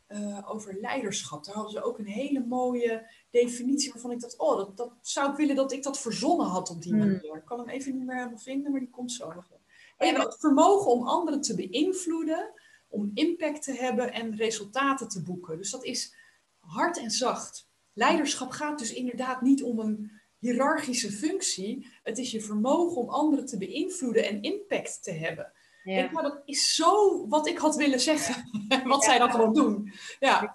Uh, 0.09 0.51
over 0.51 0.79
leiderschap. 0.81 1.45
Daar 1.45 1.55
hadden 1.55 1.73
ze 1.73 1.83
ook 1.83 1.99
een 1.99 2.07
hele 2.07 2.45
mooie 2.47 3.11
definitie 3.31 3.93
waarvan 3.93 4.11
ik 4.11 4.21
dacht, 4.21 4.39
oh, 4.39 4.57
dat, 4.57 4.77
dat 4.77 4.93
zou 5.01 5.31
ik 5.31 5.37
willen 5.37 5.57
dat 5.57 5.73
ik 5.73 5.83
dat 5.83 5.99
verzonnen 5.99 6.47
had 6.47 6.71
op 6.71 6.83
die 6.83 6.93
mm. 6.93 6.99
manier. 6.99 7.37
Ik 7.37 7.45
kan 7.45 7.59
hem 7.59 7.69
even 7.69 7.97
niet 7.97 8.07
meer 8.07 8.17
helemaal 8.17 8.39
vinden, 8.39 8.71
maar 8.71 8.81
die 8.81 8.91
komt 8.91 9.13
zo 9.13 9.33
nog. 9.33 9.51
En 9.97 10.15
het 10.15 10.37
vermogen 10.39 10.91
om 10.91 11.07
anderen 11.07 11.41
te 11.41 11.55
beïnvloeden 11.55 12.51
om 12.89 13.11
impact 13.15 13.63
te 13.63 13.73
hebben 13.73 14.13
en 14.13 14.37
resultaten 14.37 15.09
te 15.09 15.23
boeken. 15.23 15.57
Dus 15.57 15.71
dat 15.71 15.85
is 15.85 16.17
hard 16.59 16.99
en 16.99 17.11
zacht. 17.11 17.69
Leiderschap 17.93 18.51
gaat 18.51 18.79
dus 18.79 18.93
inderdaad 18.93 19.41
niet 19.41 19.63
om 19.63 19.79
een 19.79 20.21
hiërarchische 20.39 21.13
functie. 21.13 21.87
Het 22.03 22.19
is 22.19 22.31
je 22.31 22.41
vermogen 22.41 22.97
om 22.97 23.09
anderen 23.09 23.47
te 23.47 23.59
beïnvloeden 23.59 24.25
en 24.25 24.43
impact 24.43 25.03
te 25.03 25.13
hebben. 25.13 25.53
Ja. 25.83 25.95
Denk 25.95 26.13
maar, 26.13 26.23
dat 26.23 26.43
is 26.45 26.75
zo 26.75 27.29
wat 27.29 27.47
ik 27.47 27.59
had 27.59 27.77
willen 27.77 28.01
zeggen. 28.01 28.51
wat 28.85 29.05
zij 29.05 29.19
dan 29.19 29.31
gewoon 29.31 29.55
doen. 29.55 29.93
Ja. 30.19 30.55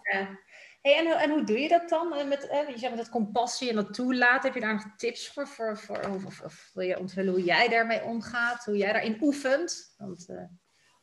Hey, 0.82 0.98
en, 0.98 1.08
en, 1.08 1.30
hoe 1.30 1.44
doe 1.44 1.60
je 1.60 1.68
dat 1.68 1.90
dan? 1.90 2.14
Eh, 2.14 2.28
met, 2.28 2.48
eh, 2.48 2.70
je 2.70 2.78
zegt 2.78 2.98
dat 2.98 3.10
compassie 3.10 3.70
en 3.70 3.76
dat 3.76 3.94
toelaten. 3.94 4.42
Heb 4.42 4.54
je 4.54 4.60
daar 4.60 4.74
nog 4.74 4.96
tips 4.98 5.30
voor? 5.30 5.48
voor, 5.48 5.78
voor 5.78 6.10
of, 6.26 6.42
of, 6.42 6.70
wil 6.74 6.86
je 6.86 7.00
onthullen 7.00 7.34
hoe 7.34 7.44
jij 7.44 7.68
daarmee 7.68 8.04
omgaat? 8.04 8.66
Hoe 8.66 8.78
jij 8.78 8.94
daarin 8.94 9.18
oefent? 9.22 9.94
Want, 9.98 10.30
uh... 10.30 10.44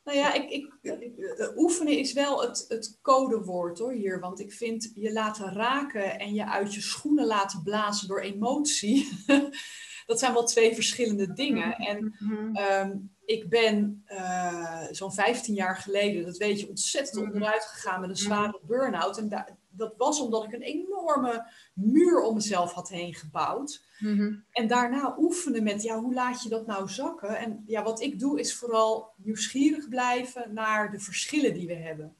Nou 0.03 0.17
ja, 0.17 0.33
ik, 0.33 0.49
ik, 0.49 0.73
eh, 0.81 1.57
oefenen 1.57 1.97
is 1.97 2.13
wel 2.13 2.41
het, 2.41 2.65
het 2.67 2.99
codewoord 3.01 3.79
hoor 3.79 3.91
hier. 3.91 4.19
Want 4.19 4.39
ik 4.39 4.53
vind 4.53 4.91
je 4.93 5.11
laten 5.11 5.53
raken 5.53 6.19
en 6.19 6.33
je 6.33 6.45
uit 6.45 6.73
je 6.73 6.81
schoenen 6.81 7.25
laten 7.25 7.63
blazen 7.63 8.07
door 8.07 8.21
emotie. 8.21 9.09
dat 10.09 10.19
zijn 10.19 10.33
wel 10.33 10.45
twee 10.45 10.73
verschillende 10.73 11.33
dingen. 11.33 11.75
En 11.75 12.15
um, 12.81 13.11
ik 13.25 13.49
ben 13.49 14.03
uh, 14.07 14.85
zo'n 14.91 15.13
15 15.13 15.53
jaar 15.53 15.77
geleden, 15.77 16.25
dat 16.25 16.37
weet 16.37 16.59
je, 16.59 16.69
ontzettend 16.69 17.17
onderuit 17.23 17.63
gegaan 17.63 18.01
met 18.01 18.09
een 18.09 18.15
zware 18.15 18.59
burn-out. 18.67 19.17
En 19.17 19.29
dat 19.79 19.93
was 19.97 20.21
omdat 20.21 20.43
ik 20.43 20.53
een 20.53 20.61
enorme 20.61 21.51
muur 21.73 22.21
om 22.21 22.33
mezelf 22.33 22.73
had 22.73 22.89
heen 22.89 23.13
gebouwd. 23.13 23.83
Mhm. 23.99 24.35
En 24.51 24.67
daarna 24.67 25.15
oefenen 25.19 25.63
met, 25.63 25.83
ja, 25.83 25.99
hoe 25.99 26.13
laat 26.13 26.43
je 26.43 26.49
dat 26.49 26.65
nou 26.65 26.89
zakken? 26.89 27.37
En 27.37 27.63
ja, 27.65 27.83
wat 27.83 28.01
ik 28.01 28.19
doe 28.19 28.39
is 28.39 28.55
vooral 28.55 29.13
nieuwsgierig 29.15 29.89
blijven 29.89 30.53
naar 30.53 30.91
de 30.91 30.99
verschillen 30.99 31.53
die 31.53 31.67
we 31.67 31.75
hebben. 31.75 32.15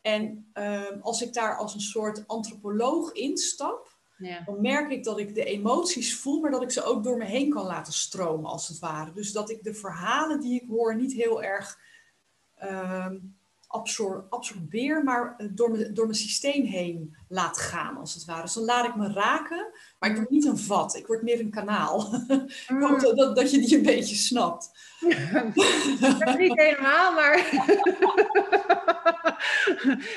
En 0.00 0.50
ehm, 0.52 1.00
als 1.00 1.22
ik 1.22 1.32
daar 1.32 1.56
als 1.56 1.74
een 1.74 1.80
soort 1.80 2.26
antropoloog 2.26 3.12
instap, 3.12 3.98
dan 4.44 4.60
merk 4.60 4.90
ik 4.90 5.04
dat 5.04 5.18
ik 5.18 5.34
de 5.34 5.44
emoties 5.44 6.16
voel, 6.16 6.40
maar 6.40 6.50
dat 6.50 6.62
ik 6.62 6.70
ze 6.70 6.82
ook 6.82 7.04
door 7.04 7.16
me 7.16 7.24
heen 7.24 7.50
kan 7.50 7.66
laten 7.66 7.92
stromen, 7.92 8.50
als 8.50 8.68
het 8.68 8.78
ware. 8.78 9.12
Dus 9.12 9.32
dat 9.32 9.50
ik 9.50 9.62
de 9.62 9.74
verhalen 9.74 10.40
die 10.40 10.62
ik 10.62 10.68
hoor 10.68 10.96
niet 10.96 11.12
heel 11.12 11.42
erg 11.42 11.78
ehm, 12.54 13.18
absor- 13.70 14.26
absorbeer, 14.28 15.04
maar 15.04 15.34
eh, 15.36 15.46
door, 15.50 15.70
me, 15.70 15.92
door 15.92 16.04
mijn 16.04 16.18
systeem 16.18 16.64
heen 16.64 17.16
laat 17.28 17.58
gaan, 17.58 17.96
als 17.96 18.14
het 18.14 18.24
ware. 18.24 18.42
Dus 18.42 18.54
dan 18.54 18.64
laat 18.64 18.86
ik 18.86 18.96
me 18.96 19.12
raken, 19.12 19.72
maar 19.98 20.10
ik 20.10 20.16
word 20.16 20.30
niet 20.30 20.44
een 20.44 20.58
vat, 20.58 20.96
ik 20.96 21.06
word 21.06 21.22
meer 21.22 21.40
een 21.40 21.50
kanaal. 21.50 22.14
ik 22.68 22.76
hoop 22.80 23.00
dat, 23.00 23.16
dat, 23.16 23.36
dat 23.36 23.50
je 23.50 23.58
die 23.58 23.76
een 23.76 23.82
beetje 23.82 24.14
snapt. 24.14 24.70
Dat 26.00 26.28
is 26.28 26.36
niet 26.36 26.60
helemaal, 26.60 27.12
maar. 27.12 27.34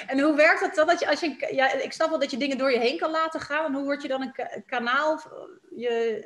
en 0.08 0.20
hoe 0.20 0.36
werkt 0.36 0.60
het 0.60 0.76
dan? 0.76 0.88
Dat 0.88 1.00
je, 1.00 1.10
als 1.10 1.20
je, 1.20 1.48
ja, 1.52 1.74
ik 1.74 1.94
snap 1.94 2.10
wel 2.10 2.20
dat 2.20 2.32
je 2.32 2.38
dingen 2.38 2.58
door 2.58 2.72
je 2.72 2.80
heen 2.80 2.98
kan 2.98 3.12
laten 3.12 3.40
gaan. 3.40 3.66
En 3.66 3.74
hoe 3.74 3.84
word 3.84 4.02
je 4.02 4.08
dan 4.08 4.22
een 4.22 4.32
ka- 4.32 4.62
kanaal? 4.66 5.22
Je, 5.76 6.24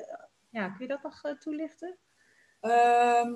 ja, 0.50 0.70
kun 0.70 0.86
je 0.86 0.88
dat 0.88 1.04
nog 1.04 1.24
eh, 1.24 1.32
toelichten? 1.32 1.98
Ehm, 2.60 3.34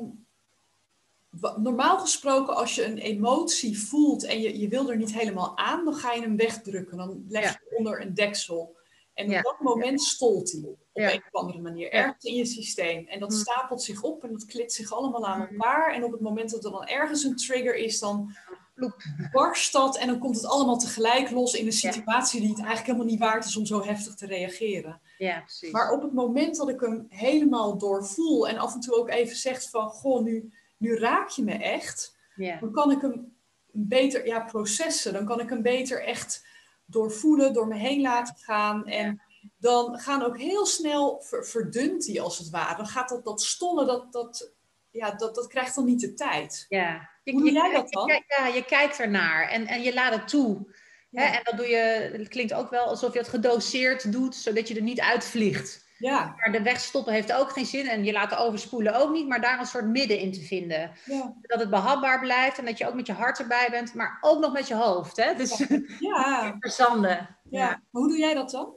normaal 1.56 2.00
gesproken, 2.00 2.56
als 2.56 2.76
je 2.76 2.86
een 2.86 2.98
emotie 2.98 3.80
voelt 3.80 4.24
en 4.24 4.42
je, 4.42 4.60
je 4.60 4.68
wil 4.68 4.90
er 4.90 4.98
niet 4.98 5.14
helemaal 5.14 5.58
aan, 5.58 5.86
dan 5.86 5.94
ga 5.94 6.14
je 6.14 6.22
hem 6.22 6.36
wegdrukken. 6.38 6.98
Dan 6.98 7.26
leg 7.28 7.42
je 7.44 7.48
Ja. 7.50 7.60
hem 7.70 7.78
onder 7.78 8.02
een 8.02 8.14
deksel. 8.14 8.76
En 9.14 9.26
op 9.26 9.32
Ja. 9.32 9.42
dat 9.42 9.60
moment 9.60 10.02
stolt 10.02 10.52
hij 10.52 10.62
op 10.64 10.78
Ja. 10.94 11.14
een 11.14 11.22
of 11.32 11.42
andere 11.42 11.60
manier, 11.62 11.92
ergens 11.92 12.24
in 12.26 12.36
je 12.36 12.46
systeem. 12.46 13.08
En 13.08 13.20
dat 13.20 13.30
Mm. 13.30 13.36
stapelt 13.38 13.82
zich 13.84 14.02
op 14.04 14.24
en 14.24 14.32
dat 14.32 14.46
klit 14.46 14.74
zich 14.74 14.94
allemaal 14.94 15.26
aan 15.28 15.40
Mm. 15.40 15.48
elkaar. 15.48 15.94
En 15.94 16.04
op 16.04 16.12
het 16.12 16.22
moment 16.22 16.50
dat 16.52 16.66
er 16.66 16.72
dan 16.72 16.86
ergens 16.88 17.24
een 17.24 17.36
trigger 17.36 17.76
is, 17.76 18.00
dan 18.00 18.36
Ploep. 18.76 18.96
barst 19.32 19.72
dat 19.74 19.98
en 19.98 20.08
dan 20.08 20.20
komt 20.20 20.36
het 20.36 20.46
allemaal 20.46 20.78
tegelijk 20.78 21.32
los 21.32 21.54
in 21.54 21.66
een 21.66 21.72
situatie 21.72 22.40
die 22.40 22.50
het 22.50 22.58
eigenlijk 22.60 22.88
helemaal 22.88 23.08
niet 23.12 23.20
waard 23.20 23.46
is 23.46 23.56
om 23.58 23.66
zo 23.66 23.84
heftig 23.84 24.16
te 24.16 24.26
reageren. 24.26 25.02
Ja, 25.18 25.40
precies. 25.40 25.72
Maar 25.72 25.92
op 25.92 26.02
het 26.02 26.14
moment 26.14 26.56
dat 26.58 26.70
ik 26.70 26.80
hem 26.80 27.06
helemaal 27.10 27.78
doorvoel 27.78 28.48
en 28.48 28.58
af 28.58 28.74
en 28.74 28.80
toe 28.80 28.96
ook 28.96 29.10
even 29.10 29.36
zegt 29.36 29.70
van, 29.70 29.90
goh, 29.90 30.24
nu, 30.24 30.54
nu 30.82 30.96
raak 30.98 31.30
je 31.30 31.44
me 31.44 31.54
echt, 31.54 32.18
dan 32.60 32.72
kan 32.72 32.92
ik 32.92 33.02
hem 33.02 33.36
beter 33.72 34.26
ja, 34.26 34.40
processen. 34.40 35.14
Dan 35.14 35.26
kan 35.26 35.40
ik 35.40 35.50
hem 35.50 35.62
beter 35.62 36.04
echt 36.04 36.46
doorvoelen, 36.86 37.54
door 37.54 37.68
me 37.68 37.76
heen 37.76 38.02
laten 38.02 38.36
gaan. 38.38 38.88
En 38.88 39.22
dan 39.58 40.00
gaan 40.00 40.24
ook 40.24 40.38
heel 40.38 40.66
snel, 40.66 41.22
ver- 41.22 41.46
verdunt 41.46 42.06
hij 42.08 42.22
als 42.22 42.38
het 42.38 42.50
ware. 42.50 42.76
Dan 42.78 42.88
gaat 42.88 43.10
dat, 43.10 43.24
dat 43.26 43.42
stollen, 43.42 43.88
dat, 43.88 44.12
dat, 44.14 44.52
ja, 44.90 45.12
dat, 45.12 45.36
dat 45.36 45.48
krijgt 45.48 45.76
dan 45.76 45.86
niet 45.86 46.00
de 46.02 46.14
tijd. 46.14 46.66
ja. 46.70 47.10
Hoe 47.24 47.34
doe 47.34 47.46
je 47.46 47.52
jij 47.52 47.62
kijkt- 47.72 47.94
dat 47.94 48.08
dan? 48.08 48.16
Je, 48.16 48.24
ja, 48.28 48.48
je 48.48 48.66
kijkt 48.66 49.00
ernaar 49.00 49.50
en, 49.50 49.68
en 49.68 49.82
je 49.82 49.94
laat 49.94 50.14
het 50.14 50.28
toe. 50.28 50.72
Hè? 51.12 51.24
Ja. 51.24 51.34
En 51.38 51.42
dat 51.44 51.58
doe 51.58 51.68
je, 51.68 51.78
het 52.18 52.28
klinkt 52.28 52.54
ook 52.54 52.70
wel 52.70 52.86
alsof 52.86 53.14
je 53.14 53.20
het 53.20 53.28
gedoseerd 53.28 54.12
doet, 54.12 54.36
zodat 54.36 54.68
je 54.68 54.76
er 54.76 54.82
niet 54.82 55.00
uitvliegt. 55.00 55.81
Ja, 56.02 56.34
Maar 56.38 56.52
de 56.52 56.62
wegstoppen 56.62 57.14
heeft 57.14 57.34
ook 57.34 57.52
geen 57.52 57.66
zin 57.66 57.88
en 57.88 58.04
je 58.04 58.12
laten 58.12 58.38
overspoelen 58.38 58.95
ook 58.95 59.12
niet, 59.12 59.28
maar 59.28 59.41
daar 59.41 59.60
een 59.60 59.66
soort 59.66 59.86
midden 59.86 60.20
in 60.20 60.32
te 60.32 60.41
vinden. 60.41 60.91
ja, 61.06 61.34
Dat 61.41 61.60
het 61.60 61.70
behapbaar 61.70 62.20
blijft 62.20 62.58
en 62.58 62.66
dat 62.66 62.78
je 62.78 62.88
ook 62.88 62.93
met 62.93 63.08
je 63.08 63.14
hart 63.14 63.39
erbij 63.39 63.68
bent, 63.72 63.93
maar 63.93 64.18
ook 64.22 64.39
nog 64.39 64.54
met 64.54 64.68
je 64.68 64.76
hoofd. 64.76 65.18
Hè? 65.18 65.36
Dus 65.36 65.64
ja, 65.99 66.56
verzanden. 66.60 67.38
ja. 67.49 67.82
Hoe 67.89 68.08
doe 68.08 68.18
jij 68.18 68.34
dat 68.34 68.49
dan? 68.52 68.76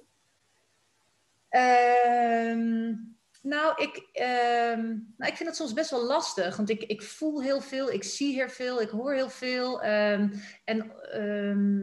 Ehm, 1.49 2.95
nou, 3.43 3.83
ik, 3.83 4.09
ehm, 4.13 4.81
nou, 5.17 5.31
ik 5.31 5.37
vind 5.37 5.49
het 5.49 5.57
soms 5.57 5.73
best 5.73 5.91
wel 5.91 6.05
lastig, 6.05 6.57
want 6.57 6.71
ik, 6.71 6.83
ik 6.83 7.03
voel 7.03 7.43
heel 7.43 7.61
veel, 7.61 7.91
ik 7.91 8.05
zie 8.05 8.35
heel 8.35 8.49
veel, 8.49 8.81
ik 8.81 8.89
hoor 8.89 9.13
heel 9.13 9.31
veel. 9.31 9.83
ehm, 9.83 10.29
en, 10.65 10.93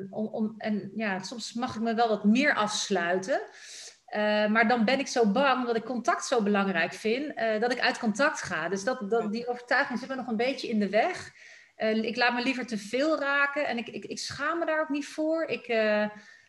om, 0.09 0.27
om, 0.27 0.55
en 0.57 0.91
ja, 0.95 1.19
soms 1.23 1.53
mag 1.53 1.75
ik 1.75 1.81
me 1.81 1.93
wel 1.93 2.07
wat 2.07 2.23
meer 2.23 2.55
afsluiten. 2.55 3.41
Eh, 4.11 4.47
maar 4.47 4.67
dan 4.67 4.85
ben 4.85 4.99
ik 4.99 5.07
zo 5.07 5.31
bang, 5.31 5.59
omdat 5.59 5.75
ik 5.75 5.83
contact 5.83 6.25
zo 6.25 6.43
belangrijk 6.43 6.93
vind, 6.93 7.33
eh, 7.35 7.59
dat 7.59 7.71
ik 7.71 7.79
uit 7.79 7.99
contact 7.99 8.41
ga. 8.41 8.69
Dus 8.69 8.83
dat, 8.83 9.09
dat, 9.09 9.31
die 9.31 9.47
overtuiging 9.47 9.99
zit 9.99 10.07
me 10.07 10.15
nog 10.15 10.27
een 10.27 10.35
beetje 10.35 10.67
in 10.69 10.79
de 10.79 10.89
weg. 10.89 11.31
Eh, 11.75 12.03
ik 12.03 12.15
laat 12.15 12.33
me 12.33 12.41
liever 12.43 12.65
te 12.65 12.77
veel 12.77 13.19
raken 13.19 13.67
en 13.67 13.77
ik, 13.77 13.87
ik, 13.87 14.05
ik 14.05 14.19
schaam 14.19 14.59
me 14.59 14.65
daar 14.65 14.81
ook 14.81 14.89
niet 14.89 15.07
voor. 15.07 15.43
Ik, 15.43 15.67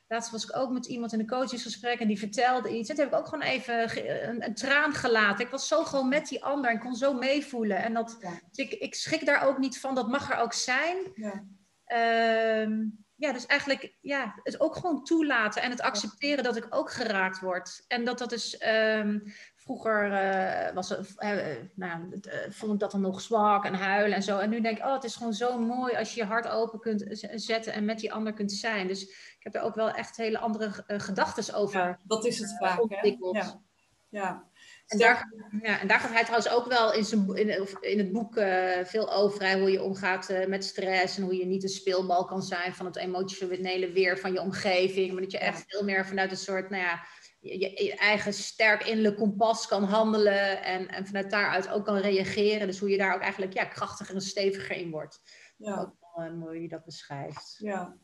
laatst 0.09 0.31
was 0.31 0.45
ik 0.45 0.57
ook 0.57 0.71
met 0.71 0.87
iemand 0.87 1.13
in 1.13 1.21
een 1.21 1.27
coachingsgesprek 1.27 2.01
en 2.01 2.09
die 2.09 2.19
vertelde 2.19 2.69
iets. 2.77 2.89
En 2.89 2.95
toen 2.95 3.05
heb 3.05 3.13
ik 3.13 3.19
ook 3.21 3.27
gewoon 3.29 3.45
even 3.45 3.89
ge- 3.89 4.23
een, 4.23 4.45
een 4.45 4.55
traan 4.55 4.93
gelaten. 4.95 5.45
Ik 5.45 5.51
was 5.51 5.69
zo 5.69 5.85
gewoon 5.85 6.09
met 6.09 6.29
die 6.29 6.45
ander 6.45 6.71
en 6.71 6.79
kon 6.79 6.95
zo 6.95 7.13
meevoelen. 7.15 7.77
En 7.77 7.95
dat, 7.95 8.17
Ja. 8.21 8.31
dus 8.31 8.67
ik, 8.67 8.73
ik 8.73 8.95
schrik 8.95 9.27
daar 9.27 9.47
ook 9.47 9.59
niet 9.59 9.81
van, 9.81 9.95
dat 9.95 10.09
mag 10.09 10.31
er 10.31 10.39
ook 10.39 10.53
zijn. 10.53 10.97
Ja, 11.15 11.45
Ehm, 11.85 12.81
ja, 13.23 13.33
dus 13.33 13.47
eigenlijk 13.47 13.95
ja, 14.01 14.41
het 14.43 14.61
ook 14.61 14.77
gewoon 14.77 15.05
toelaten 15.05 15.63
en 15.63 15.71
het 15.71 15.81
accepteren 15.81 16.45
dat 16.45 16.57
ik 16.57 16.67
ook 16.71 16.91
geraakt 16.91 17.41
word. 17.41 17.85
En 17.89 18.05
dat 18.05 18.19
dat 18.19 18.31
dus 18.31 18.59
ehm, 18.59 19.19
vroeger 19.57 20.13
eh, 20.13 20.75
was, 20.75 21.17
eh, 21.17 21.57
nou, 21.75 22.21
vond 22.49 22.73
ik 22.73 22.79
dat 22.79 22.91
dan 22.91 23.01
nog 23.01 23.21
zwak 23.21 23.65
en 23.65 23.75
huilen 23.75 24.17
en 24.17 24.23
zo. 24.23 24.39
En 24.39 24.51
nu 24.51 24.61
denk 24.61 24.79
ik, 24.79 24.85
oh, 24.85 24.93
het 24.93 25.05
is 25.05 25.17
gewoon 25.17 25.35
zo 25.35 25.59
mooi 25.59 25.97
als 25.97 26.15
je 26.15 26.21
je 26.21 26.27
hart 26.27 26.49
open 26.49 26.81
kunt 26.81 27.05
zetten 27.35 27.73
en 27.73 27.85
met 27.85 27.99
die 27.99 28.13
ander 28.13 28.33
kunt 28.33 28.53
zijn. 28.53 28.87
Dus 28.87 29.03
ik 29.03 29.41
heb 29.41 29.55
er 29.55 29.63
ook 29.63 29.75
wel 29.75 29.91
echt 29.91 30.17
hele 30.17 30.39
andere 30.39 30.85
uh, 30.89 30.99
gedachten 30.99 31.55
over 31.55 31.81
ja, 31.81 31.99
dat 32.03 32.25
is 32.25 32.39
het 32.39 32.57
vaak. 32.59 32.81
Hè? 32.89 33.17
Ja. 33.33 33.63
Ja. 34.09 34.51
En 34.93 34.99
daar, 34.99 35.33
ja, 35.63 35.81
en 35.81 35.87
daar 35.89 36.01
gaat 36.01 36.13
hij 36.13 36.23
trouwens 36.25 36.51
ook 36.53 36.67
wel 36.67 36.93
in, 36.95 37.05
zijn, 37.05 37.35
in, 37.37 37.69
in 37.81 37.99
het 37.99 38.13
boek 38.13 38.37
eh, 38.37 38.85
veel 38.85 39.13
over. 39.13 39.47
hè, 39.49 39.59
hoe 39.61 39.71
je 39.71 39.83
omgaat 39.83 40.31
eh, 40.31 40.47
met 40.47 40.65
stress. 40.65 41.17
En 41.17 41.23
hoe 41.23 41.37
je 41.37 41.47
niet 41.47 41.63
een 41.63 41.69
speelbal 41.69 42.25
kan 42.25 42.43
zijn 42.43 42.75
van 42.75 42.87
het 42.87 42.97
emotionele 42.97 43.93
weer 43.93 44.19
van 44.19 44.33
je 44.33 44.41
omgeving. 44.41 45.13
Maar 45.13 45.23
dat 45.23 45.33
je 45.33 45.39
Ja. 45.39 45.45
echt 45.45 45.65
veel 45.67 45.85
meer 45.85 46.07
vanuit 46.07 46.31
een 46.31 46.37
soort, 46.37 46.71
nou 46.71 46.83
ja, 46.83 47.05
je, 47.41 47.59
je- 47.59 47.85
je 47.85 47.95
eigen 47.97 48.33
sterk 48.33 48.85
innerlijk 48.85 49.17
kompas 49.17 49.67
kan 49.67 49.85
handelen. 49.85 50.63
En, 50.65 50.89
en 50.89 51.07
vanuit 51.07 51.31
daaruit 51.31 51.69
ook 51.69 51.85
kan 51.85 51.97
reageren. 51.97 52.67
Dus 52.67 52.79
hoe 52.79 52.91
je 52.91 52.99
daar 52.99 53.15
ook 53.15 53.21
eigenlijk 53.23 53.53
ja, 53.53 53.65
krachtiger 53.65 54.15
en 54.15 54.21
steviger 54.21 54.77
in 54.77 54.91
wordt. 54.91 55.21
ja. 55.57 55.81
Ook 55.81 55.95
wel 56.15 56.25
eh, 56.27 56.33
mooi 56.33 56.53
hoe 56.53 56.63
je 56.63 56.69
dat 56.69 56.85
beschrijft. 56.85 57.55
Ja. 57.59 57.97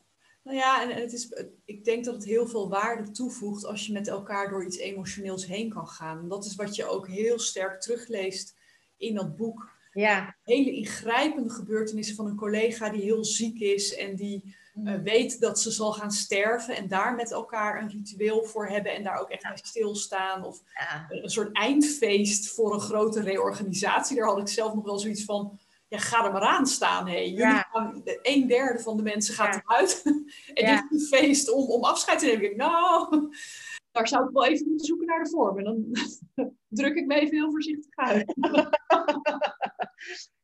Nou 0.49 0.61
ja, 0.61 0.81
en, 0.81 1.01
het 1.01 1.13
is, 1.13 1.33
ik 1.65 1.85
denk 1.85 2.05
dat 2.05 2.13
het 2.13 2.25
heel 2.25 2.47
veel 2.47 2.69
waarde 2.69 3.11
toevoegt 3.11 3.65
als 3.65 3.85
je 3.85 3.93
met 3.93 4.07
elkaar 4.07 4.49
door 4.49 4.65
iets 4.65 4.77
emotioneels 4.77 5.45
heen 5.45 5.69
kan 5.69 5.87
gaan. 5.87 6.29
Dat 6.29 6.45
is 6.45 6.55
wat 6.55 6.75
je 6.75 6.85
ook 6.85 7.07
heel 7.07 7.39
sterk 7.39 7.81
terugleest 7.81 8.55
in 8.97 9.15
dat 9.15 9.35
boek. 9.35 9.69
Ja, 9.91 10.35
Hele 10.43 10.71
ingrijpende 10.71 11.49
gebeurtenissen 11.49 12.15
van 12.15 12.25
een 12.25 12.35
collega 12.35 12.89
die 12.89 13.01
heel 13.01 13.25
ziek 13.25 13.59
is 13.59 13.95
en 13.95 14.15
die 14.15 14.55
eh, 14.85 14.95
weet 15.03 15.39
dat 15.39 15.59
ze 15.59 15.71
zal 15.71 15.93
gaan 15.93 16.11
sterven 16.11 16.75
en 16.75 16.87
daar 16.87 17.15
met 17.15 17.31
elkaar 17.31 17.81
een 17.81 17.89
ritueel 17.89 18.43
voor 18.43 18.67
hebben 18.67 18.95
en 18.95 19.03
daar 19.03 19.19
ook 19.19 19.29
echt 19.29 19.43
bij 19.43 19.59
stilstaan. 19.63 20.45
Of 20.45 20.61
ja, 20.73 21.05
een 21.09 21.29
soort 21.29 21.55
eindfeest 21.55 22.49
voor 22.49 22.73
een 22.73 22.79
grote 22.79 23.21
reorganisatie. 23.21 24.15
Daar 24.15 24.27
had 24.27 24.39
ik 24.39 24.47
zelf 24.47 24.73
nog 24.73 24.85
wel 24.85 24.99
zoiets 24.99 25.25
van. 25.25 25.59
Ja, 25.89 25.97
ga 25.97 26.25
er 26.25 26.31
maar 26.31 26.41
aan 26.41 26.65
staan. 26.65 27.07
Hey. 27.07 27.23
Jullie 27.29 27.43
Ja. 27.45 27.67
gaan, 27.71 28.01
de, 28.03 28.19
een 28.21 28.47
derde 28.47 28.79
van 28.79 28.97
de 28.97 29.03
mensen 29.03 29.33
gaat 29.33 29.53
Ja. 29.53 29.61
eruit. 29.65 30.01
en 30.53 30.65
Ja. 30.65 30.81
dit 30.81 30.91
is 30.91 31.11
een 31.11 31.17
feest 31.19 31.51
om, 31.51 31.69
om 31.69 31.83
afscheid 31.83 32.19
te 32.19 32.25
nemen. 32.25 32.57
Nou, 32.57 33.09
daar 33.91 34.07
zou 34.07 34.23
ik 34.25 34.33
wel 34.33 34.45
even 34.45 34.67
moeten 34.67 34.85
zoeken 34.85 35.07
naar 35.07 35.23
de 35.23 35.29
vorm. 35.29 35.57
En 35.57 35.63
dan 35.63 35.85
druk 36.79 36.95
ik 36.95 37.05
me 37.05 37.15
even 37.15 37.37
heel 37.37 37.51
voorzichtig 37.51 37.95
uit. 37.95 38.33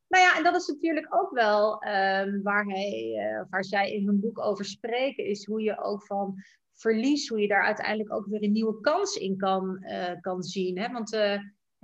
Nou 0.07 0.23
ja, 0.23 0.37
en 0.37 0.43
dat 0.43 0.55
is 0.55 0.67
natuurlijk 0.67 1.15
ook 1.15 1.31
wel 1.31 1.81
ehm, 1.81 2.41
waar, 2.41 2.65
hij, 2.65 3.13
eh, 3.17 3.45
waar 3.49 3.65
zij 3.65 3.91
in 3.91 4.05
hun 4.05 4.19
boek 4.19 4.39
over 4.39 4.65
spreken, 4.65 5.25
is 5.25 5.45
hoe 5.45 5.61
je 5.61 5.83
ook 5.83 6.05
van 6.05 6.35
verlies, 6.73 7.27
hoe 7.27 7.39
je 7.39 7.47
daar 7.47 7.63
uiteindelijk 7.63 8.13
ook 8.13 8.25
weer 8.25 8.43
een 8.43 8.51
nieuwe 8.51 8.79
kans 8.81 9.15
in 9.15 9.37
kan, 9.37 9.77
eh, 9.77 10.19
kan 10.21 10.43
zien. 10.43 10.77
Hè? 10.79 10.91
Want 10.91 11.13
eh, 11.13 11.39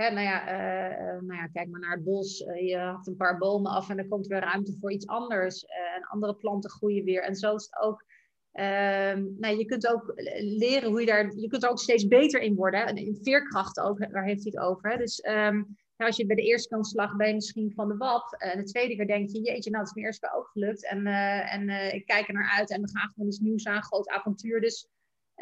nou, 0.09 0.25
ja, 0.25 0.47
eh, 0.47 1.09
eh, 1.09 1.21
nou 1.21 1.39
ja, 1.39 1.47
kijk 1.47 1.69
maar 1.69 1.79
naar 1.79 1.95
het 1.95 2.03
bos, 2.03 2.43
Eh, 2.43 2.67
je 2.67 2.77
haalt 2.77 3.07
een 3.07 3.15
paar 3.15 3.37
bomen 3.37 3.71
af 3.71 3.89
en 3.89 3.97
er 3.97 4.07
komt 4.07 4.27
weer 4.27 4.39
ruimte 4.39 4.77
voor 4.79 4.91
iets 4.91 5.07
anders. 5.07 5.63
En 5.65 6.03
andere 6.03 6.35
planten 6.35 6.69
groeien 6.69 7.03
weer. 7.03 7.23
En 7.23 7.35
zo 7.35 7.55
is 7.55 7.63
het 7.63 7.81
ook. 7.81 8.05
ehm, 8.51 9.25
nou, 9.37 9.57
je 9.57 9.65
kunt 9.65 9.87
ook 9.87 10.13
leren 10.39 10.89
hoe 10.89 10.99
je 10.99 11.05
daar, 11.05 11.31
je 11.35 11.47
kunt 11.47 11.63
er 11.63 11.69
ook 11.69 11.79
steeds 11.79 12.07
beter 12.07 12.41
in 12.41 12.55
worden. 12.55 12.79
Hè? 12.79 12.85
En 12.85 12.95
in 12.95 13.19
veerkracht 13.21 13.79
ook, 13.79 14.11
daar 14.11 14.23
heeft 14.23 14.43
hij 14.43 14.51
het 14.55 14.59
over. 14.69 14.97
Dus 14.97 15.19
ehm, 15.19 15.63
als 15.97 16.17
je 16.17 16.25
bij 16.25 16.35
de 16.35 16.41
eerste 16.41 16.75
keer 16.75 16.85
slag 16.85 17.15
ben 17.15 17.27
je 17.27 17.33
misschien 17.33 17.71
van 17.75 17.87
de 17.87 17.97
wap. 17.97 18.33
En 18.37 18.57
de 18.57 18.63
tweede 18.63 18.95
keer 18.95 19.07
denk 19.07 19.29
je, 19.29 19.41
jeetje, 19.41 19.69
nou, 19.69 19.83
het 19.83 19.87
is 19.87 19.93
mijn 19.93 20.05
eerste 20.05 20.27
keer 20.27 20.37
ook 20.37 20.47
gelukt. 20.47 20.85
En, 20.85 21.05
en 21.47 21.69
ik 21.93 22.05
kijk 22.05 22.27
er 22.27 22.33
naar 22.33 22.51
uit 22.57 22.71
en 22.71 22.81
we 22.81 22.89
gaan 22.89 23.09
gewoon 23.09 23.29
iets 23.29 23.39
nieuws 23.39 23.65
aan, 23.65 23.83
groot 23.83 24.07
avontuur. 24.09 24.61
Dus 24.61 24.87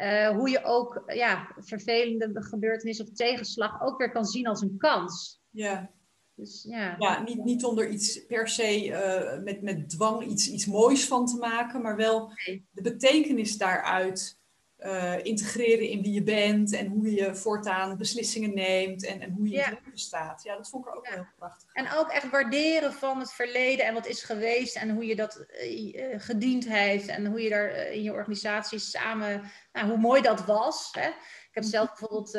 eh, 0.00 0.28
hoe 0.28 0.50
je 0.50 0.64
ook 0.64 1.02
ja, 1.06 1.52
vervelende 1.56 2.42
gebeurtenissen 2.42 3.06
of 3.06 3.12
tegenslag 3.12 3.82
ook 3.82 3.98
weer 3.98 4.10
kan 4.10 4.24
zien 4.24 4.46
als 4.46 4.60
een 4.60 4.76
kans. 4.78 5.40
Ja, 5.50 5.90
Dus 6.34 6.64
ja, 6.68 6.96
ja 6.98 7.22
niet, 7.22 7.44
niet 7.44 7.64
om 7.64 7.78
er 7.78 7.88
iets 7.88 8.26
per 8.26 8.48
se 8.48 8.92
eh, 8.92 9.42
met, 9.42 9.62
met 9.62 9.88
dwang 9.88 10.26
iets, 10.26 10.50
iets 10.50 10.66
moois 10.66 11.06
van 11.08 11.26
te 11.26 11.36
maken, 11.36 11.82
maar 11.82 11.96
wel 11.96 12.32
de 12.70 12.82
betekenis 12.82 13.58
daaruit 13.58 14.39
uh, 14.82 15.24
integreren 15.24 15.88
in 15.88 16.02
wie 16.02 16.12
je 16.12 16.22
bent 16.22 16.72
en 16.72 16.86
hoe 16.86 17.14
je 17.14 17.34
voortaan 17.34 17.96
beslissingen 17.96 18.54
neemt 18.54 19.06
en, 19.06 19.20
en 19.20 19.30
hoe 19.30 19.48
je 19.48 19.56
leven 19.56 19.98
staat. 19.98 20.42
Ja, 20.42 20.56
dat 20.56 20.68
vond 20.68 20.86
ik 20.86 20.92
er 20.92 20.96
ook 20.96 21.08
heel 21.08 21.26
prachtig. 21.36 21.68
En 21.72 21.92
ook 21.92 22.10
echt 22.10 22.30
waarderen 22.30 22.92
van 22.92 23.18
het 23.18 23.32
verleden 23.32 23.86
en 23.86 23.94
wat 23.94 24.06
is 24.06 24.22
geweest 24.22 24.76
en 24.76 24.90
hoe 24.90 25.06
je 25.06 25.16
dat 25.16 25.46
uh, 25.64 26.14
gediend 26.16 26.68
heeft 26.68 27.06
en 27.06 27.26
hoe 27.26 27.42
je 27.42 27.48
daar 27.48 27.70
in 27.70 28.02
je 28.02 28.12
organisatie 28.12 28.78
samen, 28.78 29.42
nou, 29.72 29.88
hoe 29.88 29.98
mooi 29.98 30.22
dat 30.22 30.44
was. 30.44 30.88
Hè? 30.92 31.08
Ik 31.08 31.50
heb 31.56 31.64
zelf 31.64 31.88
bijvoorbeeld, 31.88 32.32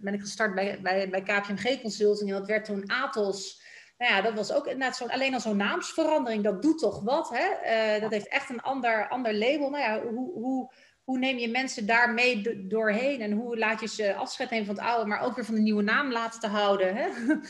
ben 0.00 0.14
ik 0.14 0.20
gestart 0.20 0.54
bij, 0.54 0.80
bij, 0.82 1.08
bij 1.10 1.22
KPMG 1.22 1.80
Consulting 1.80 2.30
en 2.30 2.36
dat 2.36 2.46
werd 2.46 2.64
toen 2.64 2.90
Atos. 2.90 3.64
Nou 3.98 4.12
ja, 4.12 4.22
dat 4.22 4.34
was 4.34 4.52
ook 4.52 4.66
inderdaad 4.66 4.96
zo, 4.96 5.06
alleen 5.06 5.34
al 5.34 5.40
zo'n 5.40 5.56
naamsverandering, 5.56 6.44
dat 6.44 6.62
doet 6.62 6.78
toch 6.78 7.02
wat. 7.02 7.30
Hè? 7.32 8.00
dat 8.00 8.10
heeft 8.10 8.28
echt 8.28 8.50
een 8.50 8.60
ander, 8.60 9.08
ander 9.08 9.34
label. 9.34 9.70
Nou 9.70 9.82
ja, 9.82 10.02
hoe, 10.02 10.32
hoe 10.32 10.70
hoe 11.06 11.18
neem 11.18 11.38
je 11.38 11.48
mensen 11.48 11.86
daar 11.86 12.14
mee 12.14 12.66
doorheen 12.68 13.20
en 13.20 13.32
hoe 13.32 13.58
laat 13.58 13.80
je 13.80 13.88
ze 13.88 14.14
afscheid 14.14 14.50
nemen 14.50 14.66
van 14.66 14.74
het 14.74 14.84
oude, 14.84 15.06
maar 15.06 15.20
ook 15.20 15.34
weer 15.34 15.44
van 15.44 15.54
de 15.54 15.60
nieuwe 15.60 15.82
naam 15.82 16.12
laten 16.12 16.40
te 16.40 16.46
houden? 16.46 16.96
Hè? 16.96 17.06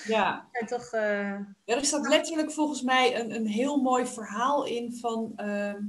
Ja. 0.06 0.48
en 0.52 0.66
toch, 0.66 0.92
uh... 0.92 1.38
ja, 1.64 1.76
er 1.76 1.84
staat 1.84 2.08
letterlijk 2.08 2.52
volgens 2.52 2.82
mij 2.82 3.20
een, 3.20 3.34
een 3.34 3.46
heel 3.46 3.76
mooi 3.76 4.06
verhaal 4.06 4.64
in 4.64 4.96
van 5.00 5.32
ehm, 5.36 5.82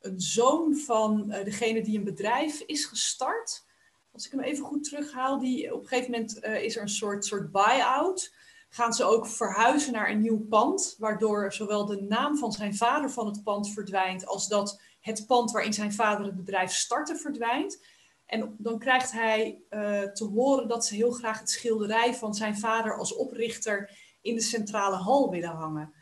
een 0.00 0.20
zoon 0.20 0.76
van 0.76 1.24
uh, 1.28 1.44
degene 1.44 1.82
die 1.82 1.98
een 1.98 2.04
bedrijf 2.04 2.60
is 2.60 2.84
gestart. 2.84 3.64
Als 4.12 4.26
ik 4.26 4.32
hem 4.32 4.40
even 4.40 4.64
goed 4.64 4.84
terughaal, 4.84 5.38
die, 5.38 5.74
op 5.74 5.80
een 5.80 5.88
gegeven 5.88 6.10
moment 6.10 6.44
uh, 6.44 6.62
is 6.62 6.76
er 6.76 6.82
een 6.82 6.88
soort, 6.88 7.24
soort 7.24 7.52
buy-out. 7.52 8.34
Gaan 8.68 8.92
ze 8.92 9.04
ook 9.04 9.26
verhuizen 9.26 9.92
naar 9.92 10.10
een 10.10 10.20
nieuw 10.20 10.46
pand, 10.48 10.94
waardoor 10.98 11.52
zowel 11.52 11.86
de 11.86 12.00
naam 12.00 12.36
van 12.36 12.52
zijn 12.52 12.76
vader 12.76 13.10
van 13.10 13.26
het 13.26 13.42
pand 13.42 13.72
verdwijnt 13.72 14.26
als 14.26 14.48
dat 14.48 14.80
het 15.04 15.26
pand 15.26 15.50
waarin 15.50 15.72
zijn 15.72 15.92
vader 15.92 16.26
het 16.26 16.36
bedrijf 16.36 16.72
startte 16.72 17.16
verdwijnt. 17.16 17.86
En 18.26 18.54
dan 18.58 18.78
krijgt 18.78 19.12
hij 19.12 19.62
uh, 19.70 20.02
te 20.02 20.24
horen 20.24 20.68
dat 20.68 20.86
ze 20.86 20.94
heel 20.94 21.10
graag 21.10 21.38
het 21.38 21.50
schilderij 21.50 22.14
van 22.14 22.34
zijn 22.34 22.58
vader 22.58 22.96
als 22.96 23.14
oprichter 23.14 23.90
in 24.20 24.34
de 24.34 24.40
centrale 24.40 24.96
hal 24.96 25.30
willen 25.30 25.50
hangen. 25.50 25.94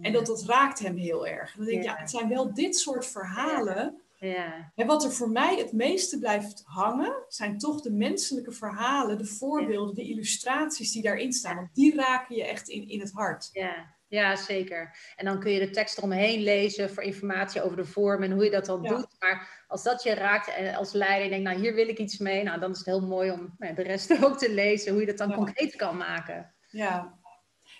En 0.00 0.12
dat, 0.12 0.26
dat 0.26 0.44
raakt 0.44 0.78
hem 0.78 0.96
heel 0.96 1.26
erg. 1.26 1.52
En 1.52 1.56
dan 1.56 1.66
denk 1.66 1.78
ik, 1.78 1.84
ja. 1.84 1.92
ja, 1.92 2.00
het 2.00 2.10
zijn 2.10 2.28
wel 2.28 2.54
dit 2.54 2.76
soort 2.76 3.06
verhalen. 3.06 4.00
Ja. 4.18 4.72
En 4.74 4.86
wat 4.86 5.04
er 5.04 5.12
voor 5.12 5.30
mij 5.30 5.56
het 5.56 5.72
meeste 5.72 6.18
blijft 6.18 6.62
hangen, 6.64 7.24
zijn 7.28 7.58
toch 7.58 7.80
de 7.80 7.92
menselijke 7.92 8.52
verhalen, 8.52 9.18
de 9.18 9.26
voorbeelden, 9.26 9.94
de 9.94 10.08
illustraties 10.08 10.92
die 10.92 11.02
daarin 11.02 11.32
staan. 11.32 11.56
Want 11.56 11.74
die 11.74 11.94
raken 11.94 12.36
je 12.36 12.44
echt 12.44 12.68
in, 12.68 12.88
in 12.88 13.00
het 13.00 13.12
hart. 13.12 13.48
Ja, 13.52 13.98
ja, 14.10 14.36
zeker. 14.36 14.96
En 15.16 15.24
dan 15.24 15.40
kun 15.40 15.50
je 15.50 15.58
de 15.58 15.70
tekst 15.70 15.98
eromheen 15.98 16.42
lezen 16.42 16.90
voor 16.90 17.02
informatie 17.02 17.62
over 17.62 17.76
de 17.76 17.84
vorm 17.84 18.22
en 18.22 18.32
hoe 18.32 18.44
je 18.44 18.50
dat 18.50 18.66
dan 18.66 18.82
doet. 18.82 19.06
Maar 19.18 19.64
als 19.68 19.82
dat 19.82 20.02
je 20.02 20.14
raakt 20.14 20.54
en 20.54 20.74
als 20.74 20.92
leider 20.92 21.22
je 21.24 21.28
denkt, 21.28 21.44
nou 21.44 21.60
hier 21.60 21.74
wil 21.74 21.88
ik 21.88 21.98
iets 21.98 22.18
mee, 22.18 22.42
nou 22.42 22.60
dan 22.60 22.70
is 22.70 22.78
het 22.78 22.86
heel 22.86 23.06
mooi 23.06 23.30
om 23.30 23.54
nou, 23.58 23.74
de 23.74 23.82
rest 23.82 24.16
ook 24.24 24.38
te 24.38 24.52
lezen, 24.52 24.92
hoe 24.92 25.00
je 25.00 25.06
dat 25.06 25.18
dan 25.18 25.34
concreet 25.34 25.76
kan 25.76 25.96
maken. 25.96 26.54
Ja. 26.68 27.18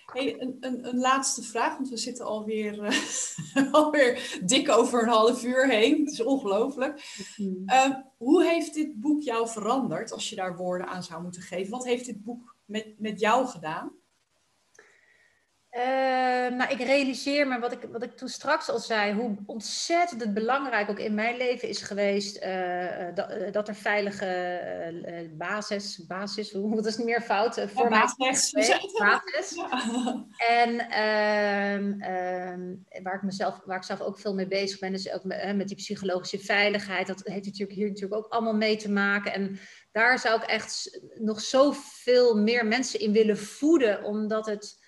Hey, 0.05 0.39
een, 0.39 0.57
een, 0.59 0.87
een 0.87 0.97
laatste 0.97 1.43
vraag, 1.43 1.73
want 1.75 1.89
we 1.89 1.97
zitten 1.97 2.25
alweer, 2.25 2.83
uh, 2.83 3.73
alweer 3.73 4.39
dik 4.45 4.69
over 4.69 5.03
een 5.03 5.09
half 5.09 5.43
uur 5.43 5.69
heen. 5.69 5.99
Het 5.99 6.11
is 6.11 6.23
ongelooflijk. 6.23 7.03
Mm 7.37 8.09
hoe 8.17 8.43
heeft 8.43 8.73
dit 8.73 8.99
boek 8.99 9.21
jou 9.21 9.47
veranderd, 9.47 10.11
als 10.11 10.29
je 10.29 10.35
daar 10.35 10.57
woorden 10.57 10.87
aan 10.87 11.03
zou 11.03 11.23
moeten 11.23 11.41
geven? 11.41 11.71
Wat 11.71 11.85
heeft 11.85 12.05
dit 12.05 12.23
boek 12.23 12.55
met, 12.65 12.93
met 12.97 13.19
jou 13.19 13.47
gedaan? 13.47 14.00
Uh, 15.77 16.57
nou, 16.57 16.71
ik 16.71 16.81
realiseer 16.81 17.47
me 17.47 17.59
wat 17.59 17.71
ik, 17.71 17.87
wat 17.91 18.03
ik 18.03 18.17
toen 18.17 18.27
straks 18.27 18.69
al 18.69 18.79
zei, 18.79 19.13
hoe 19.13 19.37
ontzettend 19.45 20.21
het 20.21 20.33
belangrijk 20.33 20.89
ook 20.89 20.99
in 20.99 21.13
mijn 21.13 21.37
leven 21.37 21.67
is 21.67 21.81
geweest 21.81 22.43
uh, 22.43 23.05
dat, 23.15 23.53
dat, 23.53 23.67
er 23.67 23.75
veilige 23.75 25.31
basis, 25.37 26.05
basis, 26.07 26.51
hoe 26.51 26.75
dat 26.81 26.85
is 26.85 26.97
niet 26.97 27.05
meer 27.05 27.21
fout, 27.21 27.65
voor 27.73 27.89
ja, 27.89 27.89
basis. 28.17 28.51
basis. 28.99 29.55
Ja. 29.55 30.25
En 30.49 30.73
uh, 31.99 33.03
waar, 33.03 33.15
ik 33.15 33.23
mezelf, 33.23 33.61
waar 33.65 33.77
ik 33.77 33.83
zelf 33.83 34.01
ook 34.01 34.19
veel 34.19 34.33
mee 34.33 34.47
bezig 34.47 34.79
ben, 34.79 34.93
is 34.93 35.11
ook 35.11 35.23
met, 35.23 35.55
met 35.55 35.67
die 35.67 35.77
psychologische 35.77 36.39
veiligheid. 36.39 37.07
Dat 37.07 37.21
heeft 37.23 37.45
natuurlijk 37.45 37.77
hier 37.77 37.87
natuurlijk 37.87 38.15
ook 38.15 38.31
allemaal 38.31 38.55
mee 38.55 38.75
te 38.75 38.91
maken. 38.91 39.33
En 39.33 39.59
daar 39.91 40.19
zou 40.19 40.41
ik 40.41 40.47
echt 40.47 41.01
nog 41.15 41.41
zoveel 41.41 42.37
meer 42.37 42.65
mensen 42.65 42.99
in 42.99 43.11
willen 43.11 43.37
voeden, 43.37 44.03
omdat 44.03 44.45
het 44.45 44.79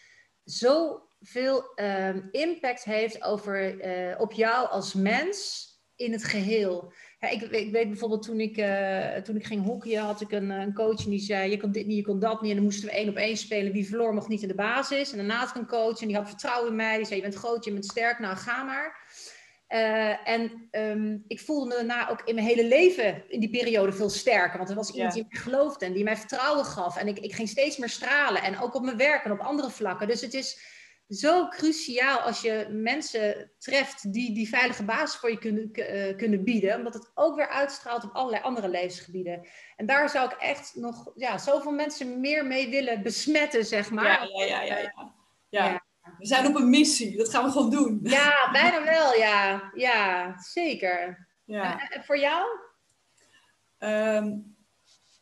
zoveel 0.43 1.71
um, 1.75 2.27
impact 2.31 2.83
heeft 2.83 3.23
over, 3.23 3.85
uh, 3.85 4.19
op 4.19 4.31
jou 4.31 4.69
als 4.69 4.93
mens 4.93 5.67
in 5.95 6.11
het 6.11 6.23
geheel. 6.23 6.93
Ik, 7.19 7.41
ik, 7.41 7.71
weet 7.71 7.89
bijvoorbeeld 7.89 8.23
toen 8.23 8.39
ik, 8.39 8.57
uh, 8.57 9.15
toen 9.15 9.35
ik 9.35 9.45
ging 9.45 9.65
hockeyen, 9.65 10.03
had 10.03 10.21
ik 10.21 10.31
een, 10.31 10.49
een 10.49 10.73
coach 10.73 11.03
die 11.03 11.19
zei: 11.19 11.51
Je 11.51 11.57
kon 11.57 11.71
dit 11.71 11.85
niet, 11.85 11.97
je 11.97 12.03
kon 12.03 12.19
dat 12.19 12.41
niet. 12.41 12.49
En 12.49 12.55
dan 12.55 12.65
moesten 12.65 12.89
we 12.89 12.95
één 12.95 13.09
op 13.09 13.15
één 13.15 13.37
spelen. 13.37 13.71
Wie 13.71 13.87
verloor 13.87 14.13
mocht 14.13 14.27
niet 14.27 14.41
in 14.41 14.47
de 14.47 14.55
basis. 14.55 15.11
En 15.11 15.17
daarna 15.17 15.39
had 15.39 15.49
ik 15.49 15.55
een 15.55 15.67
coach 15.67 16.01
en 16.01 16.07
die 16.07 16.15
had 16.15 16.27
vertrouwen 16.27 16.69
in 16.69 16.75
mij. 16.75 16.97
Die 16.97 17.05
zei: 17.05 17.15
Je 17.15 17.25
bent 17.25 17.35
groot, 17.35 17.65
je 17.65 17.71
bent 17.71 17.85
sterk, 17.85 18.19
nou 18.19 18.35
ga 18.35 18.63
maar. 18.63 19.02
Uh, 19.73 20.27
en 20.27 20.69
um, 20.71 21.23
ik 21.27 21.39
voelde 21.39 21.67
me 21.67 21.75
daarna 21.75 22.09
ook 22.09 22.21
in 22.25 22.35
mijn 22.35 22.47
hele 22.47 22.65
leven 22.65 23.23
in 23.29 23.39
die 23.39 23.49
periode 23.49 23.91
veel 23.91 24.09
sterker. 24.09 24.57
Want 24.57 24.69
er 24.69 24.75
was 24.75 24.91
iemand 24.91 25.15
ja. 25.15 25.21
die 25.21 25.29
me 25.29 25.39
geloofde 25.39 25.85
en 25.85 25.93
die 25.93 26.03
mij 26.03 26.17
vertrouwen 26.17 26.65
gaf. 26.65 26.97
En 26.97 27.07
ik, 27.07 27.19
ik 27.19 27.33
ging 27.33 27.49
steeds 27.49 27.77
meer 27.77 27.89
stralen. 27.89 28.41
En 28.41 28.59
ook 28.59 28.73
op 28.73 28.83
mijn 28.83 28.97
werk 28.97 29.23
en 29.23 29.31
op 29.31 29.39
andere 29.39 29.69
vlakken. 29.69 30.07
Dus 30.07 30.21
het 30.21 30.33
is 30.33 30.59
zo 31.07 31.47
cruciaal 31.47 32.17
als 32.17 32.41
je 32.41 32.67
mensen 32.69 33.51
treft 33.57 34.13
die 34.13 34.33
die 34.33 34.49
veilige 34.49 34.83
basis 34.83 35.19
voor 35.19 35.29
je 35.29 35.37
kunnen, 35.37 35.69
uh, 35.73 36.17
kunnen 36.17 36.43
bieden. 36.43 36.77
Omdat 36.77 36.93
het 36.93 37.11
ook 37.13 37.35
weer 37.35 37.49
uitstraalt 37.49 38.03
op 38.03 38.13
allerlei 38.13 38.43
andere 38.43 38.69
levensgebieden. 38.69 39.47
En 39.75 39.85
daar 39.85 40.09
zou 40.09 40.29
ik 40.31 40.37
echt 40.39 40.75
nog 40.75 41.11
ja, 41.15 41.37
zoveel 41.37 41.71
mensen 41.71 42.19
meer 42.19 42.45
mee 42.45 42.69
willen 42.69 43.03
besmetten, 43.03 43.65
zeg 43.65 43.91
maar. 43.91 44.27
Ja, 44.37 44.45
ja, 44.45 44.61
ja. 44.61 44.75
ja, 44.75 44.77
ja. 45.49 45.65
ja. 45.65 45.83
We 46.17 46.25
zijn 46.25 46.47
op 46.47 46.55
een 46.55 46.69
missie, 46.69 47.17
dat 47.17 47.29
gaan 47.29 47.45
we 47.45 47.51
gewoon 47.51 47.69
doen. 47.69 47.99
Ja, 48.03 48.51
bijna 48.51 48.83
wel, 48.83 49.13
ja. 49.13 49.71
Ja, 49.75 50.35
zeker. 50.41 51.27
Ja. 51.45 51.89
En, 51.89 52.03
voor 52.03 52.19
jou? 52.19 52.47
Um, 53.79 54.55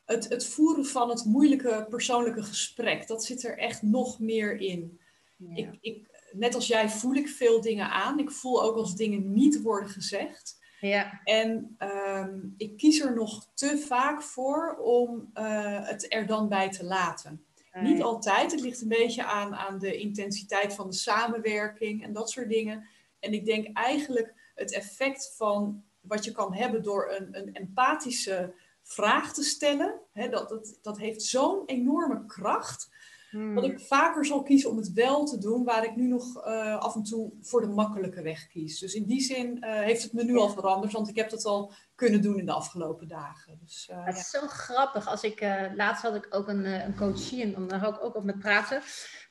het, 0.05 0.29
het 0.29 0.45
voeren 0.45 0.85
van 0.85 1.09
het 1.09 1.25
moeilijke 1.25 1.85
persoonlijke 1.89 2.43
gesprek, 2.43 3.07
dat 3.07 3.23
zit 3.23 3.43
er 3.43 3.57
echt 3.57 3.81
nog 3.81 4.19
meer 4.19 4.59
in. 4.59 4.99
Ja. 5.37 5.55
Ik, 5.55 5.77
ik, 5.81 6.09
net 6.31 6.55
als 6.55 6.67
jij 6.67 6.89
voel 6.89 7.13
ik 7.13 7.29
veel 7.29 7.61
dingen 7.61 7.89
aan. 7.89 8.19
Ik 8.19 8.31
voel 8.31 8.63
ook 8.63 8.75
als 8.75 8.95
dingen 8.95 9.33
niet 9.33 9.61
worden 9.61 9.89
gezegd. 9.89 10.59
Ja. 10.79 11.21
En 11.23 11.75
um, 11.79 12.53
ik 12.57 12.77
kies 12.77 12.99
er 12.99 13.15
nog 13.15 13.47
te 13.53 13.77
vaak 13.87 14.21
voor 14.21 14.77
om 14.77 15.31
uh, 15.33 15.87
het 15.87 16.13
er 16.13 16.25
dan 16.25 16.49
bij 16.49 16.69
te 16.69 16.83
laten. 16.85 17.45
Niet 17.79 18.01
altijd. 18.01 18.51
Het 18.51 18.61
ligt 18.61 18.81
een 18.81 18.87
beetje 18.87 19.23
aan, 19.23 19.55
aan 19.55 19.79
de 19.79 19.97
intensiteit 19.97 20.73
van 20.73 20.89
de 20.89 20.95
samenwerking 20.95 22.03
en 22.03 22.13
dat 22.13 22.29
soort 22.29 22.49
dingen. 22.49 22.87
En 23.19 23.33
ik 23.33 23.45
denk 23.45 23.77
eigenlijk 23.77 24.33
het 24.55 24.71
effect 24.71 25.33
van 25.35 25.83
wat 26.01 26.25
je 26.25 26.31
kan 26.31 26.53
hebben 26.53 26.83
door 26.83 27.11
een, 27.11 27.37
een 27.37 27.53
empathische 27.53 28.53
vraag 28.81 29.33
te 29.33 29.43
stellen, 29.43 29.99
hè, 30.11 30.29
dat, 30.29 30.49
dat, 30.49 30.79
dat 30.81 30.97
heeft 30.97 31.21
zo'n 31.21 31.65
enorme 31.65 32.25
kracht. 32.25 32.89
Hmm. 33.31 33.55
Dat 33.55 33.63
ik 33.63 33.79
vaker 33.79 34.25
zal 34.25 34.43
kiezen 34.43 34.69
om 34.69 34.77
het 34.77 34.93
wel 34.93 35.25
te 35.25 35.37
doen, 35.37 35.63
waar 35.63 35.83
ik 35.83 35.95
nu 35.95 36.07
nog 36.07 36.45
uh, 36.45 36.77
af 36.77 36.95
en 36.95 37.03
toe 37.03 37.31
voor 37.41 37.61
de 37.61 37.67
makkelijke 37.67 38.21
weg 38.21 38.47
kies. 38.47 38.79
Dus 38.79 38.93
in 38.93 39.05
die 39.05 39.21
zin 39.21 39.57
uh, 39.57 39.79
heeft 39.79 40.03
het 40.03 40.13
me 40.13 40.23
nu 40.23 40.37
al 40.37 40.49
veranderd, 40.49 40.93
want 40.93 41.09
ik 41.09 41.15
heb 41.15 41.29
dat 41.29 41.45
al 41.45 41.73
kunnen 41.95 42.21
doen 42.21 42.39
in 42.39 42.45
de 42.45 42.51
afgelopen 42.51 43.07
dagen. 43.07 43.59
Dus, 43.61 43.89
uh, 43.91 44.05
het 44.05 44.17
is 44.17 44.29
zo 44.29 44.47
grappig. 44.47 45.07
Als 45.07 45.23
ik, 45.23 45.41
laatst 45.75 46.03
had 46.03 46.15
ik 46.15 46.27
ook 46.29 46.47
een, 46.47 46.65
een 46.65 46.95
coachie 46.95 47.55
en 47.55 47.67
daar 47.67 47.79
hou 47.79 47.93
ik 47.93 48.03
ook 48.03 48.15
op 48.15 48.23
met 48.23 48.39
praten. 48.39 48.81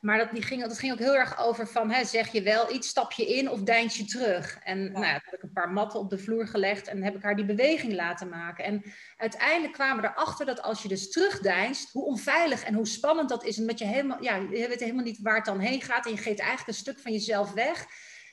Maar 0.01 0.19
dat, 0.19 0.31
die 0.31 0.43
ging, 0.43 0.63
dat 0.63 0.79
ging 0.79 0.93
ook 0.93 0.99
heel 0.99 1.17
erg 1.17 1.39
over 1.39 1.69
van, 1.69 1.91
hè, 1.91 2.05
zeg 2.05 2.33
je 2.33 2.43
wel 2.43 2.73
iets, 2.73 2.89
stap 2.89 3.13
je 3.13 3.27
in 3.27 3.51
of 3.51 3.63
deins 3.63 3.97
je 3.97 4.05
terug? 4.05 4.59
En 4.63 4.83
ja. 4.83 4.91
nou 4.91 5.05
ja, 5.05 5.13
toen 5.13 5.23
heb 5.25 5.35
ik 5.35 5.43
een 5.43 5.53
paar 5.53 5.71
matten 5.71 6.01
op 6.01 6.11
de 6.11 6.19
vloer 6.19 6.47
gelegd 6.47 6.89
en 6.89 7.03
heb 7.03 7.17
ik 7.17 7.23
haar 7.23 7.37
die 7.37 7.45
beweging 7.45 7.93
laten 7.93 8.29
maken. 8.29 8.65
En 8.65 8.83
uiteindelijk 9.17 9.73
kwamen 9.73 10.03
we 10.03 10.09
erachter 10.09 10.47
dat 10.47 10.63
als 10.63 10.83
je 10.83 10.89
dus 10.89 11.11
terugdeinst, 11.11 11.93
hoe 11.93 12.05
onveilig 12.05 12.65
en 12.65 12.75
hoe 12.75 12.87
spannend 12.87 13.29
dat 13.29 13.45
is. 13.45 13.59
Omdat 13.59 13.79
je 13.79 13.85
helemaal, 13.85 14.23
ja, 14.23 14.35
je 14.37 14.69
weet 14.69 14.81
helemaal 14.81 15.05
niet 15.05 15.21
waar 15.23 15.37
het 15.37 15.45
dan 15.45 15.59
heen 15.59 15.83
gaat 15.83 16.05
en 16.05 16.13
je 16.13 16.19
geeft 16.19 16.41
eigenlijk 16.41 16.69
een 16.69 16.75
stuk 16.75 16.99
van 16.99 17.13
jezelf 17.13 17.53
weg. 17.53 17.87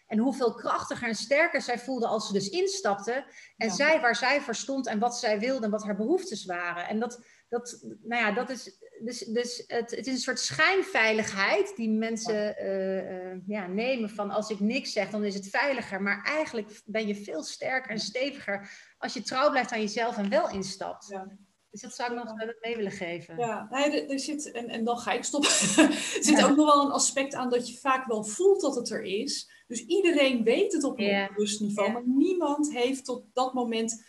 En 0.07 0.17
hoeveel 0.17 0.53
krachtiger 0.53 1.07
en 1.07 1.15
sterker 1.15 1.61
zij 1.61 1.79
voelde 1.79 2.07
als 2.07 2.27
ze 2.27 2.33
dus 2.33 2.49
instapte. 2.49 3.25
En 3.57 3.67
ja. 3.67 3.73
zij 3.73 4.01
waar 4.01 4.15
zij 4.15 4.41
voor 4.41 4.55
stond 4.55 4.87
en 4.87 4.99
wat 4.99 5.17
zij 5.17 5.39
wilde 5.39 5.65
en 5.65 5.71
wat 5.71 5.83
haar 5.83 5.95
behoeftes 5.95 6.45
waren. 6.45 6.87
En 6.87 6.99
dat, 6.99 7.23
dat, 7.49 7.85
nou 8.01 8.21
ja, 8.21 8.31
dat 8.31 8.49
is, 8.49 8.77
dus, 9.03 9.19
dus 9.19 9.63
het, 9.67 9.91
het 9.91 10.07
is 10.07 10.13
een 10.13 10.17
soort 10.17 10.39
schijnveiligheid 10.39 11.75
die 11.75 11.89
mensen 11.89 12.63
uh, 12.63 13.33
uh, 13.33 13.41
ja, 13.45 13.67
nemen 13.67 14.09
van 14.09 14.31
als 14.31 14.49
ik 14.49 14.59
niks 14.59 14.91
zeg, 14.91 15.09
dan 15.09 15.23
is 15.23 15.33
het 15.33 15.49
veiliger. 15.49 16.01
Maar 16.01 16.23
eigenlijk 16.23 16.81
ben 16.85 17.07
je 17.07 17.15
veel 17.15 17.43
sterker 17.43 17.91
en 17.91 17.99
steviger 17.99 18.71
als 18.97 19.13
je 19.13 19.21
trouw 19.21 19.49
blijft 19.49 19.71
aan 19.71 19.81
jezelf 19.81 20.17
en 20.17 20.29
wel 20.29 20.49
instapt. 20.49 21.07
Ja. 21.07 21.37
Dus 21.71 21.81
dat 21.81 21.95
zou 21.95 22.11
ik 22.13 22.23
nog 22.23 22.35
mee 22.61 22.75
willen 22.75 22.91
geven. 22.91 23.37
Ja, 23.37 23.67
nee, 23.69 24.01
er, 24.01 24.09
er, 24.09 24.19
zit, 24.19 24.51
en, 24.51 24.67
en 24.67 24.83
dan 24.83 24.97
ga 24.97 25.11
ik 25.11 25.23
stoppen. 25.23 25.49
er 25.85 26.17
zit 26.21 26.43
ook 26.43 26.55
nog 26.55 26.73
wel 26.73 26.85
een 26.85 26.91
aspect 26.91 27.33
aan 27.33 27.49
dat 27.49 27.69
je 27.69 27.77
vaak 27.77 28.05
wel 28.05 28.23
voelt 28.23 28.61
dat 28.61 28.75
het 28.75 28.89
er 28.89 29.03
is. 29.03 29.51
Dus 29.67 29.85
iedereen 29.85 30.43
weet 30.43 30.73
het 30.73 30.83
op 30.83 30.99
een 30.99 31.05
ja. 31.05 31.27
bewust 31.27 31.59
niveau, 31.59 31.91
maar 31.91 32.07
niemand 32.07 32.71
heeft 32.73 33.05
tot 33.05 33.23
dat 33.33 33.53
moment 33.53 34.05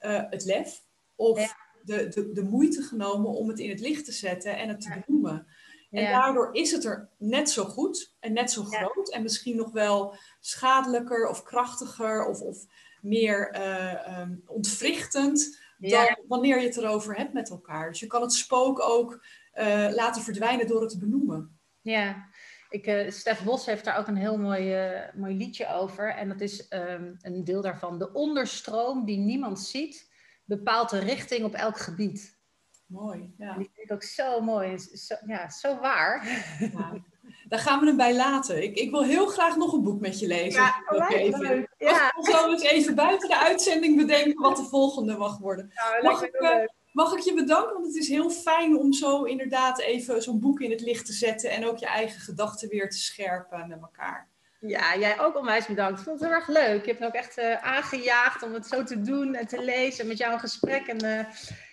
uh, 0.00 0.22
het 0.30 0.44
lef 0.44 0.84
of 1.14 1.54
de, 1.84 2.08
de, 2.08 2.32
de 2.32 2.42
moeite 2.42 2.82
genomen 2.82 3.30
om 3.30 3.48
het 3.48 3.58
in 3.58 3.70
het 3.70 3.80
licht 3.80 4.04
te 4.04 4.12
zetten 4.12 4.58
en 4.58 4.68
het 4.68 4.80
te 4.80 5.02
benoemen. 5.06 5.46
En 5.90 6.12
daardoor 6.12 6.54
is 6.54 6.70
het 6.70 6.84
er 6.84 7.08
net 7.18 7.50
zo 7.50 7.64
goed 7.64 8.14
en 8.20 8.32
net 8.32 8.50
zo 8.50 8.64
groot 8.64 9.10
en 9.10 9.22
misschien 9.22 9.56
nog 9.56 9.72
wel 9.72 10.14
schadelijker 10.40 11.28
of 11.28 11.42
krachtiger 11.42 12.26
of, 12.26 12.40
of 12.40 12.66
meer 13.00 13.56
uh, 13.56 14.28
ontwrichtend 14.46 15.60
dan 15.78 16.18
wanneer 16.28 16.60
je 16.60 16.66
het 16.66 16.76
erover 16.76 17.16
hebt 17.16 17.32
met 17.32 17.50
elkaar. 17.50 17.90
Dus 17.90 18.00
je 18.00 18.06
kan 18.06 18.22
het 18.22 18.32
spook 18.32 18.80
ook 18.80 19.24
uh, 19.54 19.88
laten 19.90 20.22
verdwijnen 20.22 20.66
door 20.66 20.80
het 20.80 20.90
te 20.90 20.98
benoemen. 20.98 21.58
Ja, 21.80 22.28
ik, 22.70 22.86
uh, 22.86 23.10
Stef 23.10 23.44
Bos 23.44 23.66
heeft 23.66 23.84
daar 23.84 23.98
ook 23.98 24.06
een 24.06 24.16
heel 24.16 24.38
mooi, 24.38 24.76
mooi 25.14 25.36
liedje 25.36 25.68
over. 25.68 26.14
En 26.14 26.28
dat 26.28 26.40
is 26.40 26.66
um, 26.70 27.16
een 27.20 27.44
deel 27.44 27.62
daarvan. 27.62 27.98
De 27.98 28.12
onderstroom 28.12 29.04
die 29.04 29.18
niemand 29.18 29.60
ziet, 29.60 30.11
bepaalt 30.44 30.90
de 30.90 30.98
richting 30.98 31.44
op 31.44 31.54
elk 31.54 31.78
gebied. 31.78 32.40
Mooi, 32.86 33.34
ja. 33.38 33.56
Die 33.56 33.70
vind 33.74 33.90
ik 33.90 33.92
ook 33.92 34.02
zo 34.02 34.40
mooi. 34.40 34.78
Zo, 34.78 35.14
ja, 35.26 35.50
zo 35.50 35.80
waar. 35.80 36.26
Ja. 36.58 37.02
Daar 37.48 37.58
gaan 37.60 37.80
we 37.80 37.86
hem 37.86 37.96
bij 37.96 38.16
laten. 38.16 38.62
Ik, 38.62 38.76
ik 38.76 38.90
wil 38.90 39.02
heel 39.04 39.26
graag 39.26 39.56
nog 39.56 39.72
een 39.72 39.82
boek 39.82 40.00
met 40.00 40.18
je 40.18 40.26
lezen. 40.26 40.62
Ja, 40.62 40.82
leuk, 40.88 41.36
leuk. 41.36 41.74
Ja. 41.78 42.14
Ik 42.18 42.26
zal 42.26 42.50
eens 42.50 42.62
even 42.62 42.94
buiten 42.94 43.28
de 43.28 43.38
uitzending 43.38 43.96
bedenken 43.96 44.42
wat 44.42 44.56
de 44.56 44.64
volgende 44.64 45.16
mag 45.16 45.38
worden. 45.38 45.72
Nou, 45.74 46.02
mag, 46.02 46.22
ik, 46.22 46.40
uh, 46.40 46.50
mag 46.92 47.12
ik 47.12 47.18
je 47.18 47.34
bedanken? 47.34 47.72
Want 47.72 47.86
het 47.86 47.96
is 47.96 48.08
heel 48.08 48.30
fijn 48.30 48.78
om 48.78 48.92
zo 48.92 49.22
inderdaad 49.22 49.80
even 49.80 50.22
zo'n 50.22 50.40
boek 50.40 50.60
in 50.60 50.70
het 50.70 50.80
licht 50.80 51.06
te 51.06 51.12
zetten. 51.12 51.50
En 51.50 51.66
ook 51.66 51.78
je 51.78 51.86
eigen 51.86 52.20
gedachten 52.20 52.68
weer 52.68 52.90
te 52.90 52.98
scherpen 52.98 53.68
met 53.68 53.80
elkaar. 53.80 54.31
Ja, 54.66 54.96
jij 54.98 55.20
ook 55.20 55.36
onwijs 55.36 55.66
bedankt. 55.66 55.98
Ik 55.98 56.04
vond 56.04 56.20
het 56.20 56.28
heel 56.28 56.38
erg 56.38 56.48
leuk. 56.48 56.80
Je 56.80 56.88
hebt 56.88 57.00
me 57.00 57.06
ook 57.06 57.14
echt 57.14 57.38
uh, 57.38 57.54
aangejaagd 57.54 58.42
om 58.42 58.54
het 58.54 58.66
zo 58.66 58.82
te 58.82 59.00
doen 59.00 59.34
en 59.34 59.46
te 59.46 59.64
lezen. 59.64 60.06
Met 60.06 60.18
jou 60.18 60.32
een 60.32 60.40
gesprek. 60.40 60.86
En 60.86 61.04
uh, 61.04 61.24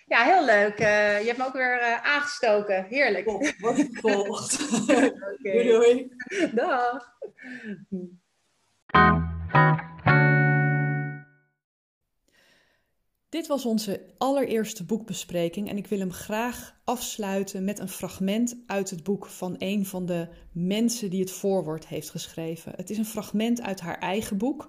ja, 0.06 0.22
heel 0.22 0.44
leuk. 0.44 0.80
Uh, 0.80 1.20
je 1.20 1.26
hebt 1.26 1.38
me 1.38 1.46
ook 1.46 1.52
weer 1.52 2.00
aangestoken. 2.02 2.84
Heerlijk. 2.84 3.24
Top, 3.24 3.54
gevolgd. 3.60 4.60
okay. 4.82 5.12
Doei, 5.42 5.68
doei. 5.68 6.12
Dag. 6.52 7.18
Dit 13.30 13.46
was 13.46 13.64
onze 13.64 14.00
allereerste 14.18 14.84
boekbespreking 14.84 15.68
en 15.68 15.76
ik 15.76 15.86
wil 15.86 15.98
hem 15.98 16.12
graag 16.12 16.80
afsluiten 16.84 17.64
met 17.64 17.78
een 17.78 17.88
fragment 17.88 18.56
uit 18.66 18.90
het 18.90 19.02
boek 19.02 19.26
van 19.26 19.54
een 19.58 19.86
van 19.86 20.06
de 20.06 20.28
mensen 20.52 21.10
die 21.10 21.20
het 21.20 21.30
voorwoord 21.30 21.86
heeft 21.86 22.10
geschreven. 22.10 22.72
Het 22.76 22.90
is 22.90 22.98
een 22.98 23.04
fragment 23.04 23.60
uit 23.60 23.80
haar 23.80 23.98
eigen 23.98 24.38
boek. 24.38 24.68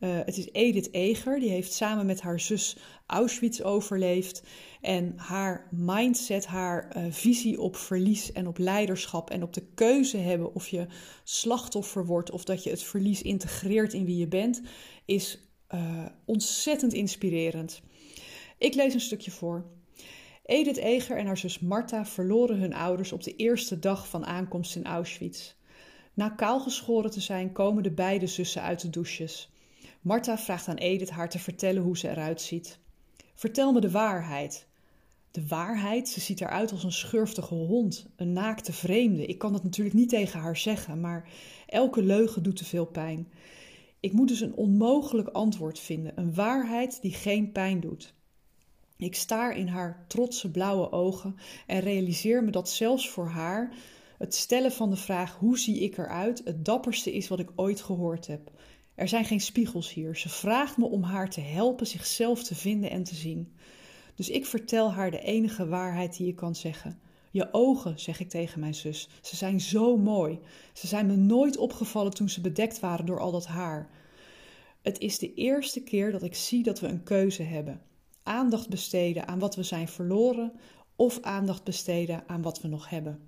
Uh, 0.00 0.10
het 0.24 0.36
is 0.36 0.48
Edith 0.52 0.92
Eger, 0.94 1.40
die 1.40 1.50
heeft 1.50 1.72
samen 1.72 2.06
met 2.06 2.20
haar 2.20 2.40
zus 2.40 2.76
Auschwitz 3.06 3.60
overleefd. 3.60 4.42
En 4.80 5.12
haar 5.16 5.68
mindset, 5.70 6.46
haar 6.46 6.96
uh, 6.96 7.04
visie 7.10 7.60
op 7.60 7.76
verlies 7.76 8.32
en 8.32 8.46
op 8.46 8.58
leiderschap 8.58 9.30
en 9.30 9.42
op 9.42 9.52
de 9.52 9.66
keuze 9.74 10.16
hebben 10.16 10.54
of 10.54 10.68
je 10.68 10.86
slachtoffer 11.24 12.06
wordt 12.06 12.30
of 12.30 12.44
dat 12.44 12.62
je 12.62 12.70
het 12.70 12.82
verlies 12.82 13.22
integreert 13.22 13.92
in 13.92 14.04
wie 14.04 14.16
je 14.16 14.28
bent, 14.28 14.62
is 15.04 15.38
uh, 15.74 16.06
ontzettend 16.24 16.92
inspirerend. 16.92 17.82
Ik 18.62 18.74
lees 18.74 18.94
een 18.94 19.00
stukje 19.00 19.30
voor. 19.30 19.64
Edith 20.44 20.76
Eger 20.76 21.16
en 21.16 21.26
haar 21.26 21.38
zus 21.38 21.58
Marta 21.58 22.06
verloren 22.06 22.58
hun 22.58 22.74
ouders 22.74 23.12
op 23.12 23.22
de 23.22 23.36
eerste 23.36 23.78
dag 23.78 24.08
van 24.08 24.26
aankomst 24.26 24.76
in 24.76 24.84
Auschwitz. 24.84 25.54
Na 26.14 26.28
kaalgeschoren 26.28 27.10
te 27.10 27.20
zijn, 27.20 27.52
komen 27.52 27.82
de 27.82 27.90
beide 27.90 28.26
zussen 28.26 28.62
uit 28.62 28.80
de 28.80 28.90
douches. 28.90 29.52
Marta 30.00 30.38
vraagt 30.38 30.68
aan 30.68 30.76
Edith 30.76 31.10
haar 31.10 31.28
te 31.28 31.38
vertellen 31.38 31.82
hoe 31.82 31.98
ze 31.98 32.08
eruit 32.08 32.40
ziet. 32.40 32.78
Vertel 33.34 33.72
me 33.72 33.80
de 33.80 33.90
waarheid. 33.90 34.66
De 35.30 35.46
waarheid? 35.46 36.08
Ze 36.08 36.20
ziet 36.20 36.40
eruit 36.40 36.72
als 36.72 36.84
een 36.84 36.92
schurftige 36.92 37.54
hond, 37.54 38.06
een 38.16 38.32
naakte 38.32 38.72
vreemde. 38.72 39.26
Ik 39.26 39.38
kan 39.38 39.52
dat 39.52 39.64
natuurlijk 39.64 39.96
niet 39.96 40.08
tegen 40.08 40.40
haar 40.40 40.56
zeggen, 40.56 41.00
maar 41.00 41.28
elke 41.66 42.02
leugen 42.02 42.42
doet 42.42 42.56
te 42.56 42.64
veel 42.64 42.86
pijn. 42.86 43.32
Ik 44.00 44.12
moet 44.12 44.28
dus 44.28 44.40
een 44.40 44.54
onmogelijk 44.54 45.28
antwoord 45.28 45.78
vinden, 45.78 46.12
een 46.14 46.34
waarheid 46.34 47.02
die 47.02 47.12
geen 47.12 47.52
pijn 47.52 47.80
doet. 47.80 48.14
Ik 49.02 49.14
staar 49.14 49.56
in 49.56 49.66
haar 49.66 50.04
trotse 50.08 50.50
blauwe 50.50 50.92
ogen 50.92 51.36
en 51.66 51.80
realiseer 51.80 52.44
me 52.44 52.50
dat 52.50 52.68
zelfs 52.68 53.08
voor 53.08 53.28
haar 53.28 53.74
het 54.18 54.34
stellen 54.34 54.72
van 54.72 54.90
de 54.90 54.96
vraag 54.96 55.36
hoe 55.36 55.58
zie 55.58 55.80
ik 55.80 55.98
eruit 55.98 56.42
het 56.44 56.64
dapperste 56.64 57.12
is 57.12 57.28
wat 57.28 57.38
ik 57.38 57.50
ooit 57.56 57.80
gehoord 57.80 58.26
heb. 58.26 58.50
Er 58.94 59.08
zijn 59.08 59.24
geen 59.24 59.40
spiegels 59.40 59.92
hier. 59.92 60.16
Ze 60.16 60.28
vraagt 60.28 60.76
me 60.76 60.84
om 60.84 61.02
haar 61.02 61.30
te 61.30 61.40
helpen 61.40 61.86
zichzelf 61.86 62.42
te 62.42 62.54
vinden 62.54 62.90
en 62.90 63.02
te 63.02 63.14
zien. 63.14 63.56
Dus 64.14 64.30
ik 64.30 64.46
vertel 64.46 64.92
haar 64.92 65.10
de 65.10 65.20
enige 65.20 65.66
waarheid 65.66 66.16
die 66.16 66.26
je 66.26 66.34
kan 66.34 66.54
zeggen. 66.54 67.00
Je 67.30 67.48
ogen, 67.52 68.00
zeg 68.00 68.20
ik 68.20 68.28
tegen 68.28 68.60
mijn 68.60 68.74
zus. 68.74 69.08
Ze 69.22 69.36
zijn 69.36 69.60
zo 69.60 69.96
mooi. 69.96 70.38
Ze 70.72 70.86
zijn 70.86 71.06
me 71.06 71.16
nooit 71.16 71.56
opgevallen 71.56 72.14
toen 72.14 72.28
ze 72.28 72.40
bedekt 72.40 72.80
waren 72.80 73.06
door 73.06 73.20
al 73.20 73.32
dat 73.32 73.46
haar. 73.46 73.90
Het 74.82 74.98
is 74.98 75.18
de 75.18 75.34
eerste 75.34 75.82
keer 75.82 76.12
dat 76.12 76.22
ik 76.22 76.34
zie 76.34 76.62
dat 76.62 76.80
we 76.80 76.86
een 76.86 77.02
keuze 77.02 77.42
hebben 77.42 77.80
aandacht 78.22 78.68
besteden 78.68 79.28
aan 79.28 79.38
wat 79.38 79.56
we 79.56 79.62
zijn 79.62 79.88
verloren 79.88 80.52
of 80.96 81.20
aandacht 81.20 81.64
besteden 81.64 82.24
aan 82.26 82.42
wat 82.42 82.60
we 82.60 82.68
nog 82.68 82.88
hebben. 82.88 83.20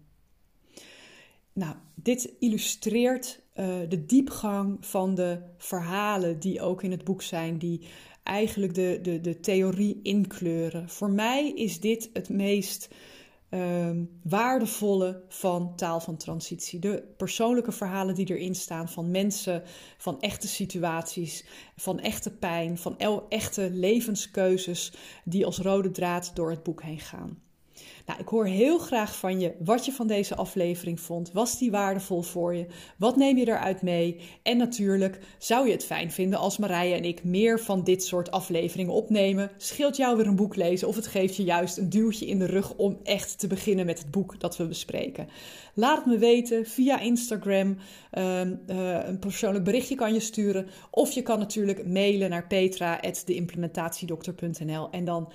Nou, 1.52 1.74
dit 1.94 2.32
illustreert 2.38 3.40
uh, 3.54 3.76
de 3.88 4.06
diepgang 4.06 4.76
van 4.80 5.14
de 5.14 5.42
verhalen 5.58 6.40
die 6.40 6.60
ook 6.60 6.82
in 6.82 6.90
het 6.90 7.04
boek 7.04 7.22
zijn, 7.22 7.58
die 7.58 7.80
eigenlijk 8.22 8.74
de, 8.74 8.98
de, 9.02 9.20
de 9.20 9.40
theorie 9.40 10.00
inkleuren. 10.02 10.88
Voor 10.88 11.10
mij 11.10 11.50
is 11.50 11.80
dit 11.80 12.10
het 12.12 12.28
meest 12.28 12.88
um, 13.54 14.20
waardevolle 14.22 15.22
van 15.28 15.76
taal 15.76 16.00
van 16.00 16.16
transitie. 16.16 16.78
De 16.78 17.14
persoonlijke 17.16 17.72
verhalen 17.72 18.14
die 18.14 18.30
erin 18.30 18.54
staan 18.54 18.88
van 18.88 19.10
mensen, 19.10 19.62
van 19.98 20.20
echte 20.20 20.48
situaties, 20.48 21.46
van 21.76 22.00
echte 22.00 22.36
pijn, 22.36 22.78
van 22.78 22.98
echte 23.28 23.70
levenskeuzes 23.70 24.92
die 25.24 25.46
als 25.46 25.58
rode 25.58 25.90
draad 25.90 26.30
door 26.34 26.50
het 26.50 26.62
boek 26.62 26.82
heen 26.82 27.00
gaan. 27.00 27.43
Nou, 28.06 28.20
ik 28.20 28.28
hoor 28.28 28.46
heel 28.46 28.78
graag 28.78 29.16
van 29.16 29.40
je 29.40 29.54
wat 29.58 29.84
je 29.84 29.92
van 29.92 30.06
deze 30.06 30.34
aflevering 30.34 31.00
vond. 31.00 31.32
Was 31.32 31.58
die 31.58 31.70
waardevol 31.70 32.22
voor 32.22 32.54
je? 32.54 32.66
Wat 32.98 33.16
neem 33.16 33.36
je 33.36 33.46
eruit 33.46 33.82
mee? 33.82 34.20
En 34.42 34.56
natuurlijk, 34.56 35.18
zou 35.38 35.66
je 35.66 35.72
het 35.72 35.84
fijn 35.84 36.10
vinden 36.10 36.38
als 36.38 36.58
Marije 36.58 36.94
en 36.94 37.04
ik 37.04 37.24
meer 37.24 37.60
van 37.60 37.84
dit 37.84 38.04
soort 38.04 38.30
afleveringen 38.30 38.92
opnemen? 38.92 39.50
Scheelt 39.56 39.96
jou 39.96 40.16
weer 40.16 40.26
een 40.26 40.36
boek 40.36 40.56
lezen 40.56 40.88
of 40.88 40.96
het 40.96 41.06
geeft 41.06 41.36
je 41.36 41.44
juist 41.44 41.76
een 41.76 41.90
duwtje 41.90 42.26
in 42.26 42.38
de 42.38 42.46
rug 42.46 42.74
om 42.74 42.98
echt 43.02 43.38
te 43.38 43.46
beginnen 43.46 43.86
met 43.86 43.98
het 43.98 44.10
boek 44.10 44.40
dat 44.40 44.56
we 44.56 44.66
bespreken? 44.66 45.28
Laat 45.74 45.96
het 45.96 46.06
me 46.06 46.18
weten 46.18 46.66
via 46.66 47.00
Instagram. 47.00 47.76
Um, 48.18 48.60
uh, 48.66 49.06
een 49.06 49.18
persoonlijk 49.18 49.64
berichtje 49.64 49.94
kan 49.94 50.12
je 50.12 50.20
sturen. 50.20 50.68
Of 50.90 51.10
je 51.10 51.22
kan 51.22 51.38
natuurlijk 51.38 51.86
mailen 51.86 52.30
naar 52.30 52.46
petra.deimplementatiedokter.nl 52.46 54.90
en 54.90 55.04
dan 55.04 55.32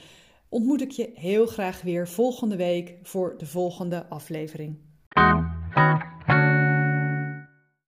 ontmoet 0.50 0.82
ik 0.82 0.92
je 0.92 1.12
heel 1.14 1.46
graag 1.46 1.82
weer 1.82 2.08
volgende 2.08 2.56
week 2.56 2.98
voor 3.04 3.38
de 3.38 3.46
volgende 3.46 4.06
aflevering. 4.08 4.78